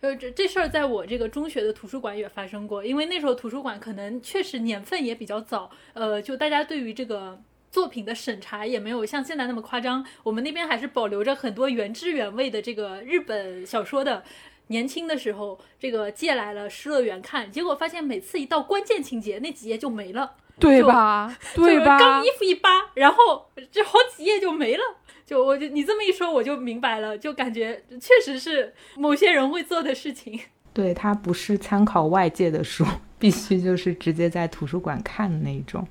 [0.00, 7.40] 呃，这这事儿在我这个中学的图书馆也发生过，因为那时候图书馆可能确实年份也比较早，呃，就大家对于这个
[7.70, 14.24] 作品的审查也没有像现在那么夸张，我们那边还是保留着很多原汁原味的这个日本小说的。
[14.68, 21.36] 年轻的时候，这个借来了《失乐园》看，结果发现每次一到关键情节，那几页就没了，对吧？
[21.54, 21.98] 对吧？
[21.98, 24.82] 刚衣服一扒，然后这好几页就没了。
[25.26, 30.38] 就我就你这么一说，我就明白了，就感觉确实是某些人会做的事情。
[30.72, 32.84] 对，它不是参考外界的书，
[33.18, 35.86] 必须就是直接在图书馆看的那一种。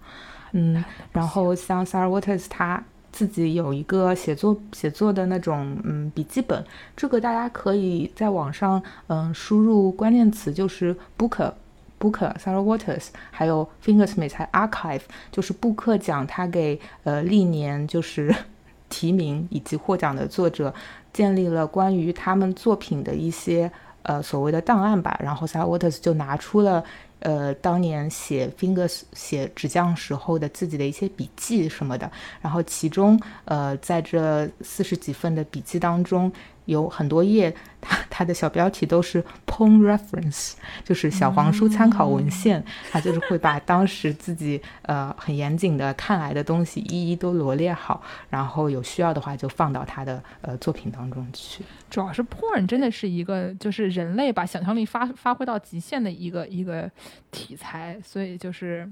[0.52, 2.84] 嗯，然后像 Sarah Waters，他
[3.14, 6.62] 自己有一个写作写作的那种嗯笔记本，
[6.98, 11.54] 这个大家可以在网上嗯输入关键词，就是 book
[11.98, 18.36] book Sarah Waters，还有 Fingersmith archive，就是布克奖他给呃历年就是。
[18.90, 20.72] 提名以及获奖的作者
[21.12, 23.72] 建立了关于他们作品的一些
[24.04, 26.84] 呃所谓的档案吧，然后 Sarah Waters 就拿出了
[27.24, 32.10] 呃当年写 Fingers 写纸匠时候的自己的一些笔记什么的，
[32.42, 36.32] 然后其中呃在这四十几份的笔记当中。
[36.66, 40.54] 有很多页，它它的小标题都是 porn reference，
[40.84, 42.64] 就是小黄书参考文献。
[42.92, 51.64] 它就是会把当时自己呃很严谨的看来的东西一一都罗列好，然后有需要的话就放到他的呃作品当中去。
[51.90, 56.90] 主要是 porn 真的是一个就是人类把想象力发发挥到极限的一个一个
[57.32, 58.90] 题材，所以就是。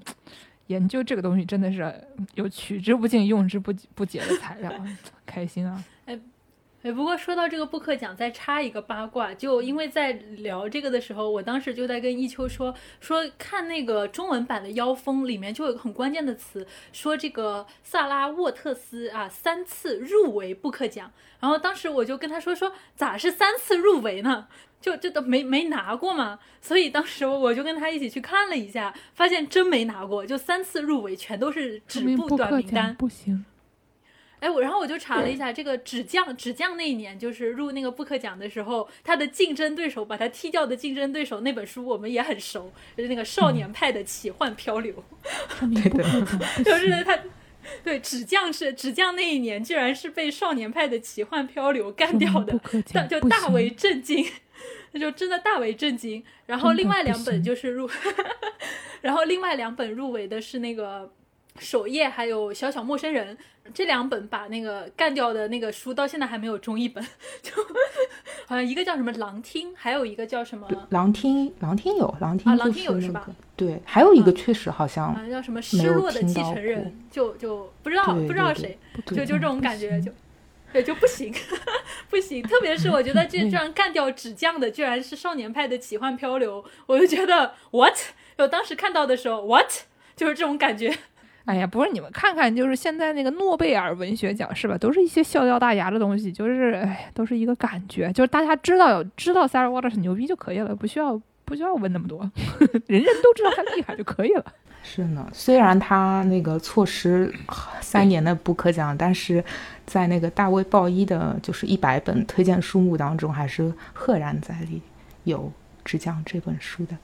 [0.67, 1.93] 研究这个东西真的是
[2.36, 4.72] 有取之不尽、用之不不竭的材料，
[5.26, 5.84] 开心啊！
[6.84, 24.47] 哎，不过说到这个布克奖，再插一个八卦，就因为在聊这个的时候，我当时就在跟一秋说说看那个中文版的《妖风》里面就有个很关键的词，说这个萨拉沃特斯啊三次入围布克奖，然后当时我就跟他说说咋是三次入围呢？
[24.82, 33.45] 就这都没没拿过嘛，所以当时我就跟他一起去看了一下，发现真没拿过，就三次入围全都是止步短名单，不行。
[34.41, 44.93] 哎，我然后我就查了一下，这个纸匠纸匠那一年就是入那个布克奖的时候，他的竞争对手把他踢掉的竞争对手那本书我们也很熟，就是那个少年派的奇幻漂流，
[45.61, 46.03] 对的，
[46.65, 47.17] 就是他，
[47.83, 52.59] 对纸匠是纸匠那一年居然是被少年派的奇幻漂流干掉的，
[52.91, 54.27] 大就大为震惊，
[54.93, 56.23] 那就真的大为震惊。
[56.47, 57.87] 然后另外两本就是入，
[59.01, 61.13] 然后另外两本入围的是那个。
[61.60, 63.38] 首页还有小小陌生人
[63.74, 67.06] 这两本把那个干掉的那个书到现在还没有中译本，
[67.41, 67.52] 就
[68.47, 73.28] 好像一个叫什么狼听，还有一个叫什么狼听，狼听有狼听啊，狼听有是吧？
[73.56, 80.12] 对，还有一个确实好像好像叫什么失落的继承人，就就不知道不知道谁，就就这种感觉就
[80.74, 81.34] 对就不行
[82.10, 87.95] 不行，特别是我觉得这 居然干掉纸匠的居然是少年派的奇幻漂流，我就觉得 what？
[88.38, 89.70] 我当时看到的时候 what？
[90.16, 90.95] 就是这种感觉。
[91.45, 94.77] 哎呀，不是你们看看，就是现在那个诺贝尔文学奖是吧？
[94.77, 102.19] 都是一些笑掉大牙的东西，就是哎，都是一个感觉，就是大家知道知道 Sarah Waters 牛逼就可以了，不需要不需要问那么多，
[102.87, 104.45] 人人都知道他厉害就可以了。
[104.83, 107.31] 是呢，虽然他那个错失
[107.81, 109.43] 三年的布克奖，但是
[109.85, 114.79] 在那个大卫鲍伊的就是一百本推荐书目当中，还是赫然在列
[115.23, 115.39] 有
[115.85, 116.97] 《只讲》这本书的。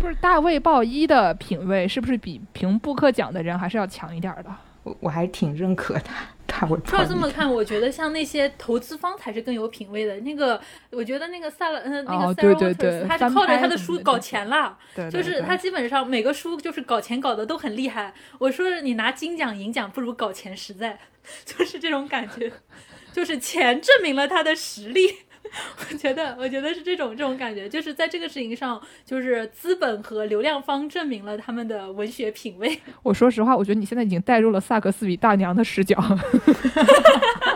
[0.00, 4.46] 不是大卫鲍伊的品味是不是比评布克奖的人还是要强一点的？
[4.82, 6.14] 我我还挺认可他。
[6.44, 10.20] 大卫照这么看，我觉得像那些投资方才是更有品位的。
[10.20, 14.76] 那个，我觉得那个萨勒，嗯，那个 Sarah Waters，他是靠着他的书搞钱了。
[14.94, 18.12] 对，就是他基本上每个书就是搞钱搞的都很厉害。
[18.38, 20.98] 我说你拿金奖银奖不如搞钱实在，
[21.46, 22.52] 就是这种感觉，
[23.12, 25.20] 就是钱证明了他的实力。
[25.78, 32.80] 我觉得，我觉得是这种这种感觉，就是在这个事情上，就是资本和流量方证明了他们的文学品味。
[33.02, 35.96] 我说实话，我觉得你现在已经带入了萨克斯比大娘的视角，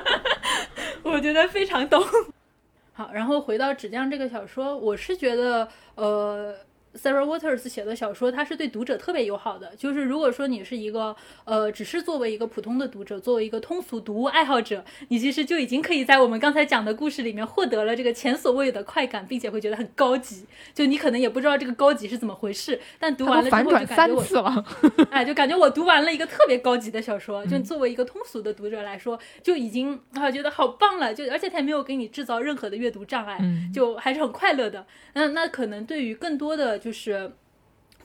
[1.02, 2.02] 我觉得非常懂。
[2.92, 6.54] 好，然后回到《纸匠》这个小说，我是觉得，呃。
[6.96, 9.72] Sarah Waters 写的小说，它是对读者特别友好的。
[9.76, 20.46] 就是如果说你是一个呃，只是作为一个普通的读者，作为一个通俗读物爱好者，你其实就已经可以在我们刚才讲的故事里面获得了这个前所未有的快感，并且会觉得很高级。
[20.72, 24.64] 就你可能也不知道这个高级是怎么回事，但读完了之后就感觉我，
[25.10, 27.44] 哎，就感觉我读完了一个特别高级的小说。
[27.46, 31.12] 就作为一个通俗的读者来说，就已经啊觉得好棒了。
[31.12, 33.38] 就而且他也没有给你制造任何的阅读障碍，
[33.74, 34.86] 就还是很快乐的。
[35.12, 36.80] 那那可能对于更多的。
[36.86, 37.32] 就是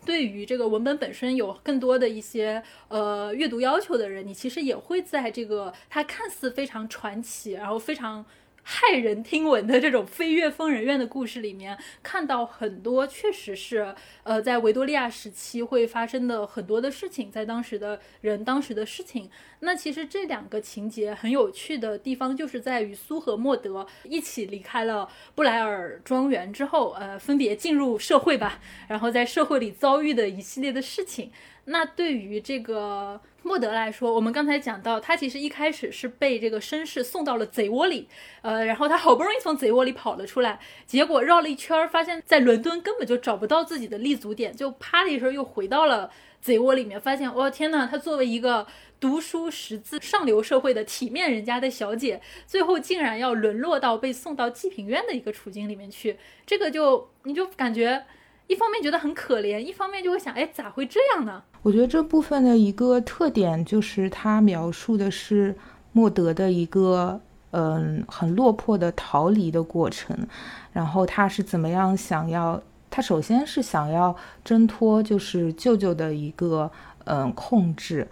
[0.04, 8.26] 对于这个文本本身有更多的一些呃阅读要求的人，你其实也会在这个它看似非常传奇，然后非常。
[8.66, 13.94] 骇人听闻的这种飞越疯人院的故事里面，看到很多确实是，
[14.24, 19.30] 呃，在维多利亚时期会发生的很多的事情，在当时的人当时的事情。
[19.62, 31.32] 那其实这两个情节很有趣的地方，就是在于苏和莫德一起离开了布莱尔庄园之后，呃，分别进入社会吧，然后在社会里遭遇的一系列的事情。
[31.72, 38.08] 那对于这个莫德来说，我们刚才讲到，他其实一开始是被这个绅士送到了贼窝里，
[38.42, 46.12] 呃，然后他好不容易从贼窝里跑了出来，结果绕了一圈，发现在伦敦根本就找不到自己的立足点，就啪的一声又回到了
[46.42, 48.68] 贼窝里面，发现，哦天呐，他作为一个
[49.00, 58.04] 读书识字、上流社会的体面人家的小姐，最后竟然要沦落到被送到济贫院的一个处境里面去，这个就你就感觉。
[58.52, 61.42] 一方面觉得很可怜，一方面就会想，哎，咋会这样呢？
[61.62, 65.56] 我觉得这部分的一个特点就是他描述的是
[65.94, 67.22] 莫德的一个，
[67.52, 70.28] 嗯，很落魄的逃离的过程。
[70.74, 72.62] 然后他是怎么样想要？
[72.90, 76.70] 他首先是想要挣脱，就是舅舅的一个，
[77.06, 78.06] 嗯，控制。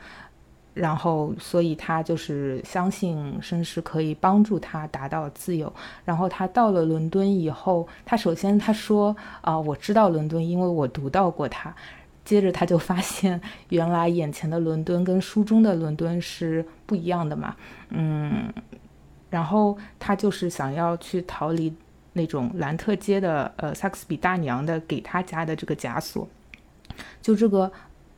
[0.73, 5.71] 然后，所以他就是相信绅士可以帮助他达到自由。
[6.05, 11.73] 然后他到了伦敦以后，他首先他说：“啊，我知道伦敦，因为我读到过它。”
[12.23, 17.55] 接着他就发现，原来眼前的伦敦跟书中的伦敦是不一样的嘛。
[17.89, 18.53] 嗯，
[19.29, 21.73] 然后他就是想要去逃离
[22.13, 26.25] 那种兰特街的呃萨克斯比大娘的给他家的这个枷锁。
[27.21, 27.69] 就这个。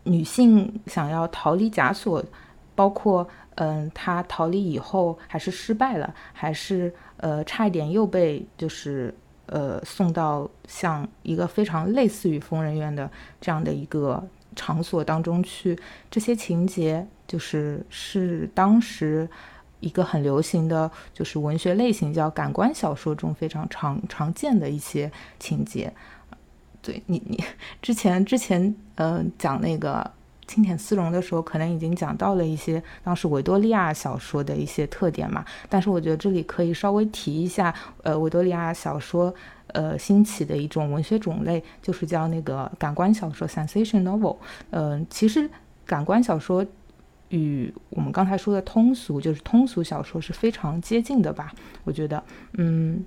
[0.03, 2.23] 女性想要逃离枷锁，
[2.75, 9.13] 包括嗯，她逃离以后还是失败了，还是呃差一点又被就是
[9.45, 14.23] 呃送到像一个非常类似于疯人院的这样的一个
[14.55, 15.77] 场所当中去，
[16.09, 19.29] 这些情节就是是当时
[19.79, 25.93] 一个很流行的就是文学类型叫感官小说中非常常常见的一些情节。
[26.81, 27.43] 对你，你
[27.81, 30.09] 之前之前呃讲那个
[30.47, 35.45] 青田丝绒的时候，可能已经讲到了一些当时维多利亚小说的一些特点嘛。
[35.69, 37.73] 但是我觉得这里可以稍微提一下，
[38.03, 39.33] 呃，维多利亚小说
[39.67, 44.35] 呃兴起的一种文学种类，就是叫那个感官小说 （sensation novel）。
[44.71, 45.49] 嗯，其实
[45.85, 46.65] 感官小说
[47.29, 51.53] 与我们刚才说的通俗，就是通俗小说是非常接近的吧？
[51.83, 52.23] 我觉得，
[52.57, 53.05] 嗯。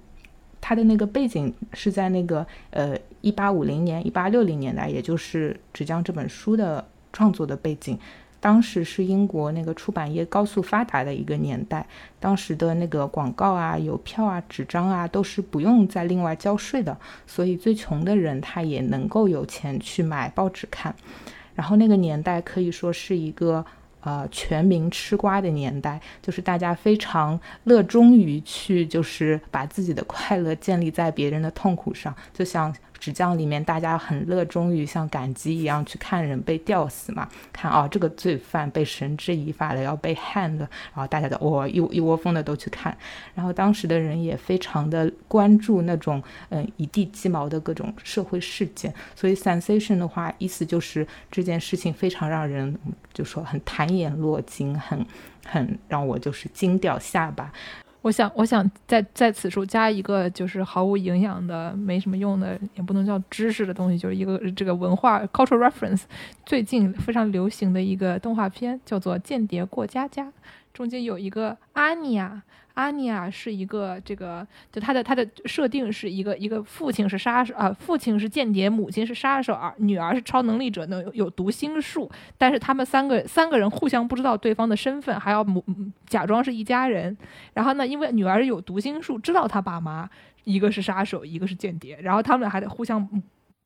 [0.66, 7.98] 它的那个背景是在那个呃一八五零年、一八六零年代，也就是《纸浆》这本书的创作的背景。
[8.40, 11.86] 当时是英国那个出版业高速发达的一个年代，
[12.18, 16.96] 当时的那个广告啊、邮票啊、纸张啊都是不用再另外交税的，
[17.26, 20.94] 所以最穷的人他也能够有钱去买报纸看。
[21.54, 23.62] 然后那个年代可以说是一个。
[24.04, 32.74] 呃，全民吃瓜的年代，就是大家非常乐衷于去，就是把自己的快乐建立在别人的痛苦上，就像。
[33.04, 42.96] 纸浆里面，大家很热衷于像赶集一样去看人被吊死嘛，看哦，这个罪犯被绳之以法了，要被焊了，然后大家都哇一一窝蜂的都去看，
[43.34, 52.74] 然后当时的人也非常的关注那种嗯一地鸡毛的各种社会事件，所以 sensation 的话，意思就是这件事情非常让人
[53.12, 55.04] 就说很弹眼落睛，很
[55.44, 57.52] 很让我就是惊掉下巴。
[58.04, 66.02] 我想，我想在在此处加一个，就是毫无营养的、没什么用的，也不能叫知识的东西，就是一个这个文化 cultural reference。
[66.44, 70.26] 最近非常流行的一个动画片叫做《间谍过家家》，
[70.74, 72.42] 中间有一个阿尼亚。
[72.74, 85.64] 阿尼亚是一个这个，就他的他的设定是一个一个父亲是杀手啊，父亲是间谍，母亲是杀手，儿女儿是超能力者，能有有读心术，但是他们三个三个人互相不知道对方的身份，还要母
[86.06, 87.16] 假装是一家人。
[87.52, 90.10] 然后呢，因为女儿有读心术，知道他爸妈
[90.42, 93.08] 一个是杀手，一个是间谍，然后他们俩还得互相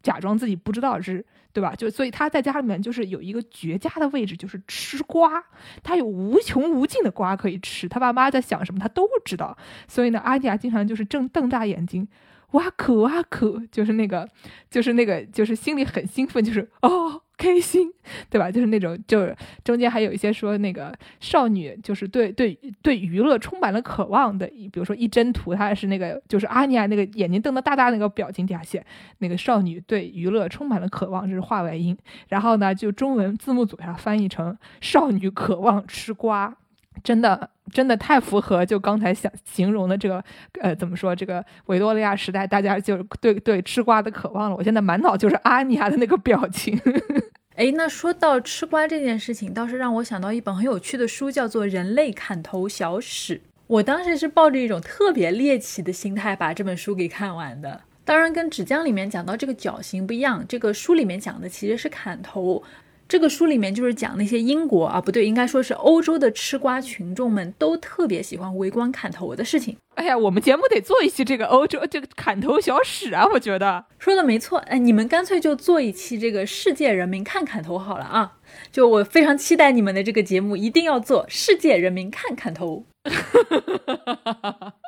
[0.08, 1.24] 假装自己不知道是。
[1.50, 1.74] 对吧？
[1.74, 5.42] 就所以他在家里面就是有一个绝佳的位置，就是吃瓜。
[5.82, 9.56] 他有无穷无尽的瓜可以吃，他爸妈在想什么他都知道。
[9.88, 12.06] 所以呢，阿迪亚经常就是正瞪大眼睛。
[12.52, 14.28] 哇可哇可，就是那个，
[14.70, 17.90] 就是那个，就是心里很兴奋，就是哦开心，
[18.28, 18.50] 对吧？
[18.50, 19.34] 就是那种，就是
[19.64, 28.84] 中间还有一些说那个少女，就是对对对娱乐充满了渴望的，比如说一帧图，它是那个就是阿尼亚那个眼睛瞪得大大那个表情底下写
[29.18, 31.96] 那个少女对娱乐充满了渴望，这是画外音。
[32.28, 36.56] 然后呢，就中文字幕组上翻译成少女渴望吃瓜。
[37.02, 40.22] 真的，真的太符合就刚才想形容的这个，
[40.60, 44.56] 呃，怎么说这个维多利亚时代，大家就对对吃瓜的渴望了。
[44.56, 46.78] 我现在满脑就是阿尼亚的那个表情。
[47.56, 53.36] 哎，那说到吃瓜这件事情，倒是让我想到一本很有趣的书，叫做《人类砍头小史》。
[53.66, 57.80] 我当时是抱着一种特别猎奇的心态把这本书给看完的。
[58.04, 62.62] 当然，跟《纸浆》里面讲到这个绞刑不一样，这个书里面讲的其实是砍头。
[63.08, 69.74] 这个书里面就是讲那些英国啊，不对，应该说是欧洲的吃瓜群众们都特别喜欢围观砍头的事情。
[69.94, 74.58] 哎呀，我们节目得做一期这个欧洲这个砍头小史啊，我觉得说的没错。
[74.58, 78.34] 哎，你们干脆就做一期这个世界人民看砍头好了啊！
[78.70, 82.84] 就我非常期待你们的这个节目，一定要做世界人民看砍头。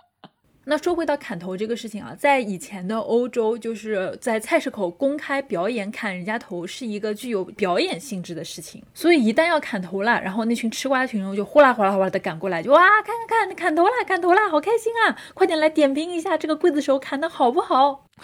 [0.70, 8.80] 那说回到砍头这个事情啊，在以前的欧洲，就是在菜市口公开表演砍人家头，是一个具有表演性质的事情。
[8.94, 15.18] 所以一旦要砍头了，然后那群吃瓜群众就呼啦呼啦呼啦的赶过来，就哇，看看看，砍头啦，砍头啦，好开心啊！
[15.34, 18.06] 快点来点评一下这个刽子手砍的好不好？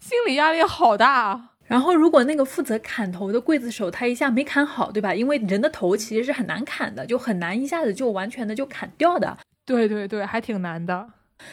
[0.00, 1.50] 心理压力好大。
[1.66, 5.14] 然后如果那个负责砍头的刽子手他一下没砍好，对吧？
[5.14, 9.38] 因为人的头其实是很难砍的，就很难一下子就完全的就砍掉的。
[9.66, 11.08] 对对对，还挺难的。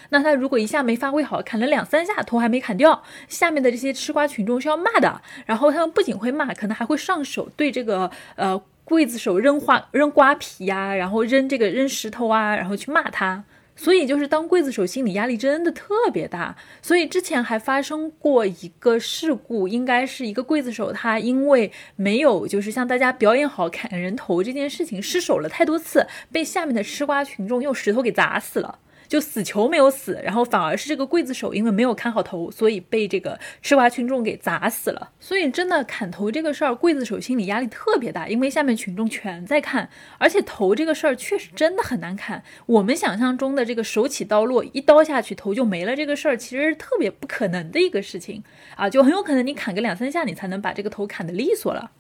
[0.10, 5.22] 那他如果一下没发挥好，砍了两三下头还没砍掉，下面的这些吃瓜群众是要骂的。
[5.46, 13.44] 然后他们不仅会骂，可能还会上手对这个呃刽子手扔花扔瓜皮呀，然后扔这个扔石头啊，然后去骂他。
[13.76, 16.56] 所以就是当刽子手心理压力真的特别大。
[16.82, 28.80] 所以之前还发生过一个事故，应该是一个刽子手他因为没有就是向大家表演好砍人头这件事情失手了太多次，被下面的吃瓜群众用石头给砸死了。
[29.08, 35.12] 就死囚没有死，然后反而是这个刽子手因为没有看好头，所以被这个吃瓜群众给砸死了。
[35.20, 42.44] 所以真的砍头这个事儿，刽子手心里压力特别大，因为下面群众全在看，而且头这个事儿确实真的很难砍。
[42.66, 48.44] 我们想象中的这个手起刀落，一刀下去头就没了这个事儿，其实是特别不可能的一个事情
[48.76, 51.92] 啊，就很有可能你砍个两三下，你才能把这个头砍得利索了。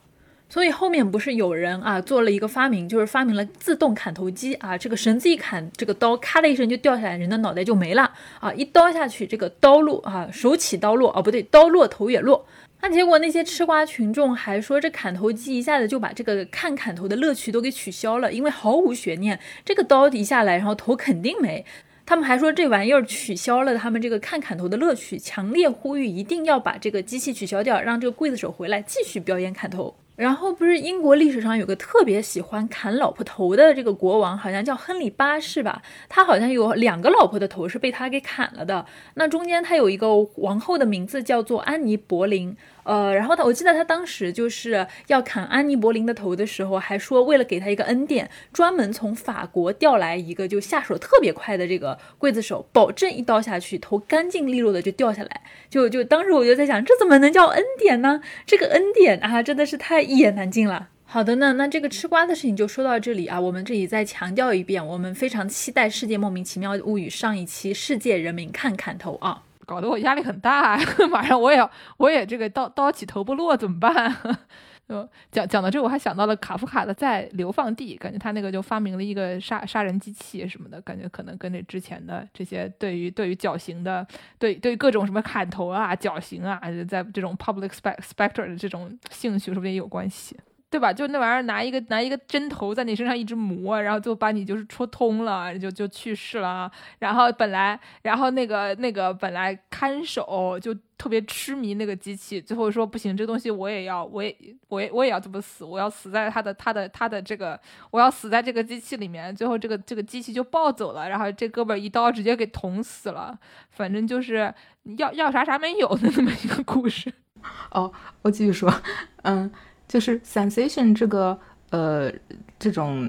[0.54, 8.54] 所以后面不是有人啊做了一个发明，就是发明了自动砍头机啊，这个绳子一砍，这个刀咔的一声就掉下来，人的脑袋就没了啊！
[8.54, 12.46] 一刀下去，这个刀落啊，手起刀落啊，不对，刀落头也落。
[12.82, 21.66] 那结果那些吃瓜群众还说，这砍头机一下子就把这个看砍头的乐趣都给取消了，因为毫无悬念，这个刀一下来，然后头肯定没。
[22.06, 29.96] 他们还说这玩意儿取消了他们这个看砍头的乐趣，强烈呼吁一定要把这个机器取消掉，让这个刽子手回来继续表演砍头。
[30.16, 35.82] 然后不是英国历史上有个特别喜欢砍老婆头的这个国王，好像叫亨利八世吧？
[36.08, 38.86] 他好像有两个老婆的头是被他给砍了的。
[39.16, 42.56] 那中间他有一个王后的名字叫做安妮·柏林。
[42.84, 55.42] 呃，然后他，我记得他当时就是要砍安妮·柏林的头的时候，还说为了给他一个恩典，专门从法国调来一个就下手特别快的这个刽子手，保证一刀下去头干净利落的就掉下来。
[55.70, 58.22] 就就当时我就在想，这怎么能叫恩典呢？
[58.46, 60.90] 这个恩典啊，真的是太一言难尽了。
[61.06, 63.40] 好的呢，那这个吃瓜的事情就说到这里啊。
[63.40, 69.44] 我们这里再强调一遍，我们非常期待《世界莫名其妙物语》上一期《世界人民看砍头》啊。
[69.66, 70.78] 搞得我压力很大，
[71.10, 74.16] 马上我也要我也这个刀刀起头不落怎么办？
[74.90, 84.06] 就讲讲到这，我还想到了卡夫卡的《在流放地》，感觉他那个就发明了一个杀杀人机器什么的，感觉可能跟这之前的这些对于对于绞刑的，
[84.38, 86.60] 对对各种什么砍头啊、绞刑啊，
[86.90, 90.38] 在这种 public specter 的这种兴趣，说不定也有关系。
[90.74, 90.92] 对吧？
[90.92, 96.72] 就那玩意儿，拿一个拿一个针头在你身上一直磨，然后就把你就是戳通了，就就去世了。
[96.98, 104.36] 然后本来，然后那个那个本来看守就特别痴迷那个机器，最后说不行，这东西我也要，我也
[104.68, 107.60] 我也我也要这么死，我要死在他的他的他的这个，
[107.92, 109.36] 我要死在这个机器里面。
[109.36, 113.38] 最后这个这个机器就暴走了，然后这哥们儿一刀直接给捅死了。
[113.70, 114.52] 反正就是
[114.98, 117.14] 要要啥啥没有的那么一个故事。
[117.70, 117.94] 哦，
[118.24, 118.74] 我继续说，
[119.22, 119.52] 嗯。
[119.94, 121.40] 就是 sensation 这个
[121.70, 122.12] 呃
[122.58, 123.08] 这种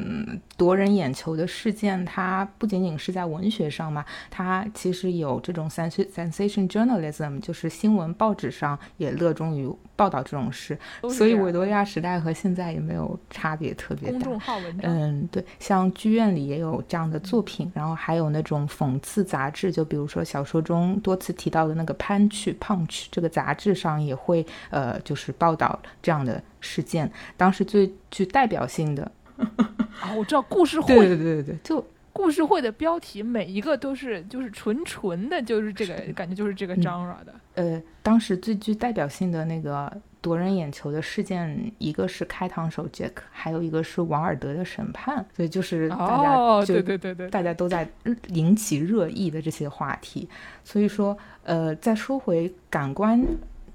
[0.57, 9.71] 夺人眼球的事件，它不仅仅是在文学上嘛，它其实有这种 sensation journalism，就是新闻报纸上也热衷于。
[9.97, 10.77] 报道这种事，
[11.09, 14.19] 所以维多利亚时代和现在也没有差别特别大。
[14.19, 27.09] 公众号文章，嗯，对，像剧院里也有这样的作品，然后还有那种讽刺杂志，就比如说小说中多次提到的那个《Punch》，Punch 这个杂志上也会呃，就是报道这样的事件。
[27.37, 29.09] 当时最具代表性的
[30.01, 37.35] 啊，我知道故事会，对对对对，就故事会的标题每一个都是就是纯纯的，就是这个感觉，就是这个 genre 的。
[37.55, 45.25] 呃，当时最具代表性的那个夺人眼球的事件，一个是开膛手杰克，还有一个是王尔德的审判。
[45.35, 47.89] 所以就是大家对对对对，大家都在
[48.29, 50.29] 引起热议的这些话题。
[50.65, 53.25] 所以说，呃，再说回感官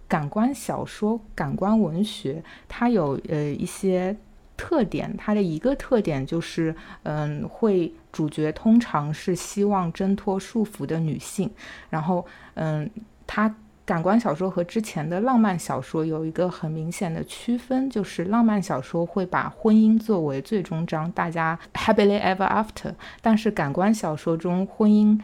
[0.07, 4.15] 感官小说、感官文学，它有呃一些
[4.59, 5.15] 特点。
[5.17, 11.49] 它的一个特点就是，嗯，会主角通常是希望挣脱束缚的女性，
[11.89, 12.25] 然后，
[12.55, 12.89] 嗯，
[13.25, 13.55] 它。
[13.89, 22.93] 感官小说和之前的浪漫小说有一个很明显的区分，就是浪漫小说会把婚姻作为最终章，大家 happily ever after。
[23.19, 25.19] 但是感官小说中，婚姻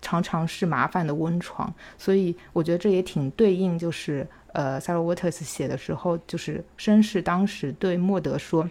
[0.00, 8.68] 常常是麻烦的温床，所以我觉得这也挺对应，就是呃，Sarah Waters 写的时候，就是绅士当时对莫德说。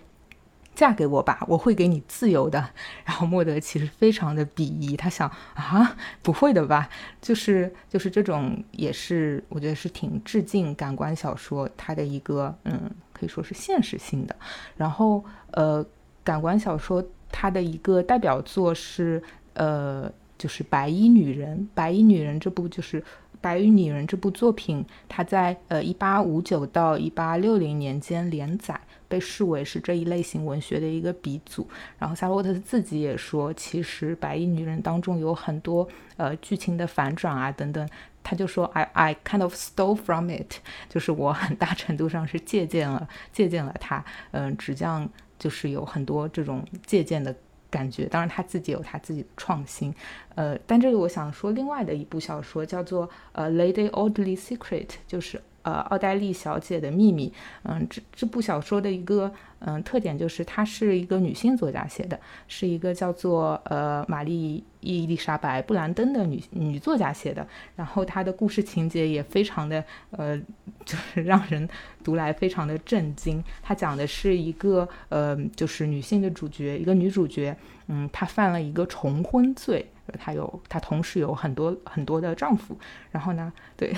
[0.75, 2.59] 嫁给我吧，我会给你自由的。
[3.05, 6.89] 然后莫德其实非常的鄙夷，他想啊，不会的吧？
[7.21, 14.35] 就是就是这种，也是我觉得是挺致敬感官小说它的一个，嗯，可以说是现实性的。
[14.75, 15.81] 然后呃，
[16.25, 19.23] 感官小说它的一个代表作是
[19.53, 21.57] 呃，就是《白衣女人》。
[21.73, 23.01] 《白衣女人》这部就是
[23.41, 28.79] 《白衣女人》这部作品，它在呃一八五九到一八六零年间连载。
[29.07, 31.65] 被视为是这一类型文学的一个鼻祖。
[31.99, 35.87] 然后夏洛特自己也说，其实《白衣女人》当中有很多
[36.17, 37.87] 呃剧情的反转啊等等。
[38.23, 40.55] 他就说，I I kind of stole from it，
[40.89, 44.03] 就是我很大程度上是借鉴了借鉴了他。
[44.31, 45.07] 嗯，纸匠
[45.37, 47.33] 就是有很多这种借鉴的
[47.75, 48.05] 感觉。
[48.13, 49.93] 当然他自己有他自己的创新。
[50.35, 55.41] 呃，但这个我想说另外的一部小说叫做呃《Lady Audley Secret》，就是。
[55.65, 57.33] 呃奥黛丽小姐的秘密。
[57.63, 67.45] 嗯，这这部小说的一个嗯特点就是它是一个女性作家写的，是一个叫做呃玛丽伊丽莎白布兰登的女女作家写的。
[67.75, 70.37] 然后她的故事情节也非常的呃，
[70.85, 71.67] 就是让人
[72.03, 73.43] 读来非常的震惊。
[73.61, 77.55] 她讲的是一个呃，就是女性的主角，一个女主角，
[77.87, 79.85] 嗯，她犯了一个重婚罪。
[80.19, 82.77] 她有，她同时有很多很多的丈夫，
[83.11, 83.91] 然后呢，对，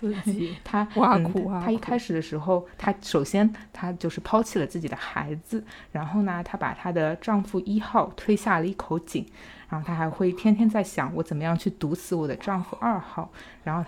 [0.00, 9.26] 刺 激她挖嗯苦挖苦她一开始的时候，她首先她就是抛弃了自己的孩子，然后呢，她把她的丈夫一号推下了一口井，
[9.68, 13.30] 然后她还会天天在想我怎么样去毒死我的丈夫二号，
[13.62, 13.84] 然后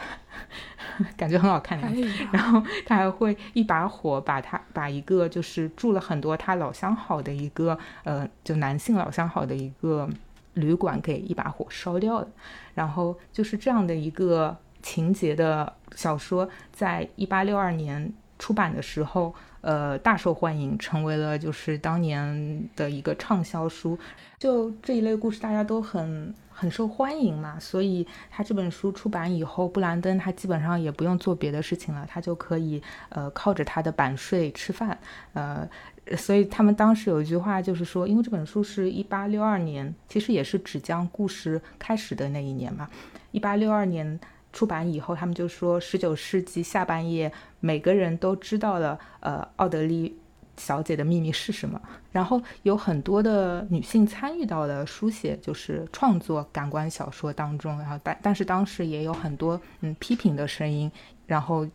[1.17, 2.23] 感觉很好看的哎样子。
[2.25, 10.09] 呀，然后他还会一把火把他把一个就是住了很多他老相好的一个呃就男性老相好的一个
[10.55, 12.29] 旅馆给一把火烧掉了，
[12.75, 14.57] 然后就是这样的一个
[14.87, 23.99] 情节的小说，在一八六二年出版的时候，呃大受欢迎，成为了就是当年的一个畅销书。
[24.39, 34.97] 就这一类故事，大家都很很受欢迎嘛，所以他这本书出版以后，布兰登他基本上也不用做别的事情了，他就可以呃靠着他的版税吃饭，
[35.33, 35.69] 呃，
[36.17, 42.89] 所以他们当时有一句话就是说，因为这本书是一八六二年，其实也是纸浆故事开始的那一年嘛，
[43.33, 44.21] 一八六二年。
[44.57, 47.31] 出版以后，他们就说，十九世纪下半叶，
[47.61, 50.19] 每个人都知道了，呃，奥德利
[50.57, 51.79] 小姐的秘密是什么。
[52.11, 57.79] 然后有很多的女性参与到了书写，就是创作感官小说当中。
[57.79, 60.91] 然后但但是当时也有很多嗯批评的声音，
[61.27, 61.67] 然后。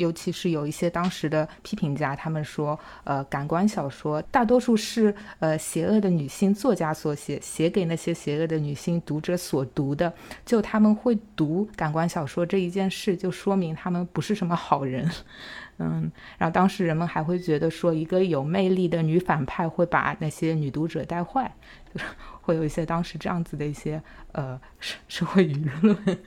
[0.00, 10.12] 尤其是有一些当时的批评家，他们说，呃，感官小说大多数是呃邪恶的女性作家所写，写给那些邪恶的女性读者所读的。
[10.46, 15.08] 就他们会读感官小说这一件事，就说明他们不是什么好人。
[15.82, 21.50] 嗯，然后当时人们还会觉得说，一个有魅力的女反派会把那些女读者带坏，
[22.42, 24.02] 会有一些当时这样子的一些
[24.32, 26.18] 呃社社会舆论。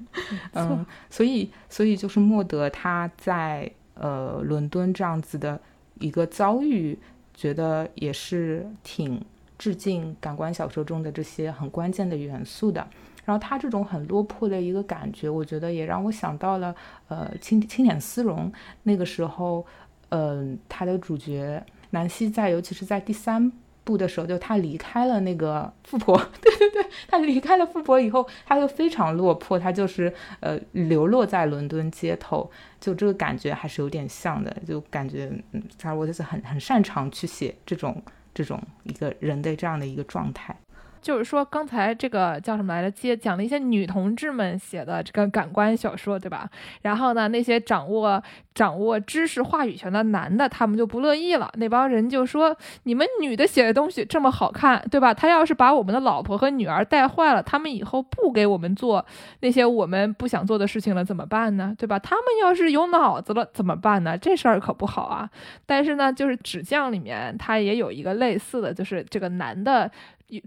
[0.53, 5.59] 嗯，所以所以就是莫德他在呃伦敦这样子的
[5.99, 6.97] 一个遭遇，
[7.33, 9.23] 觉得也是挺
[9.57, 12.87] 致敬感官小说中的这些很关键的元素的。
[13.25, 16.75] 然后他这种很落魄的一个感觉，我觉得也让我想到了，
[17.07, 18.51] 呃，青青点丝绒
[18.83, 19.65] 那个时候，
[20.09, 23.49] 嗯、他的主角南希在，尤其是在第三
[23.83, 32.49] 部的时候，就他离开了那个富婆， 对对对，他离开了富婆以后，他就非常落魄，他就是呃流落在伦敦街头，
[32.79, 38.01] 就这个感觉还是有点像的，就感觉嗯，查尔沃特斯很很擅长去写这种
[38.33, 40.55] 这种一个人的这样的一个状态。
[41.03, 42.89] 就是说，刚才这个叫什么来着？
[42.89, 46.49] 接讲了一些女同志们写的这个感官小说，对吧？
[46.81, 48.23] 然后呢，那些掌握
[48.55, 51.51] 掌握知识话语权的男的，他们就不乐意了。
[51.57, 55.13] 那帮人就说：“你们女的写的东西这么好看，对吧？
[55.13, 59.05] 他要是把我们的老婆和女儿带坏了，他们以后不给我们做
[59.41, 61.75] 那些我们不想做的事情了，怎么办呢？
[61.77, 61.99] 对吧？
[61.99, 64.17] 他们要是有脑子了怎么办呢？
[64.17, 65.29] 这事儿可不好啊。
[65.65, 69.91] 但是呢，就是纸匠里面，他也有一个类似的，就是这个男的。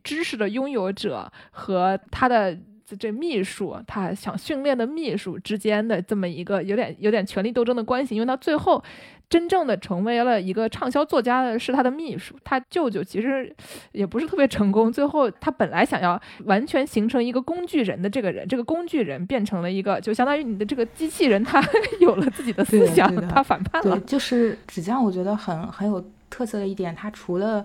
[0.03, 2.57] 知识的拥有者和他的
[2.99, 8.81] 这秘书，他想训练的秘书之间的这么一个有点有点权力斗争的关系，因为他最后
[9.29, 13.53] 真正的成为了一个畅销作家的是他的秘书，他舅舅其实
[13.91, 21.61] 也不是特别成功，最后他本来想要完全形成一个工具人的这个人，这个工具人变成了一个就相当于你的这个机器人，他
[21.99, 23.99] 有了自己的思想，他反叛了。
[23.99, 27.65] 对，就是纸匠，我觉得很很有特色的一点，他除了。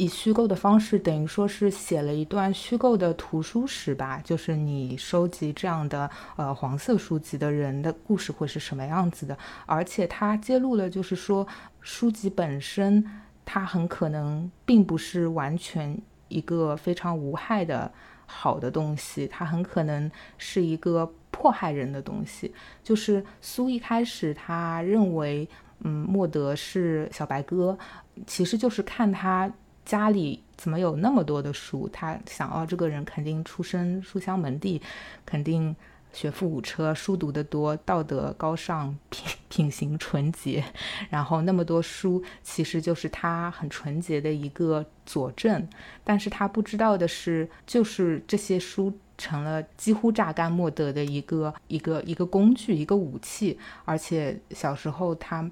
[0.00, 9.36] 以虚构的方式，等于说是写了一段虚构的图书史吧，就是你收集这样的呃黄色书籍的人的故事会是什么样子的，
[9.66, 11.46] 而且他揭露了，就是说
[11.82, 13.04] 书籍本身
[13.44, 15.94] 它很可能并不是完全
[16.28, 17.92] 一个非常无害的
[18.24, 22.54] 好的东西，它很可能是一个迫害人的东西。
[22.82, 25.46] 就是苏一开始他认为，
[25.80, 27.78] 嗯，莫德是小白鸽，
[28.26, 29.52] 其实就是看他。
[29.84, 31.88] 家里怎么有那么多的书？
[31.92, 34.80] 他想，哦，这个人肯定出身书香门第，
[35.26, 35.74] 肯定
[36.12, 40.62] 学富五车，书读得多，道德高尚，品品行纯洁。
[41.10, 45.66] 然后那么多书，其实就是他很纯洁的一个佐证。
[46.04, 53.58] 但是他不知道的是，就是这些书成了几乎榨干莫德的一个一个一个工具，一个武器。
[53.84, 55.50] 而且小时候他。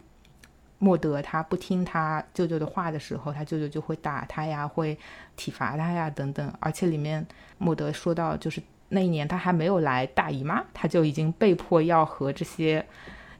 [0.80, 4.96] 莫德他不听他舅舅的话的时候，他舅舅就会打他呀，会
[5.36, 6.52] 体罚他呀，等等。
[6.60, 7.26] 而且里面
[7.58, 12.86] 莫德说到，就是那一年他还没有来大姨妈，他就已经被迫要和这些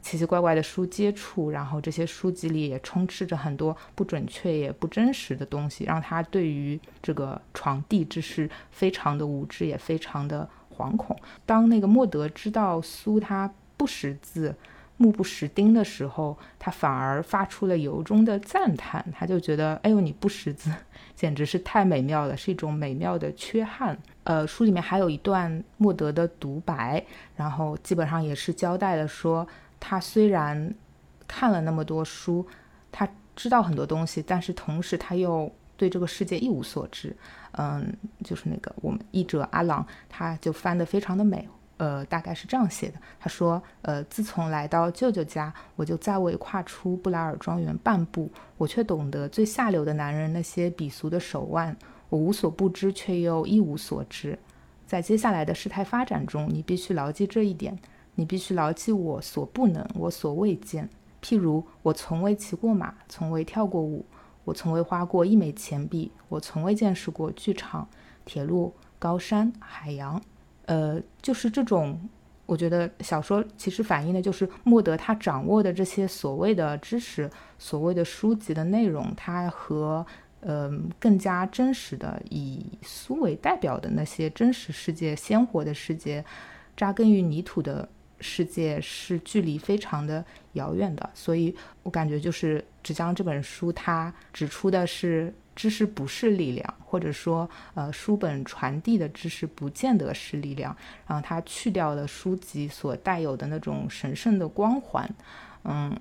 [0.02, 11.16] 奇奇怪怪的书接触，然后这些书籍里也充斥着很多不准确也不真实的东西，让他对于这个床地之事非常的无知，也非常的惶恐。
[11.46, 14.52] 当那个莫德知道苏他不识字。
[14.98, 19.02] 目不识丁的时候，他反而发出了由衷的赞叹。
[19.12, 20.70] 他就觉得，哎呦，你不识字，
[21.14, 23.96] 简直是太美妙了，是一种美妙的缺憾。
[24.24, 27.02] 呃，书里面还有一段莫德的独白，
[27.36, 29.46] 然后基本上也是交代了说，
[29.80, 30.74] 他虽然
[31.26, 32.46] 看了那么多书，
[32.92, 37.16] 他知道很多东西，但是同时他又对这个世界一无所知。
[37.52, 41.48] 嗯，就是那个我们译者阿朗，他就翻得非常的美。
[41.78, 43.00] 呃，大概是这样写的。
[43.18, 48.30] 他说：“呃，自从来到舅舅家，我就再未跨出布莱尔庄园半步。
[48.56, 51.76] 我却懂得最下流的男人那些鄙俗的手腕。
[52.08, 54.38] 我无所不知，却又一无所知。
[54.86, 57.78] 在接下来的事态发展中，你必须牢记这一点。
[58.14, 60.88] 你必须牢记我所不能，我所未见。
[61.22, 64.04] 譬如，我从未骑过马，从未跳过舞，
[64.44, 67.88] 我从未花过一枚钱币，我从未见识过剧场、
[68.24, 70.20] 铁路、高山、海洋。”
[70.68, 71.98] 呃，就是这种，
[72.44, 80.04] 我觉得小说其实反映的就是莫德他掌握的这些所谓的知识、所谓的书籍的内容，它和
[80.40, 80.70] 呃
[81.00, 86.22] 更加真实的以苏为代表的那些真实世界、鲜活的世界、
[86.76, 87.88] 扎根于泥土的
[88.20, 90.22] 世界是距离非常的
[90.52, 91.08] 遥远的。
[91.14, 95.32] 所以我感觉就是《纸浆》这本书，它指出的是。
[95.58, 100.74] 知识不是力量，或者说，呃，书本传递的知识不见得是力量。
[101.04, 105.10] 然后它去掉了书籍所带有的那种神圣的光环，
[105.64, 105.98] 嗯，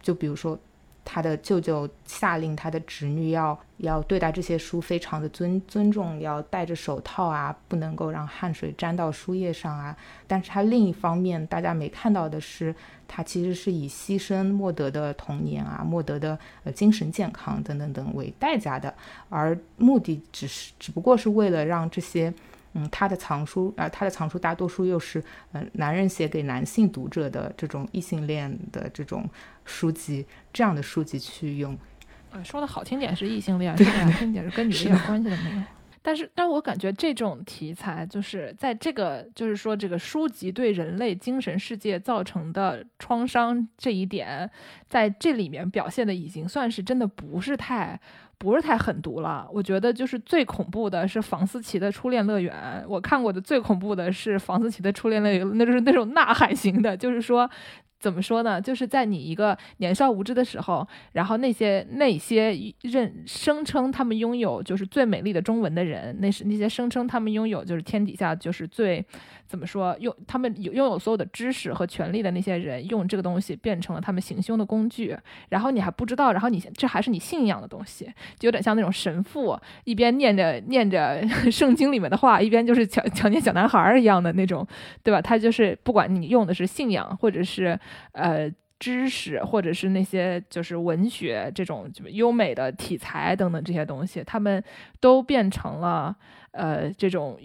[0.00, 0.56] 就比如说。
[1.04, 9.96] 他的舅舅下令他的侄女要要对待这些书非常的尊尊重，要戴着手套啊，不能够让汗水沾到书页上啊。
[10.26, 12.74] 但是他另一方面，大家没看到的是，
[13.06, 18.94] 他其实是以牺牲莫德的童年啊、莫德的呃精神健康等等等为代价的，
[19.28, 22.32] 而目的只是只不过是为了让这些。
[22.74, 25.22] 嗯，他的藏书啊，他的藏书大多数又是
[25.52, 29.28] 嗯男人写给男性读者的这种异性恋的这种
[29.64, 31.78] 书籍，这样的书籍去用。
[32.32, 35.62] 呃，说的好听点是异性恋，说难听点是跟女一点关系都没有。
[36.02, 44.50] 但是，但我感觉这种题材就是在这个，就是说这个书籍对人类精神世界造成的创伤这一点，
[44.88, 47.98] 在这里面表现的已经算是真的不是太。
[48.44, 52.84] 不是太狠毒了，我觉得就是最恐怖的是房思琪的初恋乐园。
[52.86, 57.48] 我看过的最恐怖的是房思琪的初恋乐园，那就是那种呐喊型的，就是说，
[57.98, 58.60] 怎么说呢？
[58.60, 69.04] 就是在你一个年少无知的时候，然后那些那些认声称他们拥有就是最美丽的中文的人，那是那些声称他们拥有就是天底下就是最。
[69.46, 69.96] 怎么说？
[70.00, 75.16] 用他们有拥有所有的知识和权利的那些人，用这个东西变成了他们行凶的工具。
[75.50, 78.06] 然后你还不知道，然后你这还是你信仰的东西，
[78.38, 81.22] 就有点像那种神父一边念着念着
[81.52, 84.66] 圣经里面的话，一边就是强强奸小男孩一样的那种，
[85.02, 85.20] 对吧？
[85.20, 87.78] 他就是不管你用的是信仰，或者是
[88.12, 88.50] 呃
[88.80, 94.62] 知识，或者是那些就是文学这种优美的题材等等这些东西，他们
[95.00, 96.16] 都变成了
[96.52, 97.38] 呃这种。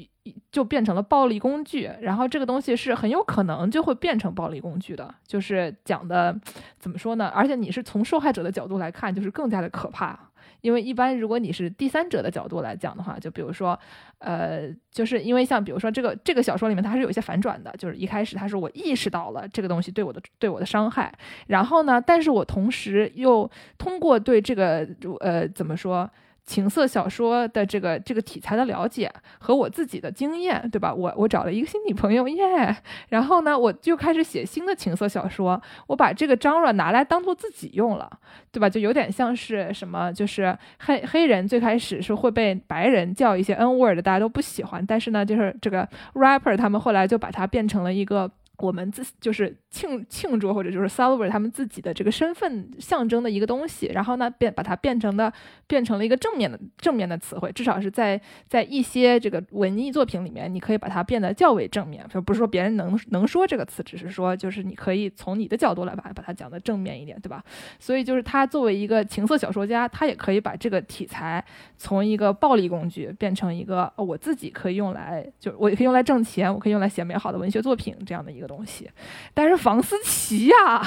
[0.51, 6.35] 就变成了暴力工具，然后这个东西是很有可能就会变成暴力工具的，就是讲的
[6.77, 7.27] 怎么说呢？
[7.33, 10.19] 而且你是从受害者的角度来看，就是更加的可怕。
[10.61, 13.79] 因为一般如果你是第三者的角度来讲的话，就比如说，
[14.17, 21.13] 呃，就是因为像比如说这个这个小说里面，它是有一些反转的，就是一开始他说我意识到了这个东西对我的对我的伤害，
[21.47, 24.85] 然后呢，但是我同时又通过对这个
[25.21, 26.09] 呃怎么说？
[26.49, 29.07] 情色小说的这个这个题材的了解
[29.37, 30.91] 和我自己的经验，对吧？
[30.91, 32.75] 我我找了一个新女朋友耶，
[33.09, 35.61] 然后呢，我就开始写新的情色小说。
[35.85, 38.09] 我把这个张软拿来当做自己用了，
[38.51, 38.67] 对吧？
[38.67, 44.83] 就有点像是什么，就是黑黑人最开始是会被白人叫一些 N word，大家都不喜欢。
[44.83, 48.31] 但是呢，就是这个 rapper 他们后来就把它变成了一个。
[48.59, 55.31] 我们自就是庆庆祝或者就是 celebrate 他们自己的这个身份象征的一个东西，然后呢变把它变成的
[55.65, 67.41] 变成了一个正面的正面的词汇，至少是在在一些这个文艺作品里面，你可以把它变得较为正面，就不是说别人能能说这个词，只是说就是你可以从你的角度来把把它讲的正面一点，对吧？
[67.79, 71.41] 所以就是他作为一个情色小说家，他也可以把这个题材
[71.77, 78.48] 从一个暴力工具变成一个我自己可以用来就我也可以用来挣钱，我可以用来写美好的文学作品这样的一个。
[78.49, 78.89] 东西，
[79.33, 80.83] 但是房思琪呀，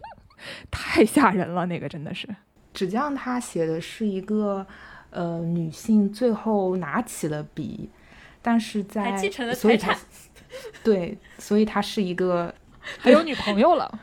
[0.70, 2.28] 太吓人了，那个真的是。
[2.72, 4.64] 纸匠他写的是一个
[5.10, 7.88] 呃女性最后拿起了笔，
[8.40, 9.98] 但是在继承了财产，
[10.84, 12.54] 对，所以他是一个
[13.00, 14.00] 还有女朋友了。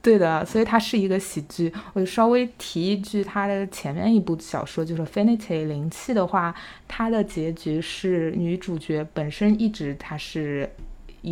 [0.00, 1.72] 对的，所以它是一个喜剧。
[1.92, 6.54] 我就稍微提一句，它的前面一部小说就是《Finity》灵气的话，
[6.86, 10.70] 它的结局是女主角本身一直她是。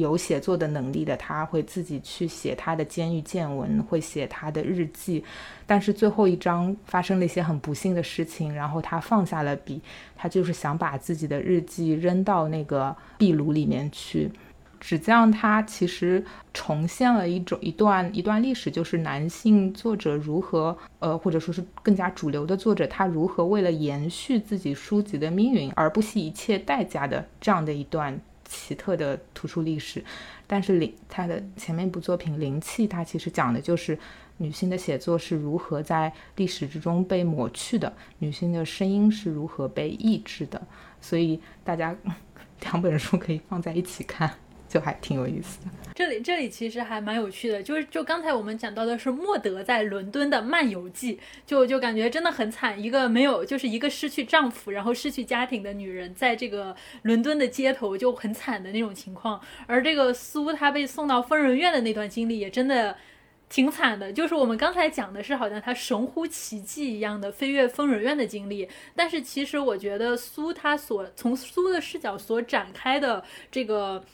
[0.00, 5.24] 有写作的能力的，他会自己去写他的监狱见闻，会写他的日记。
[5.66, 9.80] 但是最后一章发生了一些很不幸的事情，然后他放下了笔，
[10.16, 14.30] 他就是想把自己的日记扔到那个壁炉里面去。
[14.80, 16.22] 纸匠他其实
[16.52, 28.20] 重现了一种一段一段历史，就是男性作者如何呃，或者说是更加主流的作者，他如何为了延续自己书籍的命运而不惜一切代价的这样的一段。
[28.54, 30.04] 奇特的图书历史，
[30.46, 33.98] 但是灵他的前面一部作品《灵气》，它其实讲的就是
[34.38, 40.60] 女性的写作是如何在历史之中被抹去的，女性的声音是如何被抑制的。
[41.00, 41.94] 所以大家
[42.62, 44.38] 两本书可以放在一起看。
[44.74, 45.66] 就还挺有意思的。
[45.94, 59.40] 这里这里其实还蛮有趣的，就是就刚才我们讲到的是莫德在伦敦的漫游记，就就感觉真的很惨，一个没有就是一个失去丈夫，然后失去家庭的女人，在这个伦敦的街头就很惨的那种情况。
[59.68, 62.96] 而这个苏她被送到疯人院的那段经历也真的
[63.48, 73.22] 挺惨的，就是我们刚才讲的是好像她神乎其技一样的飞越疯人院的经历，但是其实我觉得苏她所从苏的视角所展开的
[73.52, 74.04] 这个。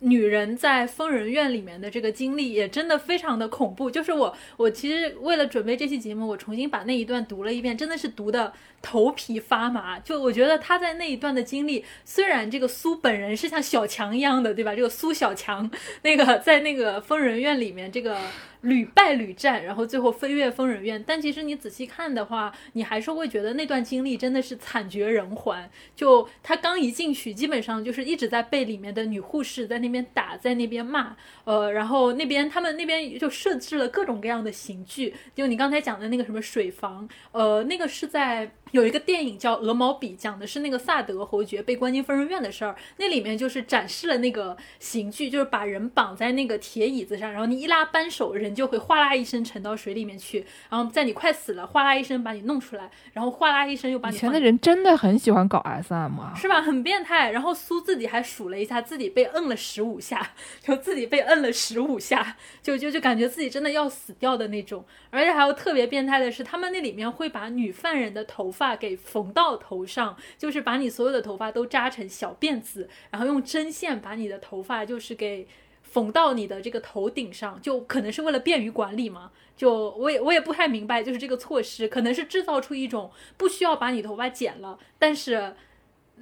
[0.00, 3.90] 女人在疯人院里面的这个经历也真的非常的恐怖。
[3.90, 9.98] 就是我，我其实为了准备这期节目，我重新把那一段读了一遍，真的是读的头皮发麻。
[9.98, 14.74] 就我觉得他在那一段的经历，虽然这个苏本人是像小强一样的，对吧？
[14.74, 15.70] 这个苏小强，
[16.02, 18.18] 那个在那个疯人院里面，这个。
[18.62, 21.04] 屡败屡战，然后最后飞越疯人院。
[21.06, 25.70] 但其实你仔细看的话，你还是会觉得那段经历真的是惨绝人寰。
[25.94, 31.14] 就他刚一进去，基本上就是一直在被里面的女护士在那边打，在那边骂。
[31.44, 35.14] 呃，然后那边他们那边就设置了各种各样的刑具。
[35.32, 38.50] 就你刚才讲的那个什么水房，呃，那个是在。
[38.72, 42.74] 有一个电影叫《鹅毛笔》，讲的是那个萨德侯爵被关进疯人院的事儿。
[42.96, 50.44] 那里面就是展示了那个刑具，就是把人绑在那个铁椅子上，然后你一拉扳手，人就会哗啦一声沉到水里面去。
[50.68, 54.16] 然后在你快死了，哗啦一声把你弄出来，然后哗啦一声又把你。
[54.16, 56.60] 以前的人真的很喜欢搞 SM 啊，是吧？
[56.60, 57.30] 很变态。
[57.30, 64.84] 然后苏自己还数了一下，自己被摁了十五下， 就自己被摁了十五下，就就就感觉自己真的要死掉的那种。
[65.10, 68.52] 而且还有特别变态的是，他们那里面会把女犯人的头。
[68.56, 75.46] 发给缝到头上，就是把你所有的头发都扎成小辫子，然后用针线把你的头发就是给
[75.82, 79.30] 缝到你的这个头顶上，就可能是为了便于管理嘛。
[79.56, 85.54] 就我也我也不太明白，就是这个措施可能是制造出一种不需要把你头发剪了，但是。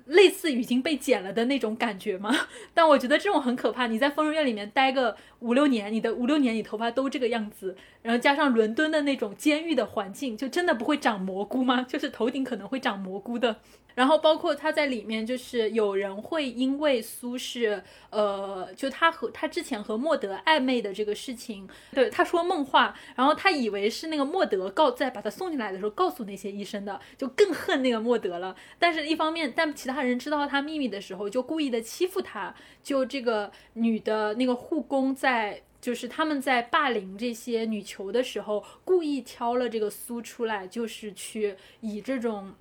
[0.07, 2.31] 类似已经被剪了的那种感觉吗？
[2.75, 3.87] 但我觉得这种很可怕。
[3.87, 11.85] 你在疯人院里面待个五六年，你的五六年你头发都这个样子，然后加上伦敦的那种监狱的环境，就真的不会长蘑菇吗？
[11.87, 13.57] 就是头顶可能会长蘑菇的。
[13.95, 17.81] 然后包括他在里面，就是有人会因为苏轼，
[18.11, 28.57] 呃，就他和他之前和莫德暧昧的这个事情，对他说梦话，然后他以为是那个莫德告在把他送进来的时候告诉那些医生的，就更恨那个莫德了。
[28.81, 32.53] 但是一方面，但其他人知道他秘密的时候，就故意的欺负他。
[32.83, 42.55] 就这个女的那个护工在，在就是他们在霸凌这些女囚的时候，故意挑了这个苏出来，就是去以这种。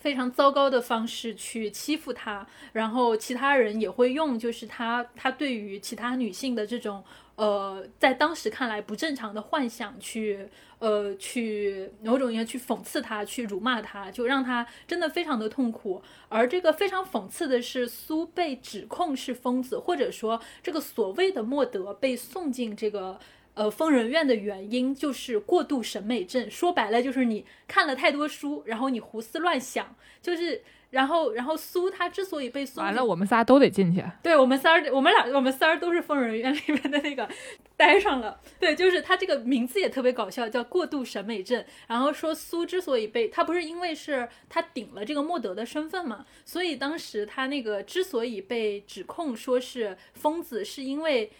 [0.00, 7.02] 非常糟糕的方式去欺负她，然后其他人也会用，就是他他对于其他女性的这种
[7.36, 10.46] 呃，在当时看来不正常的幻想去
[10.78, 16.02] 呃去某种意义去讽刺她，去辱骂她，就让她真的非常的痛苦。
[16.28, 23.18] 而这个非常讽刺的是，苏被指控是疯子，或者说这个所谓的莫德被送进这个。
[23.54, 30.60] 呃，疯人院的原因就是过度审美症，说白了就是你看了太多书，然后你胡思乱想，就是，
[30.90, 37.28] 然后，然后苏他之所以被送，完了，我们仨都得进去，对我们仨，我们俩，我们仨都是疯人院里面的那个
[37.76, 41.64] 待上了，对，就是他这个名字也特别搞笑，叫过度审美症。
[41.86, 51.30] 然后说苏之所以被他不是因为是他顶了这个莫德的身份嘛，所以当时他那个之所以被指控说是疯子，是因为。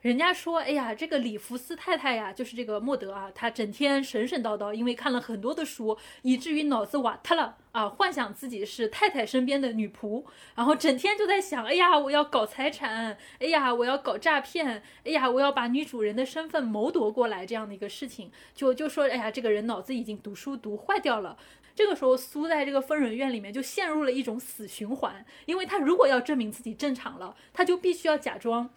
[0.00, 10.24] 人家说，哎呀，这个里弗斯太太呀，就是这个莫德啊，她整天神神叨叨，因为看了很多的书，以至于脑子瓦特了啊，幻想自己是太太身边的女仆，
[10.54, 21.36] 然后整天就在想，哎呀，我要搞财产，哎呀，我要搞诈骗，哎呀，我要把女主人的身份谋夺过来，这样的一个事情，就就说，哎呀，这个人脑子已经读书读坏掉了。
[21.74, 28.70] 这个时候，苏在这个疯人院里面就陷入了一种死循环，因为他如果要证明自己正常了，他就必须要假装。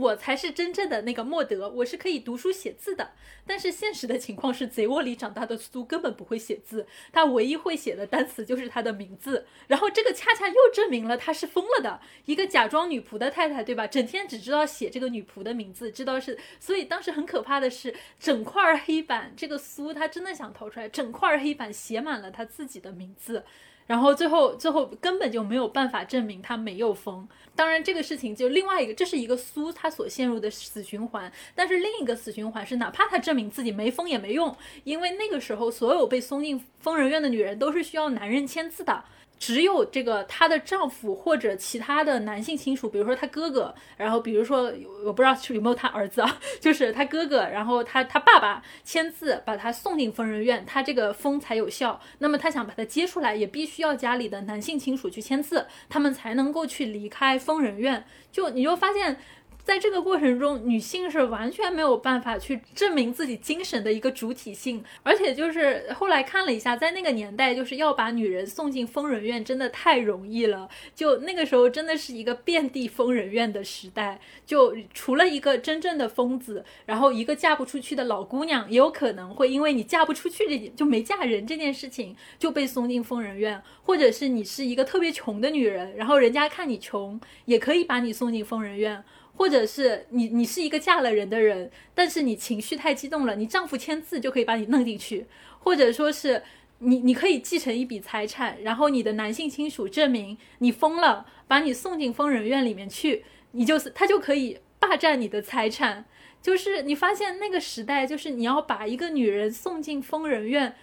[0.00, 3.12] 我才是真正的那个莫德，我是可以读书写字的。
[3.46, 9.46] 但是现实的情况是，贼窝里长大的苏根本不会写字，他唯一会写的单词就是他的名字。
[9.66, 13.86] 然后这个恰恰又证明了他是疯了的一个假装女仆的太太，对吧？
[13.86, 16.38] 整天只知道写这个女仆的名字，知道是。
[16.58, 23.44] 所以当时很可怕的是，整块黑板，这个苏他真的想逃出来，整块黑板写满了他自己的名字。
[23.86, 27.28] 然后最后最后根本就没有办法证明他没有疯。
[27.54, 31.30] 当然，这个事情就另外一个，这是一个苏他所陷入的死循环。
[31.54, 39.04] 但是另一个死循环是，哪怕他证明自己没疯也没用，因为那个时候所有被送进疯人院的女人都是需要男人签字的。
[39.42, 44.72] 只有这个她的丈夫或者其他的男性亲属，比如说她哥哥，然后比如说
[45.04, 52.00] 我不知道有没有他儿子啊， 就是他哥哥，然后他他爸爸签字把她送进疯人院，他这个疯才有效。
[52.18, 58.04] 那么她想把她接出来，也必须要家里的男性亲属去签字，他们才能够去离开疯人院。
[58.30, 59.18] 就你就发现。
[59.64, 70.68] 在这个过程中，女性是完全没有办法去证明自己精神的一个主体性，而且就是后来看了一下，在那个年代，就是要把女人送进疯人院，真的太容易了。
[70.96, 74.20] 就那个时候，真的是一个遍地疯人院的时代。
[74.44, 89.04] 就除了一个真正的疯子，然后一个嫁不出去的老姑娘，也有可能会因为你嫁不出去这件就没嫁人这件事情就被送进疯人院，或者是你是一个特别穷的女人，然后人家看你穷，也可以把你送进疯人院。
[89.34, 95.26] 或者是你，你是一个嫁了人的人，但是你情绪太激动了，你丈夫签字就可以把你弄进去，
[95.58, 96.42] 或者说是
[96.78, 106.04] 你，你可以继承一笔财产，然后你的男性亲属证明你疯了，把你送进疯人院里面去，你就是他就可以霸占你的财产。
[106.40, 110.74] 就是你发现那个时代，就是你要把一个女人送进疯人院。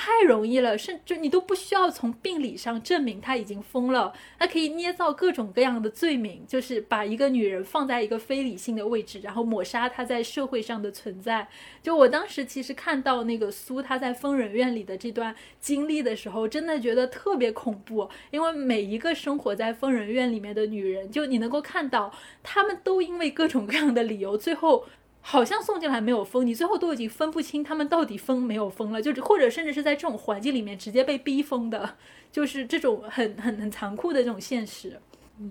[0.00, 11.48] 太容易了，甚至你都不需要从病理上证明他已经疯了，他可以捏造各种各样的罪名，就是把一个女人放在一个非理性的位置，然后抹杀她在社会上的存在。
[11.82, 22.12] 就我当时其实看到那个苏她在疯人院里的这段经历的时候，真的觉得特别恐怖，因为每一个生活在疯人院里面的女人，就你能够看到，
[22.44, 24.86] 她们都因为各种各样的理由，最后。
[25.20, 31.96] 好像送进来没有封，你最后都已经分不清他们到底封没有封了，就是或者甚至是在这种环境里面直接被逼封的，
[32.32, 34.98] 就是这种很很很残酷的这种现实。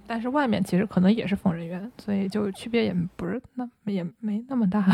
[0.06, 4.86] 但是外面其实可能也是疯人院，所以就区别也不是那也没那么大。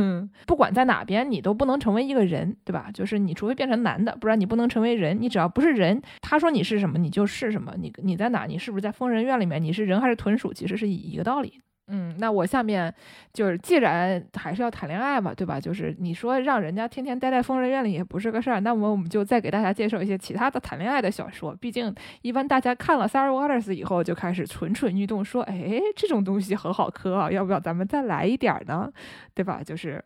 [0.46, 2.90] 不管在哪边，你都不能成为一个人，对吧？
[2.92, 5.18] 就是你除非变成男的，不然你不能成为人。
[5.18, 7.72] 你只要不是人，他说你是什么，你就是什么。
[7.78, 8.44] 你你在哪？
[8.44, 9.62] 你是不是在疯人院里面？
[9.62, 10.52] 你是人还是豚鼠？
[10.52, 11.62] 其实是一个道理。
[11.94, 12.92] 嗯，那我下面
[13.34, 15.60] 就是，既然还是要谈恋爱嘛，对吧？
[15.60, 21.54] 就是你说让人家天天待在疯人院里也不是个事儿，那么我们就再给大家介绍一些其他的谈恋爱的小说。
[21.54, 28.90] 毕竟一般大家看了《Sarah Waters》以后就开始蠢蠢欲动，说：“哎，这种东西很好磕啊，要不要咱们再来一点儿呢？
[29.34, 30.02] 对吧？”就是。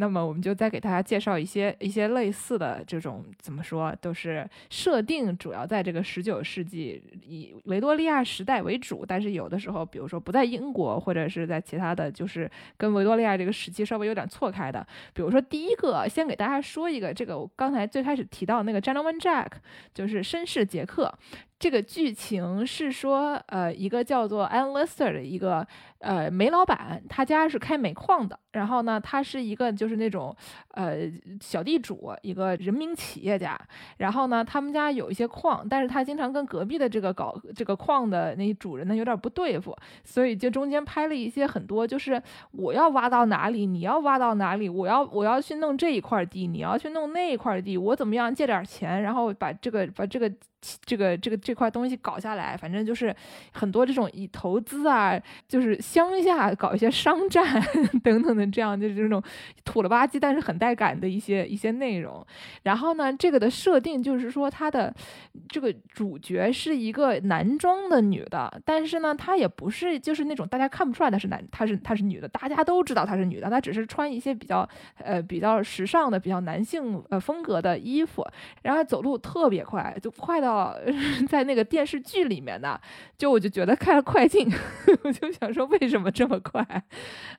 [0.00, 14.86] 那么我们就再给大家介绍一些一些类似的这种怎么说，都是设定主要在这个十九世纪以维多利亚时代为主，但是有的时候，比如说不在英国或者是在其他的就是跟维多利亚这个时期稍微有点错开的。
[15.12, 19.48] 比如说第一个，先给大家说一个，这个我刚才最开始提到那个 Gentleman Jack，
[19.92, 21.12] 就是绅士杰克。
[21.58, 25.66] 这个剧情是说，呃，一个叫做 Ann Lister 的一个
[26.00, 28.38] 呃煤老板，他家是开煤矿的。
[28.52, 30.34] 然后呢，他是一个就是那种
[30.72, 30.96] 呃
[31.40, 33.56] 小地主，一个人民企业家。
[33.98, 42.20] 然后呢，他们家有一些矿，但是他经常跟隔壁的这个搞这个矿的那主人呢有点不对付，所以就中间拍了一些很多，就是
[42.52, 50.32] 我要挖到哪里，你要挖到哪里，我要我要去弄这一块地，你要去弄那一块地，我怎么样借点钱，然后把这个把这个。
[50.84, 53.14] 这个这个这块东西搞下来，反正就是
[53.52, 55.16] 很多这种以投资啊，
[55.46, 57.62] 就是乡下搞一些商战
[58.02, 59.22] 等等的这样就是这种
[59.64, 62.24] 土了吧唧但是很带感的一些一些内容。
[62.64, 64.92] 然后呢，这个的设定就是说，他的
[65.48, 78.26] 这个主角是一个男装的女的，但是呢，她也不是就是那种大家看不出来她是男，她是她是女的，大家都知道她是女的，她只是穿一些比较呃比较时尚的、比较男性呃风格的衣服，
[78.62, 80.48] 然后走路特别快，就快到。
[80.48, 80.74] 到
[81.28, 82.80] 在那个电视剧里面的，
[83.18, 84.50] 就我就觉得开了快进，
[85.04, 86.64] 我就想说为为什么这么快？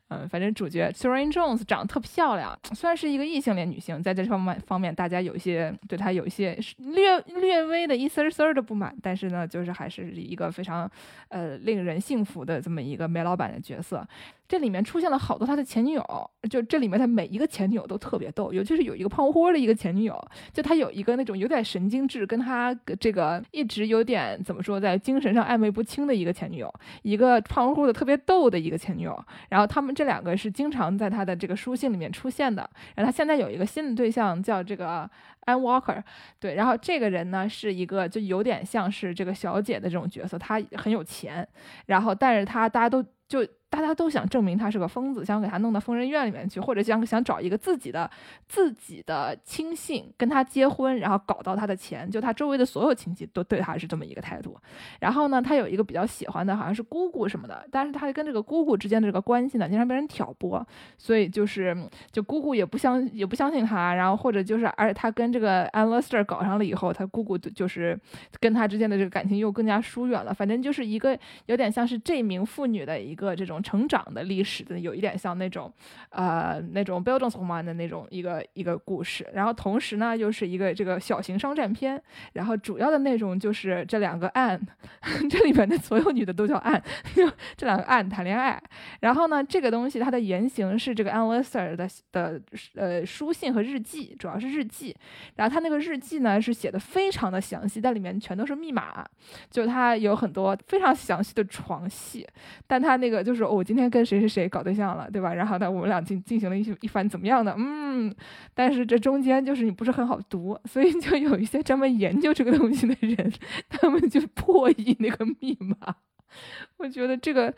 [0.09, 10.89] 嗯，反正主角 s e r e n Jones 长得特漂亮，虽然是一个异性恋女性，在这方面方面大家有一些对她有一些略略微的一丝丝的不满，但是呢，就是还是一个非常
[11.29, 14.07] 呃令人信服的这么一个煤老板的角色。
[14.49, 20.19] 这里面出现了好多他的前女友，就这里面他每一个前女友都特别逗，尤其是有一个胖乎乎的一个前女友，
[20.51, 26.73] 就他有一个那种有点神经质，跟他这个一直有点怎么说，在精神上暧昧不清的一个前女友，
[27.03, 29.23] 一个胖乎乎的特别逗的一个前女友。
[29.49, 32.67] 然后他们这两个是经常在他的这个书信里面出现的。
[32.95, 35.07] 然后他现在有一个新的对象叫这个
[35.45, 36.01] Anne Walker，
[36.39, 41.47] 对，然后这个人呢是一个就有点像是这个小姐的这种角色，他很有钱，
[41.85, 43.45] 然后但是他大家都就。
[43.69, 48.09] 大家都想证明他是个疯子，想给他弄到疯人院里面去，或者想想找一个自己的
[48.47, 52.09] 自己的亲信跟他结婚，然后搞到他的钱。
[52.09, 54.57] 就他周围的所有亲戚都对他是这么一个态度。
[54.99, 60.65] 然后呢，他有一个比较喜欢的，好像是姑姑什么的，但是他跟这个姑姑之间的这个关系呢，经常被人挑拨，
[60.97, 61.77] 所以就是
[62.11, 67.95] 就姑姑也不相也不相信他，然后或者就是，而且他跟这个 a n l e s t 搞上了以后，他姑姑就是
[68.39, 70.33] 跟他之间的这个感情又更加疏远了。
[70.33, 71.15] 反正就是一个
[71.45, 73.58] 有点像是这名妇女的一个这种。
[73.61, 75.71] 成长的历史的有一点像那种，
[76.09, 82.01] 呃，那种 Bildungsroman 的那种一个一个故事，然后同时呢又是一个这个小型商战片，
[82.33, 84.59] 然后主要的内容就是这两个案，
[85.29, 86.81] 这里面的所有女的都叫案，
[87.57, 88.61] 这两个案谈恋爱，
[89.01, 92.41] 然后呢这个东西它的原型是这个 Anne Lister 的的
[92.75, 94.95] 呃书信和日记，主要是日记，
[95.35, 99.05] 然后他那个日记呢是写的非常的详细，在里面全都是密码，
[99.49, 102.27] 就他有很多非常详细的床戏，
[102.65, 103.48] 但他那个就是。
[103.49, 105.33] 我今天跟谁谁谁搞对象了，对吧？
[105.33, 107.53] 然后呢，我们俩进进行了一一番怎么样的？
[107.57, 108.13] 嗯，
[108.53, 113.33] 但是这中间就是你不是很好读，所以就有一些专门研究这个东西的人，
[113.69, 115.95] 他们就破译那个密码。
[116.77, 117.53] 我觉得这个，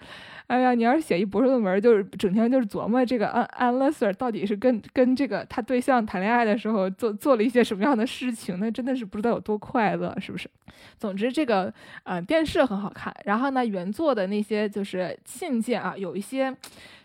[0.48, 10.50] 哎呀，你要是写一博士论文，就是整天就是琢磨这个安安乐 Sir 到底是跟跟这个他对象谈恋爱的时候做做了一些什么样的事情，那真的是不知道有多快乐，是不是？
[10.98, 11.74] 总之，这个
[12.04, 16.56] 呃电视很好看，然后呢，原作的那些就是信件啊，有一些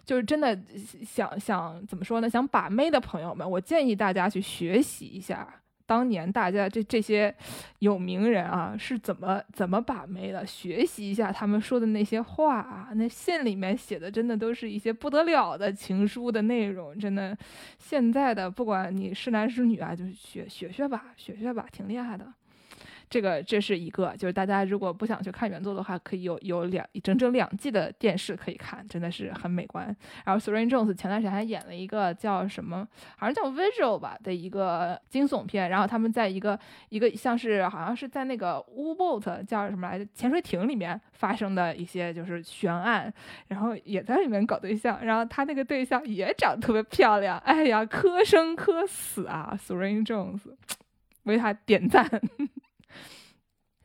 [0.05, 0.59] 就是真的
[1.05, 2.31] 想想怎么说呢？
[2.31, 5.47] 想把妹的朋友们，我建议大家去学习一下。
[5.87, 7.35] 当年大家这这些
[7.79, 10.45] 有名人啊是怎么怎么把妹的？
[10.45, 17.37] 学习一下他们说的那些话啊，那信里面写的真的都是一些不得了的情书的内容，真的。
[17.79, 22.27] 现在的不管你是男是女啊，就学学学吧，学学吧，挺厉害的。
[23.09, 29.85] 这个这是一个，就是大家如果不想去看原作的话，可以有有两整整两季的电视可以看，真的是很美观。
[30.25, 36.59] 然后 s e r e n Jones 前段时间还演了一个叫什么，好像叫 Visual 吧的一个惊悚片，然后他们在一个
[36.89, 43.13] 一个像是好像是在那个 U boat 叫什么来着潜水艇里面发生的一些就是悬案，
[43.49, 50.41] 然后也在里面搞对象，然后他那个对象也长得特别漂亮，哎呀，磕生磕死啊 s e r e n Jones，
[51.23, 52.05] 为他点赞。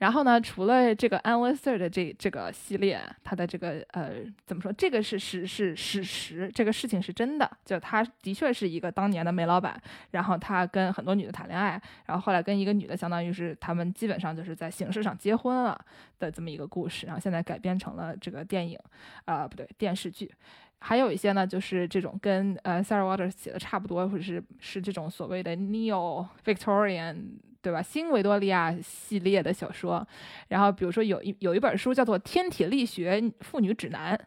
[0.01, 4.13] 然后呢，除了这个 a n l i s t e r 的这这个系列，它的这个呃
[4.47, 4.73] 怎么说？
[4.73, 9.79] 这个是史是史实，这个事情是真的，就他的确是一个当年的煤老板，
[10.09, 15.79] 然后他跟很多女的谈恋爱，然后后来跟一个女的，相当于是他们基本上就是在形式上结婚了
[16.17, 18.79] 的这么一个故事，然后现在改编成了这个电影，
[19.25, 20.33] 啊不对电视剧，
[20.79, 27.17] 还有一些呢就是这种跟呃 Sarah Waters 写的差不多，或者是是这种所谓的 Neo Victorian。
[27.61, 27.81] 对吧？
[27.81, 30.05] 新维多利亚系列的小说，
[30.47, 34.19] 然后比如说有一有一本书叫做《天体力学妇女指南》，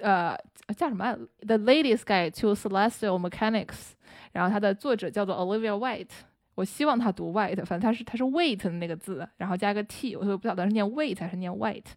[0.00, 0.36] 呃，
[0.76, 3.92] 叫什么？The Ladies Guide to Celestial Mechanics。
[4.32, 6.08] 然后它的作者叫做 Olivia White。
[6.54, 11.92] 我希望他读 White，反正他是他是 Weight 的那个字，然后加个 T，我就不晓得是念 Weight 还是念 White。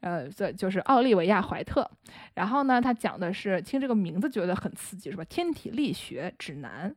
[0.00, 1.88] 呃，这就是奥利维亚怀特。
[2.34, 5.24] 然后呢，他讲的是听这个名字觉得很刺激，是吧？
[5.24, 6.94] 天体力学指南。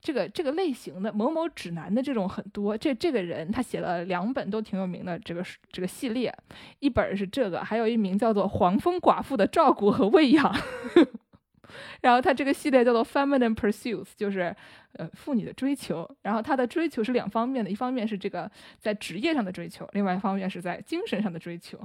[0.00, 6.34] 这个这个类型的某某指南的这种很多，这这个人他写了两本都挺有名的这个这个系列，
[6.78, 10.52] 一本是这个，还有一名叫做《黄蜂寡妇的照顾和喂养》，
[12.02, 14.54] 然后他这个系列叫做《Feminine Pursuits》，就是。
[14.94, 21.78] 呃，妇女的追求，然后她的追求是两方面的，一方面是这个在职业上的追求，另外一方面是在精神上的追求。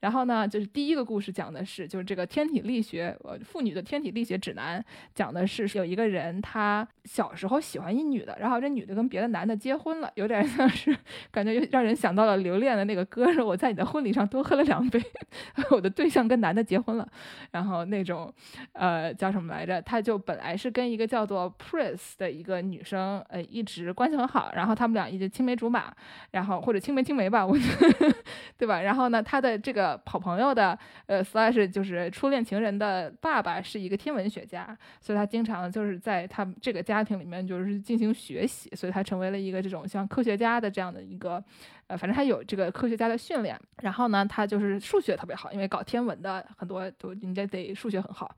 [0.00, 4.84] 然后呢，就是第一个故事讲的是，就是这个天体力学，呃，妇女的天体力学指南，
[5.14, 10.94] 讲的是有一个人，他小时候喜欢一女的，然后这女的跟别的男的结婚了，有点像是
[11.30, 15.02] 感觉让人想到了留恋的那个歌，说我在你的婚礼上多喝了两杯，
[15.72, 17.08] 我的对象跟男的结婚了，
[17.52, 18.30] 然后那种，
[18.72, 19.80] 呃，叫什么来着？
[19.80, 22.49] 他就本来是跟一个叫做 Prince 的一个。
[22.50, 25.94] 个女生呃一直关系很好，然后他们俩一直青梅竹马，
[26.32, 28.14] 然后或者青梅青梅吧，我觉得
[28.58, 28.82] 对吧？
[28.82, 41.42] 然后呢，他的这个好朋友的呃 slash 就是初恋情人的爸爸是一个天文学家，所以他经常就是在他这个家庭里面就是进行学习，所以他成为了一个这种像科学家的这样的一个
[41.90, 43.58] 呃，反正他有这个科学家的训练。
[43.82, 48.32] 然后呢，他就是数学特别好，因为搞天文的很多都人家得数学很好。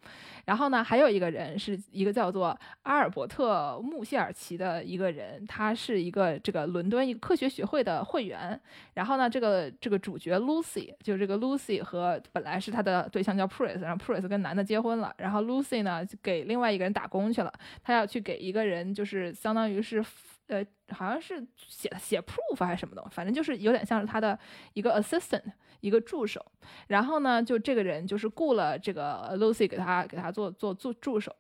[0.47, 8.59] 然后呢，还有一个人是一个叫做阿尔伯特穆谢尔奇的一个人，他是一个这个伦敦一个科学学会的会员。
[8.95, 17.53] 然后呢，这个这个主角 Lucy 就是这个 Lucy 和本来是他的对象叫 Pris，然后 Pris 跟男的结婚了，然后 Lucy 呢就给另外一个人打工去了，
[17.83, 20.03] 他要去给一个人就是相当于是。
[20.53, 24.39] 呃，好像是写写 proof 还是什么的，反正就是有点像是他的
[24.75, 25.43] 一个 assistant，
[25.81, 26.45] 一个助手。
[26.89, 31.35] 然后呢，就这个人就是雇了这个 Lucy 给他给他做做做助手。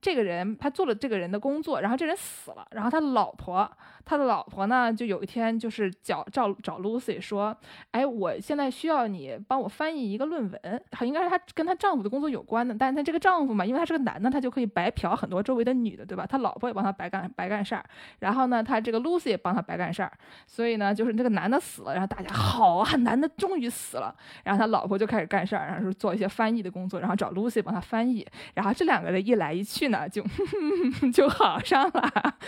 [0.00, 3.68] 这个人他做了这个人的工作，然后这人死了，然后他老婆，
[4.04, 7.56] 他的老婆呢，就有一天就是找找找 Lucy 说，
[7.90, 16.24] 哎，我现在需要你帮我翻译一个论文，好，应该是她跟她丈夫的工作有关的，但是她这个丈夫嘛，因为他是个男的，他就可以白嫖很多周围的女的，对吧？
[16.24, 17.84] 他老婆也帮他白干白干事儿，
[18.20, 20.12] 然后呢，他这个 Lucy 也帮他白干事儿，
[20.46, 24.14] 所以呢，就是这个男的死了，然后大家好啊，男的终于死了，
[24.44, 29.87] 然后他老婆就开始干事儿，然后做一些翻译的工作，然后找 Lucy 帮他翻译，然后这两个人一来一去。
[29.88, 30.24] 呢就
[31.12, 32.38] 就好上了。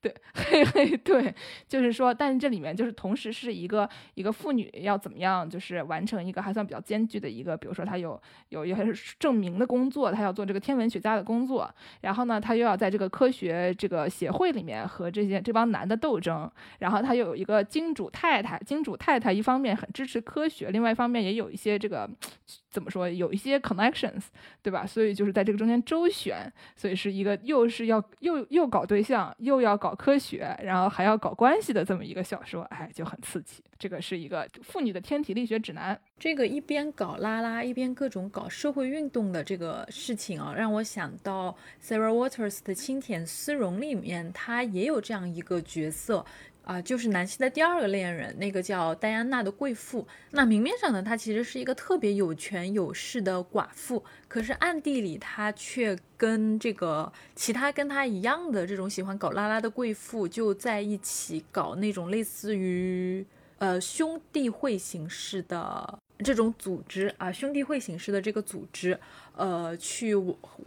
[0.02, 1.34] 对，嘿嘿，对，
[1.68, 8.18] 就是说，但是这里面就是同时是一个一个妇女要怎么样，就是完成一个还算比较艰巨的一个，比如说她有
[8.48, 8.86] 有一些
[9.18, 11.70] 证明的工作，她要做这个天文学家的工作，
[12.00, 22.08] 然后呢，她又要在这个科学这个协会里面和这些这帮男的斗争，然后她又有一个金主太太，金主太太一方面很支持科学，另外一方面也有一些这个
[22.70, 24.22] 怎么说，有一些 connections，
[24.62, 24.86] 对吧？
[24.86, 29.89] 所以就是在这个中间周旋，所以是一个又是要又又搞对象，又要搞。
[29.90, 33.60] 搞科学，然后还要搞关系的这么一个小说，哎，就很刺激。
[33.76, 36.00] 这个是一个妇女的天体力学指南。
[36.16, 46.24] 这个一边搞拉拉，一边各种搞社会运动的这个事情啊，让我想到 Sarah Waters 的《青田丝绒》里面，她也有这样一个角色。
[46.70, 50.06] 啊，就是南希的第二个恋人，那个叫戴安娜的贵妇。
[50.30, 63.26] 那明面上呢，她其实是一个特别有权有势的寡妇，可是暗地里她却跟这个其他跟她一样的这种喜欢搞拉拉的贵妇就在一起搞那种类似于
[63.58, 68.96] 呃兄弟会形式的这种组织啊，兄弟会形式的这个组织。
[69.40, 70.14] 呃，去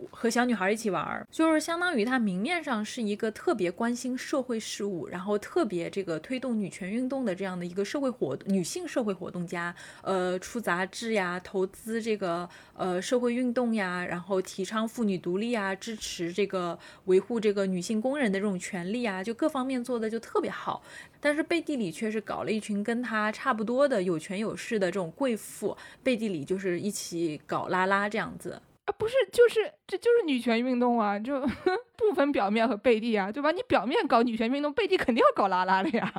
[0.10, 9.76] 和小女孩一起玩，就是相当于他明面上是一个特别关心社会事务，然后特别这个推动女权运动的这样的一个社会活女性社会活动家。
[10.02, 20.82] 呃，出杂志呀，投资这个呃社会运动呀，然后提倡妇女独立啊，支持这个维护这个女性工人的这种权利啊，就各方面做的就特别好。
[21.22, 28.60] 但是背地里却是搞了一群跟他差不多的有权有势的这种贵妇，背地里就是一起搞拉拉这样子。
[28.86, 31.40] 啊，不是，就是这就是女权运动啊，就
[31.96, 33.52] 不分表面和背地啊，对吧？
[33.52, 36.14] 你表面搞女权运动，背地肯定要搞拉拉的呀。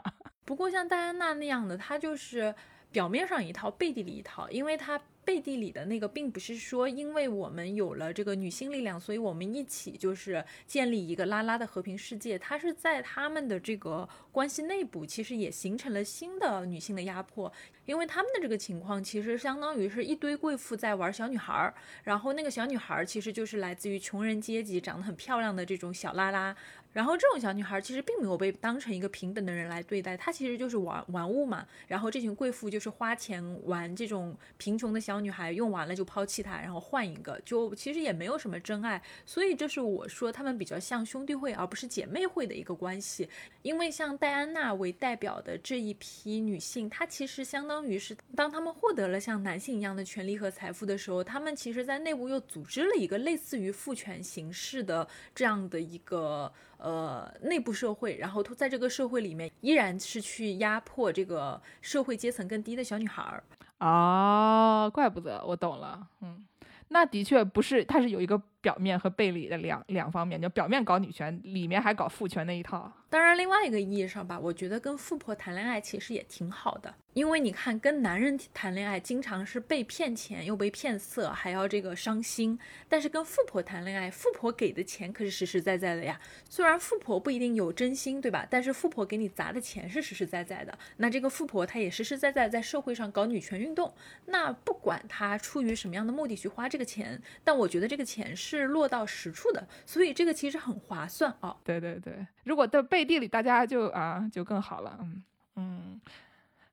[0.46, 2.54] 不过像戴安娜那样的，她就是
[2.94, 4.98] 表面上一套，背地里一套，因为她。
[5.26, 12.38] 背地里的那个，并不是说，因为我们有了这个女性力量，所以我们一起就是建立一个拉拉的和平世界。
[12.38, 17.50] 他是在他们的这个关系内部，其实也形成了新的女性的压迫。
[17.86, 21.72] 因为他们的这个情况，其实相当于是一堆贵妇在玩小女孩儿，
[22.02, 26.54] 然后那个小女孩儿其实就是来自于穷人阶级，长得很漂亮的这种小拉拉。
[26.94, 31.66] 然后这种小女孩其实并没有被当成一个平等的人来对待，她其实就是玩玩物嘛。
[31.88, 39.02] 然后这群贵妇就是花钱玩这种贫穷的小女孩，用完了就抛弃她，然后换一个，就其实也没有什么真爱。
[39.26, 43.28] 所以这是我说他们比较像兄弟会而不是姐妹会的一个关系。
[43.62, 56.52] 因为像戴安娜为代表的这一批女性，她其实相当于是当她们获得了像男性一样的权利和财富的时候，她们其实在内部又组织了一个类似于父权形式的这样的一个。
[56.78, 63.42] 呃，内部社会，然后在这个社会里面，依然是去压迫这个社会阶层更低的小女孩儿。
[63.78, 66.44] 哦，怪不得我懂了，嗯。
[66.88, 72.90] 那的确不是，它是有一个表面和背里的两两方面，就表面搞女权，里面还搞父权那一套。
[73.10, 82.58] 当然，另外一个意义上吧，我觉得跟富婆谈恋爱其实也挺好的，因为你看，跟男人谈恋爱经常是被骗钱，又被骗色，还要这个伤心。
[82.88, 86.18] 但是跟富婆谈恋爱，富婆给的钱可是实实在在的呀。
[86.48, 88.44] 虽然富婆不一定有真心，对吧？
[88.50, 90.76] 但是富婆给你砸的钱是实实在在的。
[90.96, 93.94] 那这个富婆她也实实在在在社会上搞女权运动。
[94.26, 101.56] 那不管她出于什么样的目的去花这个钱，但我觉得这个钱是是落到实处的，所以这个其实很划算啊。
[101.64, 105.22] 对对对，如果在背地里大家就啊就更好了，嗯
[105.56, 106.00] 嗯。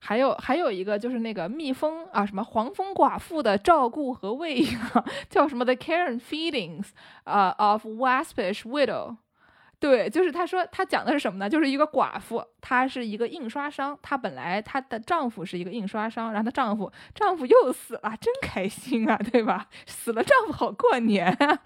[0.04, 6.88] 还有还有一个就是那个蜜蜂啊，什么黄蜂寡妇的照顾和喂养， 叫什么 The Care and Feedings
[7.22, 9.18] 啊 of Waspish Widow。
[9.82, 11.50] 对，就是他说他讲的是什么呢？
[11.50, 19.66] 就是一个寡妇，她是一个印刷商，她本来她的丈夫是一个印刷商，然后她丈夫丈夫又死了，真开心啊，对吧？
[19.84, 21.58] 死了丈夫好过年啊，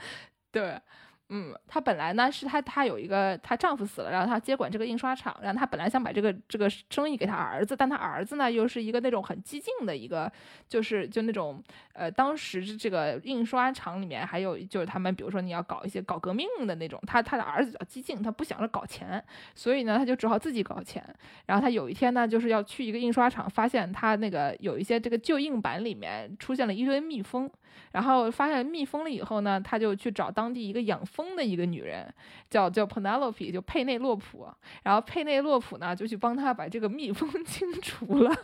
[0.50, 0.80] 对。
[1.28, 10.30] 嗯，她本来呢是她，她有一个她丈夫死了，然后她接管这个印刷厂，然后她本来想把这个这个生意给她儿子，但她儿子呢又是一个那种很激进的一个，
[10.68, 11.60] 就是就那种
[11.94, 19.20] 呃，当时这个印刷厂里面还有就是他们比如说你要搞一些搞革命的那种，他他的儿子比较激进，他不想着搞钱，
[19.54, 21.04] 所以呢他就只好自己搞钱。
[21.46, 27.50] 然后他有一天呢就是要去一个印刷厂，发现他那个有一些这个旧印版里面出现了一堆蜜蜂，
[27.92, 31.02] 然后发现蜜蜂了以后呢，他就去找当地一个养。
[31.06, 32.12] 蜂的一个女人
[32.50, 34.46] 叫叫 Penelope，就佩内洛普，
[34.82, 38.36] 然后佩内洛普呢就去帮他把这个蜜蜂 清除了，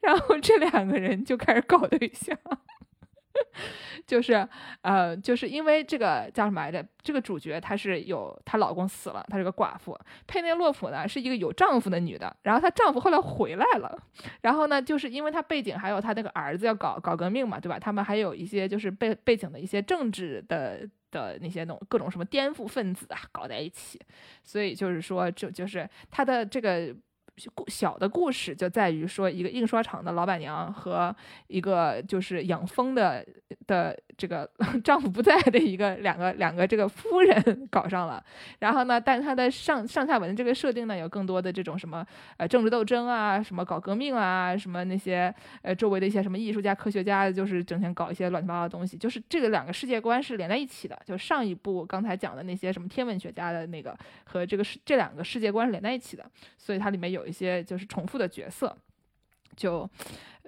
[0.00, 2.36] 然后这两个人就开始搞对象。
[4.06, 4.48] 就是，
[4.82, 6.84] 呃，就是因为这个叫什么来着？
[7.02, 9.98] 这个主角她是有她老公死了，她是个寡妇。
[10.26, 13.98] 佩内洛普呢是一个有丈夫的女的，然后她丈夫后来回来了，
[14.42, 17.78] 然后呢，就是因为她背景还有她那个儿子要搞搞革命嘛，对吧？
[17.78, 24.00] 他们还有一些就是背背景的一些政治的的那些那种各种什么颠覆分子啊搞在一起，
[24.42, 26.94] 所以就是说，就就是她的这个。
[27.54, 31.14] 故小的故事就在于说，一个印刷厂的老板娘和
[31.46, 33.24] 一个就是养蜂的
[33.66, 34.48] 的这个
[34.82, 38.22] 丈夫不在的一个两个两个这个夫人 搞上了，
[38.58, 42.04] 然后呢，但是他的上上下文这个设定呢，有更多的这种什么
[42.38, 45.32] 呃政治斗争啊，什么搞革命啊，什么那些
[45.62, 56.24] 呃周围的一些什么艺术家、科学家，就是整天搞一些乱七八糟的东西，就是这个两个世界观是连在一起的，就上一部刚才讲的那些什么天文学家的那个和这个世这两个世界观是连在一起的，
[56.56, 57.27] 所以它里面有。
[57.28, 58.76] 一些就是重复的角色，
[59.56, 59.88] 就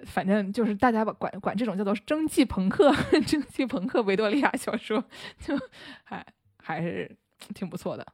[0.05, 2.91] 反正就是大家把管管这种叫做蒸汽朋克，
[3.27, 5.03] 蒸汽朋克维多利亚小说，
[5.39, 5.57] 就
[6.03, 6.25] 还
[6.57, 7.09] 还是
[7.53, 8.05] 挺不错的。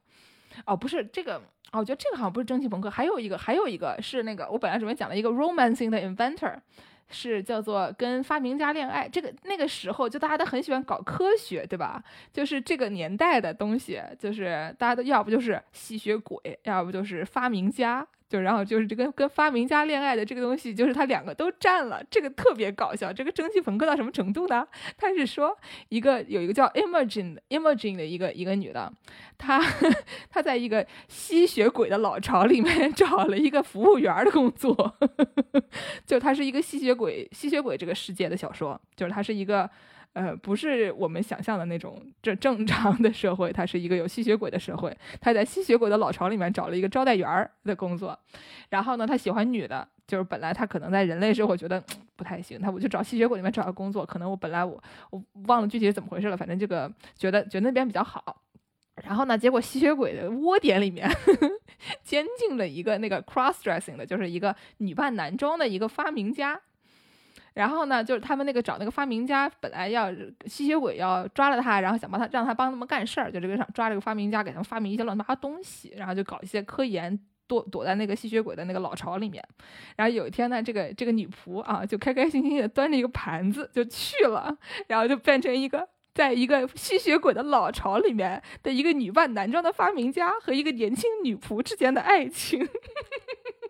[0.66, 1.36] 哦，不是这个，
[1.72, 6.58] 哦，我觉得这个好像不是蒸汽朋克，还有一个，还有一个是那个我本来准备讲的一个 romancing 的 inventor，
[7.08, 9.08] 是叫做跟发明家恋爱。
[9.08, 12.02] 这个那个时候就大家都很喜欢搞科学，对吧？
[12.32, 18.04] 就是这个年代的东西，就是大家都要不就是吸血鬼，要不就是发明家。
[18.28, 23.10] 就然后就是这个跟发明家恋爱的这个东西，就是他两个都占了，这个特别搞笑。
[23.12, 24.66] 这个蒸汽朋克到什么程度呢？
[24.98, 25.56] 他是说
[25.88, 28.92] 一个有一个叫 Imogen Imogen 的一个一个女的，
[29.38, 29.58] 她
[30.30, 34.96] 她在一个吸血鬼的老巢里面 找了一个服务员的工作，
[36.04, 39.68] 就她是一个吸血鬼吸血鬼这个世界的小说，就是她是一个。
[40.14, 44.96] 呃，不是我们想象的那种正正常的社会，它是一个有吸血鬼的社会。
[45.20, 48.18] 他在吸血鬼的老巢里面找了一个招待员儿的工作，
[48.70, 51.80] 然后呢，他喜欢女的，就是本来他可能在人类社会觉得
[52.16, 54.04] 不太行，他我就找吸血鬼里面找个工作。
[54.04, 58.42] 可能我本来我我忘了具体是怎么回事了，反正这个觉得觉得那边比较好。
[59.04, 61.08] 然后呢，结果吸血鬼的窝点里面
[62.02, 66.60] 监禁了一个那个 cross dressing 的，就是一个女扮男装的一个发明家。
[67.58, 70.14] 然后呢，就是他们那个找那个发明家，本来要
[70.46, 77.18] 吸血鬼要抓了他，然后想帮他让他帮他们干事儿，就这个上抓这个发明家，给他们发明一些乱七八糟东西，然后就搞一些科研，
[77.48, 79.44] 躲躲在那个吸血鬼的那个老巢里面。
[79.96, 84.56] 然后有一天呢，这个这个女仆啊，就开开心心的端着一个盘子就去了，
[84.86, 92.68] 然后就变成一个在一个吸血鬼的老巢里面的一个女扮男装的发明家和一个年轻女仆之间的爱情，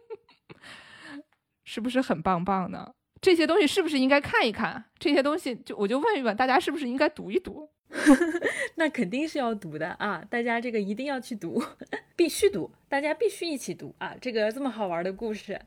[1.65, 2.93] 是不是很棒棒呢？
[3.20, 4.84] 这些东西是不是应该看一看？
[4.98, 7.68] 这些东西就我就问一问大家，是不是应该读一读？
[8.76, 10.22] 那肯定是要读的啊！
[10.28, 11.62] 大家这个一定要去读，
[12.14, 14.14] 必须读，大家必须一起读啊！
[14.20, 15.58] 这个这么好玩的故事，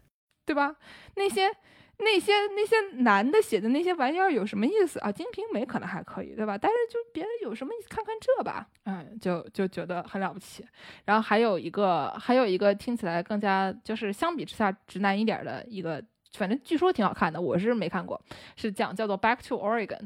[0.46, 0.76] 对吧？
[1.16, 1.52] 那些
[1.98, 5.10] 那些那些男的写的那些玩意儿有什么意思啊？
[5.12, 6.56] 《金瓶梅》可能还可以，对吧？
[6.56, 7.90] 但是就别人有什么意思？
[7.90, 10.64] 看看这吧，嗯，就就觉得很了不起。
[11.06, 16.02] 然后还有一个还有一个听起来更加就是相比之下直男一点的一个。
[16.38, 18.20] 反正据说挺好看的，我是没看过。
[18.56, 20.00] 是讲叫做《Back to Oregon》，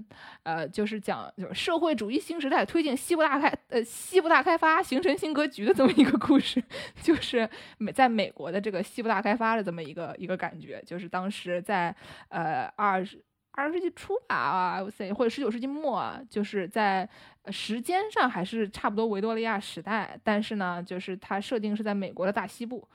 [0.43, 6.61] 呃，就是讲就是社会主义新时代推进西部大开呃西部大开发形成新格局的这么一个故事，
[7.01, 7.47] 就是
[7.77, 11.95] 美在美国的这个西部大开发的这么一个一个感觉，就是当时在
[12.29, 14.83] 呃二十二十世纪初吧啊，
[15.15, 17.07] 或者十九世纪末，就是在
[17.49, 22.85] 时间上还是差不多维多利亚时代，但是呢，就是它设定是在美国的大西部。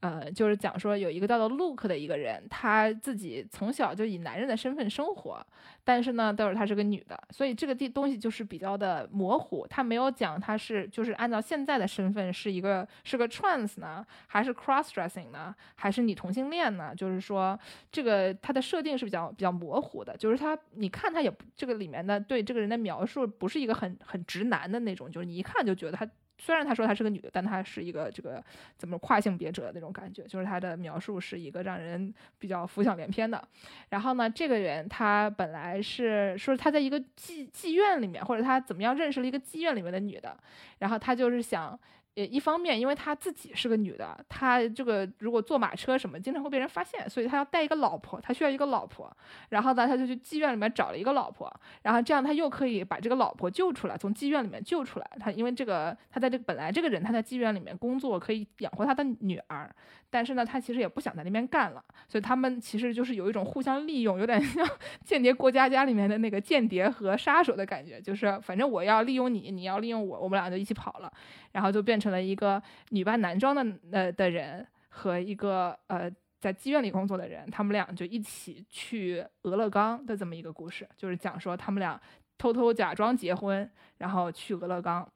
[0.00, 5.46] 呃，就是讲说有一个叫做 Luke 的一个人，他自己从小就以男人的身份生活，
[5.84, 9.66] 但是呢，都是她是个女的，所以这个地东西就是比较的模糊。
[9.68, 16.94] 他没有讲他是就是按照现在的身份是一个是个 trans 呢，还是 cross dressing 呢，还是你同性恋呢？
[16.94, 17.58] 就是说
[17.92, 26.08] 这个他的设定是比较比较模糊的，就是他你看他也这个里面的对这个人的描述不是一个很很直男的那种，就是你一看就觉得他。
[26.40, 28.42] 虽然他说他是个女的，但他是一个这个
[28.76, 33.46] 怎么跨性别者的那种感觉，就是他的描述是一个让人比较浮想联翩的。
[33.90, 40.36] 然后呢，这个人他本来是说他在一个妓妓院里面，或者他怎么样认识了一个妓院里面的女的，
[40.78, 41.78] 然后他就是想。
[42.26, 49.10] 一方面，因为她自己是个女的，她这个如果坐马车什么，经常会被人发现，所以她要带一个老婆，她需要一个老婆。
[49.48, 51.52] 然后呢，他就去妓院里面找了一个老婆，
[51.82, 55.10] 然后这样他又可以把这个老婆救出来，从妓院里面救出来。
[55.18, 59.70] 他因为这个，他在这个本来这个人他在妓院里面工作，可以养活他的女儿，
[60.08, 64.64] 但是呢，他其实也不想在那边干了，所以他们其实就是有一种互相利用，有点像
[65.04, 71.12] 《间谍过家家》里面的那个间谍和杀手的感觉，就是反正我要利用你，你要利用我，我们俩就一起跑了，
[71.52, 82.00] 然后就变成了一个女扮男装的呃的人和一个呃在妓院里工作的人，他们俩就一起去俄勒冈的这么一个故事，就是讲说他们俩
[82.38, 85.06] 偷偷假装结婚，然后去俄勒冈。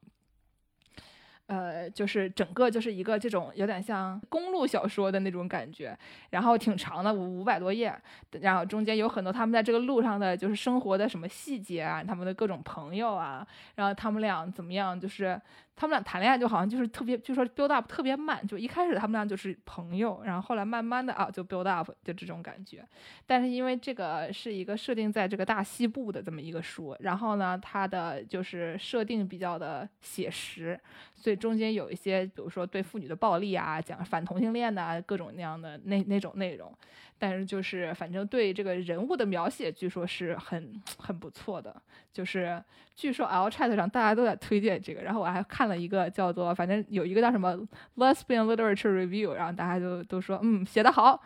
[1.47, 5.95] 呃，就是整个就是一个这种有点像公路小说的那种感觉，
[6.31, 7.95] 然后挺长的，五五百多页，
[8.41, 15.39] 然后中间有很多他们在这个路上的就是生活的什么细节啊，他们的各种朋友啊，然后他们俩怎么样，就是
[15.77, 22.85] 他们俩谈恋爱就好像就是特别，就说 build up 特别慢，就一开始他们俩就是朋友，然后后来慢慢的啊就 build up 就这种感觉，
[23.27, 30.81] 但是因为这个是一个设定在这个大西部的这么一个书，然后呢，它的就是设定比较的写实，
[31.15, 31.35] 所以。
[31.45, 36.73] 中间有一些，比如说对妇女的暴力啊，讲反同性恋的各种那样的那那种内容，
[37.19, 41.75] 但是就是反正对这个人物的描写，据说是很很不错的。
[42.13, 42.63] 就是
[42.95, 47.57] 据说 L Chat 上大家都在推荐这个，然后我还看了一个叫做，反正有一个叫什么
[47.97, 51.23] Lesbian Literature Review，然后大家就都说嗯写得好，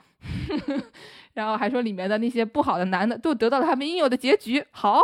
[1.35, 5.03] 然后还说里面的那些不好的男的都得到了他们应有的结局，好。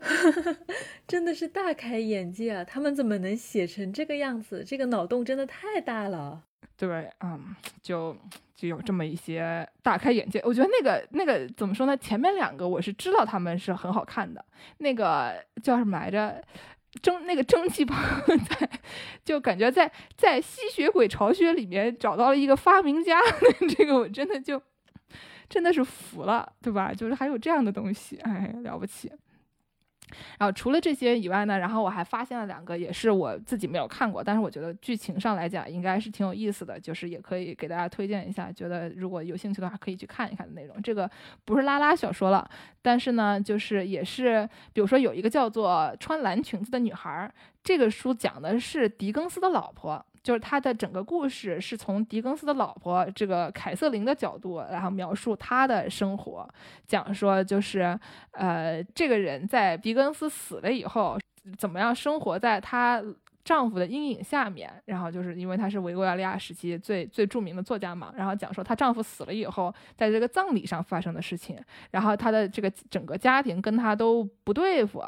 [1.08, 2.64] 真的是大开眼界啊！
[2.64, 4.62] 他们怎么能写成这个样子？
[4.64, 6.44] 这个脑洞真的太大了。
[6.76, 8.16] 对，嗯，就
[8.54, 10.40] 就有这么一些大开眼界。
[10.44, 11.96] 我觉得那个那个怎么说呢？
[11.96, 14.44] 前面两个我是知道他们是很好看的。
[14.78, 16.42] 那个叫什么来着？
[17.02, 18.70] 蒸那个蒸汽朋友 在，
[19.22, 23.20] 就感觉在在吸血鬼巢穴里面找到了一个发明家。
[23.76, 24.60] 这个我真的就
[25.48, 26.92] 真的是服了，对吧？
[26.92, 29.12] 就是还有这样的东西，哎，了不起。
[30.38, 40.80] 然后除了这些以外呢，然后我还发现了两个，也是我自己没有看过，但是我觉得剧情上来讲应该是挺有意思的，就是也可以给大家推荐一下，觉得如果有兴趣的话可以去看一看的内容。
[40.82, 41.10] 这个
[41.44, 42.48] 不是拉拉小说了，
[42.82, 47.30] 但是呢，就是也是，比如说有一个叫做《穿蓝裙子的女孩》，
[47.62, 50.04] 这个书讲的是狄更斯的老婆。
[50.22, 56.48] 就是他的整个故事是从狄更斯的老婆这个凯瑟琳的角度，然后描述他的生活，
[56.86, 57.98] 讲说就是，
[58.32, 61.18] 呃，这个人在狄更斯死了以后，
[61.56, 63.02] 怎么样生活在他。
[63.48, 71.58] 丈夫的阴影下面，然后就是因为她是维多利亚时期最最著名的作家嘛，然后讲说她丈夫死了以后，在这个葬礼上发生的事情，
[71.90, 75.02] 然后她的这个整个家庭跟她都不对付，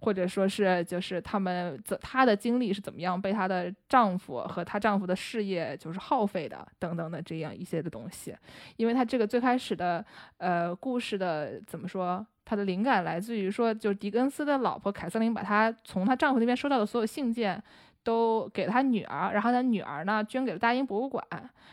[0.00, 8.36] 或者说是就是他们她的经历是怎么样被她的丈夫和她丈夫的事业就是耗费的等等的这样一些的东西，
[8.76, 10.04] 因为她这个最开始的
[10.36, 12.26] 呃故事的怎么说？
[12.48, 17.60] 她的灵感来自于说，就是狄更斯的老婆凯瑟琳把她从她丈夫那边收到的所有信件，
[18.06, 21.26] 都给了他女儿，然后他女儿呢捐给了大英博物馆，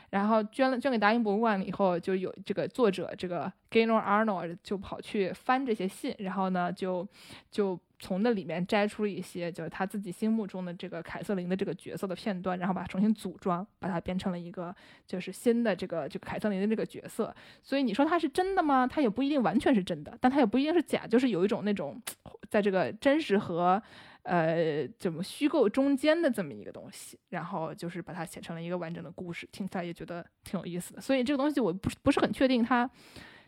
[0.09, 7.07] 然后捐了捐给大英博物馆了以后，就有这个作者这个 Gaynor Arnold 就跑去翻这些信，然后呢就
[7.51, 7.79] 就。
[7.99, 14.75] 从那里面摘出了一些，就是他自己心目中的这个凯瑟琳的这个角色的片段，然后把它重新组装，把它变成了一个
[15.07, 17.33] 就是新的这个就凯瑟琳的这个角色。
[17.61, 18.85] 所以你说它是真的吗？
[18.85, 21.97] 它也不一定完全是真的，但它也不一定是假，就是有一种那种
[22.51, 23.81] 在这个真实和
[24.23, 31.01] 呃怎么虚构中间的这么一个东西，然后就是把它写成了一个完整的故事，听起来也觉得挺有意思的。
[31.01, 32.89] 所以这个东西我不不是很确定它。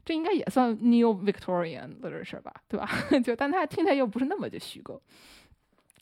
[0.03, 2.88] 这应该也算 New Victorian literature 吧，对吧？
[3.26, 5.02] 就但它听起来又不是那么的虚构。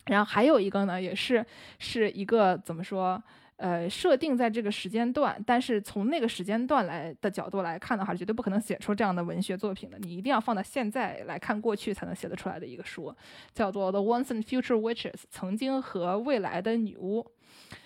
[0.08, 1.46] 然后还有一个呢，也是
[1.80, 3.24] 是一个怎么说？
[3.64, 9.98] 呃，设定在这个时间段，但是从那个时间段来的角度来看的话，绝对不可能写出这样的文学作品的。
[10.00, 13.16] 你一定要放到现在来看过去才能写得出来的一个书，
[13.54, 17.26] 叫做《The Once and Future Witches》，曾经和未来的女巫。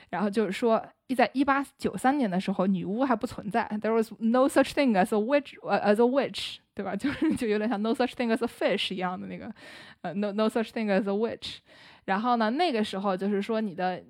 [0.10, 0.84] 然后就是说，
[1.16, 6.96] 在一八九三年的时候，女巫还不存在，there was no such thing as a witch，呃，as a witch，对吧？
[6.98, 9.54] 就是就有点像 no such thing as a fish 一样的那个，
[10.02, 11.58] 呃，no no such thing as a witch。
[12.06, 14.02] 然后呢，那个时候就是说，你的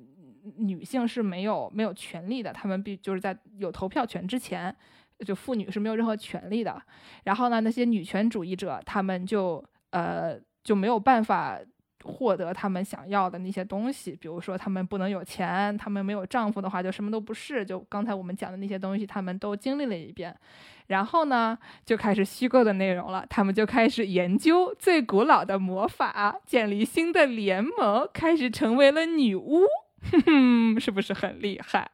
[0.57, 4.75] 女性是没有没有权利的，她们必就是在有投票权之前，
[5.25, 6.81] 就妇女是没有任何权利的。
[7.23, 11.59] 然后呢，那些女权主义者，他们就呃就没有办法。
[12.03, 17.65] 获得他们想要的那些东西，比如说他们不能有钱，他们没有丈夫的话就什么都不是。
[17.65, 20.33] 就刚才我们讲的那些东西，他们都经历了一遍。
[20.85, 29.63] 然后呢，就开始虚构的内容了，他们就开始研究最古老的魔法，建立新的联盟，开始成为了女巫。
[30.11, 31.89] 哼哼，是不是很厉害？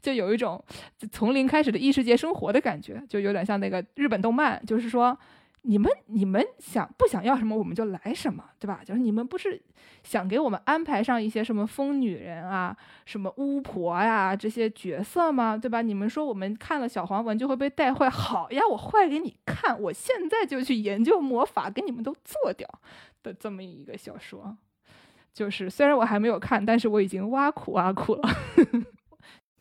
[0.00, 0.62] 就有一种
[1.10, 5.18] 从零开始的异世界生活的感觉，就有点像那个日本动漫，就是说。
[5.66, 8.82] 你们你们想不想要什么我们就来什么，对吧？
[8.84, 9.58] 就是你们不是
[10.02, 12.76] 想给我们安排上一些什么疯女人啊、
[13.06, 15.56] 什么巫婆呀这些角色吗？
[15.56, 15.80] 对吧？
[15.80, 22.68] 你们说我们看了小黄文就会被带坏，好呀，我坏给你看，我现在就去研究魔法，给你们都做掉
[23.22, 24.54] 的这么一个小说，
[25.34, 28.28] 就是虽然我还没有看，但是我已经挖苦挖苦了。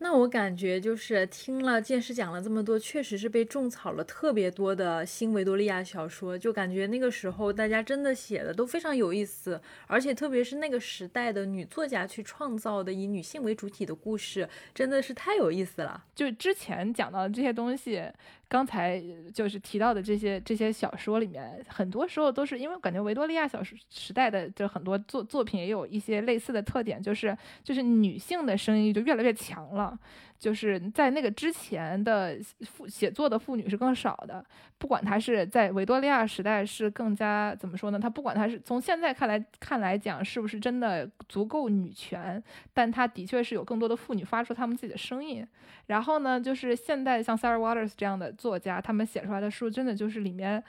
[0.04, 16.04] 那我感觉就是听了剑师讲了这么多，确实是被种草了特别多的新维多利亚小说，就感觉那个时候大家真的写的都非常有意思，而且特别是那个时代的女作家去创造的以女性为主体的故事，真的是太有意思了。
[16.14, 18.04] 就之前讲到的这些东西。
[18.50, 19.02] 刚才
[19.34, 29.93] 就是提到的这些这些小说里面，很多时候都是因为感觉维多利亚小时时代的就很多作作品也有一些类似的特点，就是就是女性的声音就越来越强了。
[30.38, 34.46] 就是在那个之前的妇写作的妇女是更少的，
[34.78, 37.98] 不管她是在维多利亚时代是更加怎么说呢？
[37.98, 42.44] 她不管她是从现在看来看来讲是不是真的足够女权，
[42.74, 45.48] 但她的确是有更多的妇女发出她们自己的声音。
[45.88, 48.34] 然后呢，就是现代像 Sarah Waters 这样的。
[48.34, 50.62] 作家他们写出来的书，真的就是里面，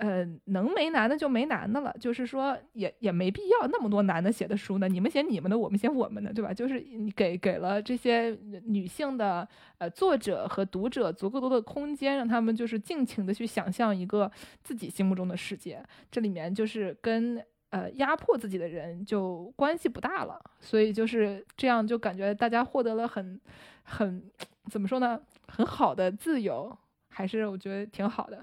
[0.00, 1.94] 呃，能没男的就没男的了。
[2.00, 4.88] 就是说，也也没必要那么多男的写的书呢。
[4.88, 6.52] 你们写你们的，我们写我们的，对吧？
[6.52, 8.30] 就是你给给了这些
[8.64, 9.46] 女性的
[9.78, 14.30] 呃作者和读者足够多的空间，让他们就是尽情的去想象一个
[14.62, 15.82] 自己心目中的世界。
[16.10, 20.40] 这里面就是跟呃压迫自己的人就关系不大了。
[20.60, 23.38] 所以就是这样，就感觉大家获得了很
[23.82, 24.22] 很
[24.70, 25.20] 怎么说呢？
[25.46, 26.76] 很好的自由。
[27.12, 28.40] 还是我觉得挺好的。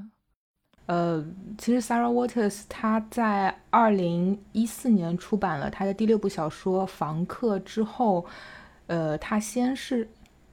[0.88, 1.24] 呃，
[1.58, 8.26] 其实 Sarah Waters 她在二零一四年出版了她的第六部小说《房客》之后，
[8.88, 10.10] 呃，她先是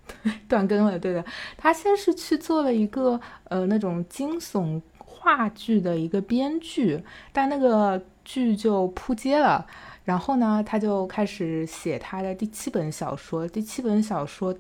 [0.49, 1.25] 断更了，对的，
[1.57, 7.03] 他先是去做了一个呃那种惊悚话剧的一个编剧，
[7.33, 9.67] 但那个剧就扑街了。
[10.05, 14.55] 然后呢，他就开始写他的第七本小说，第七本小说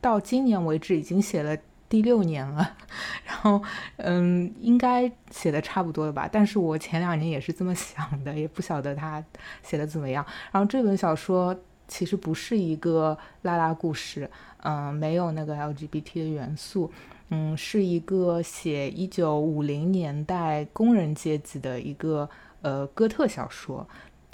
[0.00, 1.56] 到今年为止已经写了。
[1.92, 2.74] 第六年了，
[3.26, 3.62] 然后
[3.98, 6.26] 嗯，应该写的差不多了吧？
[6.32, 9.22] 但是我前两年也是这么想的，也不晓得他
[9.62, 10.24] 写的怎么样。
[10.50, 11.54] 然后这本小说
[11.86, 14.30] 其实不是一个拉拉故事，
[14.62, 16.90] 嗯，没有那个 LGBT 的元素，
[17.28, 22.26] 嗯，是一个写一九五零年代工人阶级的一个
[22.62, 23.86] 呃哥特小说。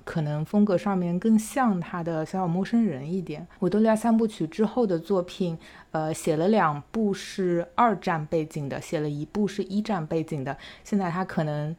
[0.08, 3.46] 可能风格上面更像他的小小陌生人一点。
[3.58, 5.58] 维多利亚三部曲之后的作品，
[5.90, 10.56] 呃，写了两部是二战背景的，写了一部是一战背景的。
[10.82, 11.76] 现在他可能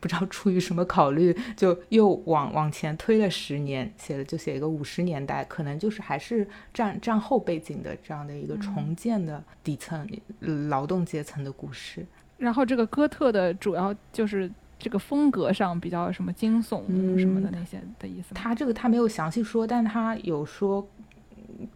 [0.00, 6.44] 不知道出于什么考虑，就又往往前推了十年，写了就写一个五十年代，可能就是还是
[6.74, 10.04] 战战后背景的这样的一个重建的底层
[10.68, 12.04] 劳动阶层的故事。
[12.36, 14.50] 然后这个哥特的主要就是。
[14.78, 16.82] 这个风格上比较什么惊悚
[17.18, 20.86] 什么的那些的意思，他这个他没有详细说，但他有说，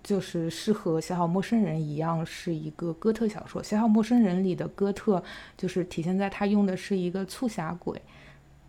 [0.03, 3.61] 就是是和《小小陌生人》一样，是一个哥特小说。
[3.67, 5.23] 《小小陌生人》里的哥特
[5.57, 8.01] 就是体现在他用的是一个促狭鬼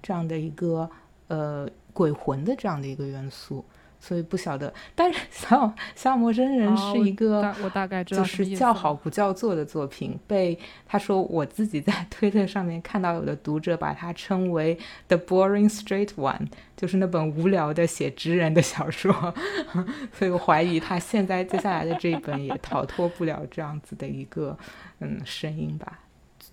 [0.02, 0.90] 这样的一个
[1.28, 3.64] 呃鬼魂的这样的一个元素。
[4.06, 10.20] 所以不晓得，但是 《小小陌生人》是一个我大概知道就是叫好不叫座的作品。
[10.28, 14.78] 被他说我自己在 推特上面看到有的读者把它称为
[15.08, 19.34] The Boring Straight One，就是那本无聊的写直人的小说。
[20.12, 24.58] 所以我怀疑他现在接下来的这一本也逃脱不了这样子的一个
[25.00, 26.00] 嗯声音吧。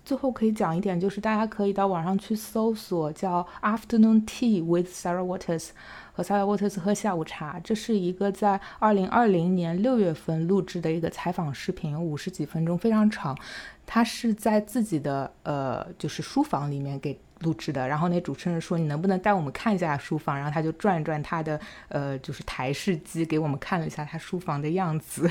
[0.05, 5.71] 最后可以讲一点，就是大家可以到网上去搜索叫 Afternoon Tea with Sarah Waters。
[6.13, 13.37] 和萨拉沃特斯喝下午茶，这是一个在二零二零年六月份录制的一个采访视频，五十几分钟，非常长。
[13.85, 17.85] 他是在自己的呃，就是书房里面给录制的。
[17.85, 21.59] 然后那主持人说：“你能不能带我们看一下书房？”然后他就转转他的
[21.89, 25.29] 呃，就是台式机，给我们看了一下他书房的样子。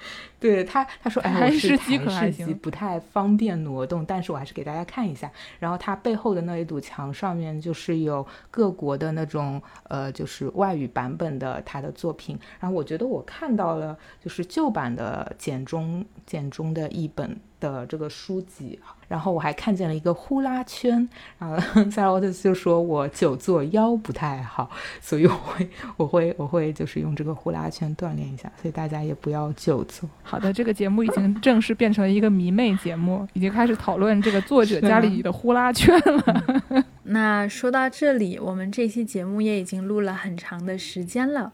[0.40, 5.30] 对他，他说：“哎，台我是台式机，不太方便挪动，但是我还是给大家看一下。
[5.58, 12.38] 然后它背后的那一堵墙上面就是有各国的那种呃，就是外语版本的他的作品。
[12.58, 18.78] 然后我觉得我看到了，就是旧版的简中简中的一本的这个书籍。
[19.10, 21.56] 然后我还看见了一个呼啦圈，然后
[21.90, 24.70] Sarah Waters 就说我久坐腰不太好，
[25.00, 30.08] 所以我会我会我会就是用这个呼啦圈锻炼一下，所以大家也不要久坐。
[30.22, 36.84] 好的，这个节目已经正式变成了一个迷妹节目，已经开始讨论这个作者家里的呼啦圈了。
[37.02, 41.52] 那说到这里，我们这期节目也已经录了很长的时间了。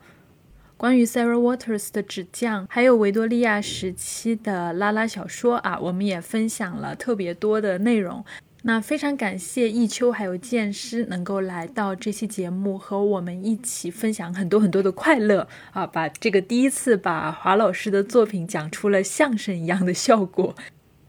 [0.76, 8.22] 关于 Sarah Waters 的纸匠，还有维多利亚时期的拉拉小说啊，我们也分享了特别多的内容。
[8.62, 15.86] 那非常感谢易秋还有剑师能够来到这期节目，和我们一起分享很多很多的快乐啊！
[15.86, 20.54] 把这个第一次把华老师的作品讲出了相声一样的效果，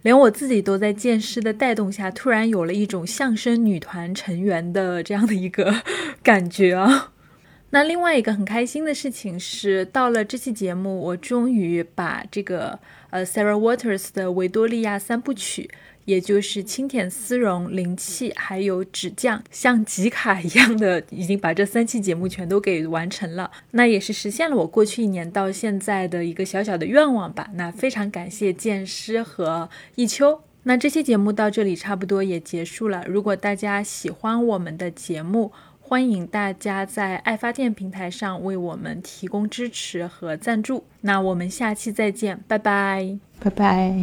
[0.04, 5.82] 连我自己都在剑师的带动下，突然有了一种相声女团成员的这样的一个
[6.24, 7.12] 感觉啊！
[7.70, 12.80] 那另外一个很开心的事情是，到了这期节目，我终于把这个
[13.10, 15.70] 呃 Sarah Waters 的维多利亚三部曲，
[16.06, 23.52] 也就是清甜丝绒、灵气还有纸匠，像集卡一样的，已经把这三期节目全都给完成了。
[23.72, 27.50] 那也是实现了我过去一年到现在的一个小小的愿望吧。
[27.56, 30.42] 那非常感谢剑师和一秋。
[30.64, 33.02] 那这期节目到这里差不多也结束了。
[33.08, 35.54] 如果大家喜欢我们的节目，
[35.90, 40.84] 欢迎大家在爱发电平台上为我们提供支持和赞助。
[41.00, 43.18] 那我们下期再见，拜拜。
[43.40, 43.96] 拜拜。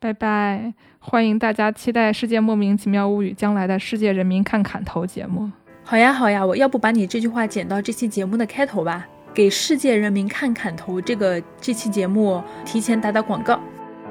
[0.00, 0.72] 拜拜！
[0.98, 5.50] 欢迎大家期待《世界莫名其妙物语》将来的世界人民看砍头节目。
[5.84, 13.60] 好呀好呀，我要不把你这句话剪到这期节目的开头吧，给世界人民看砍头这个这期节目提前打打广告。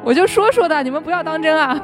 [0.04, 1.82] 我就说说的，你们不要当真啊！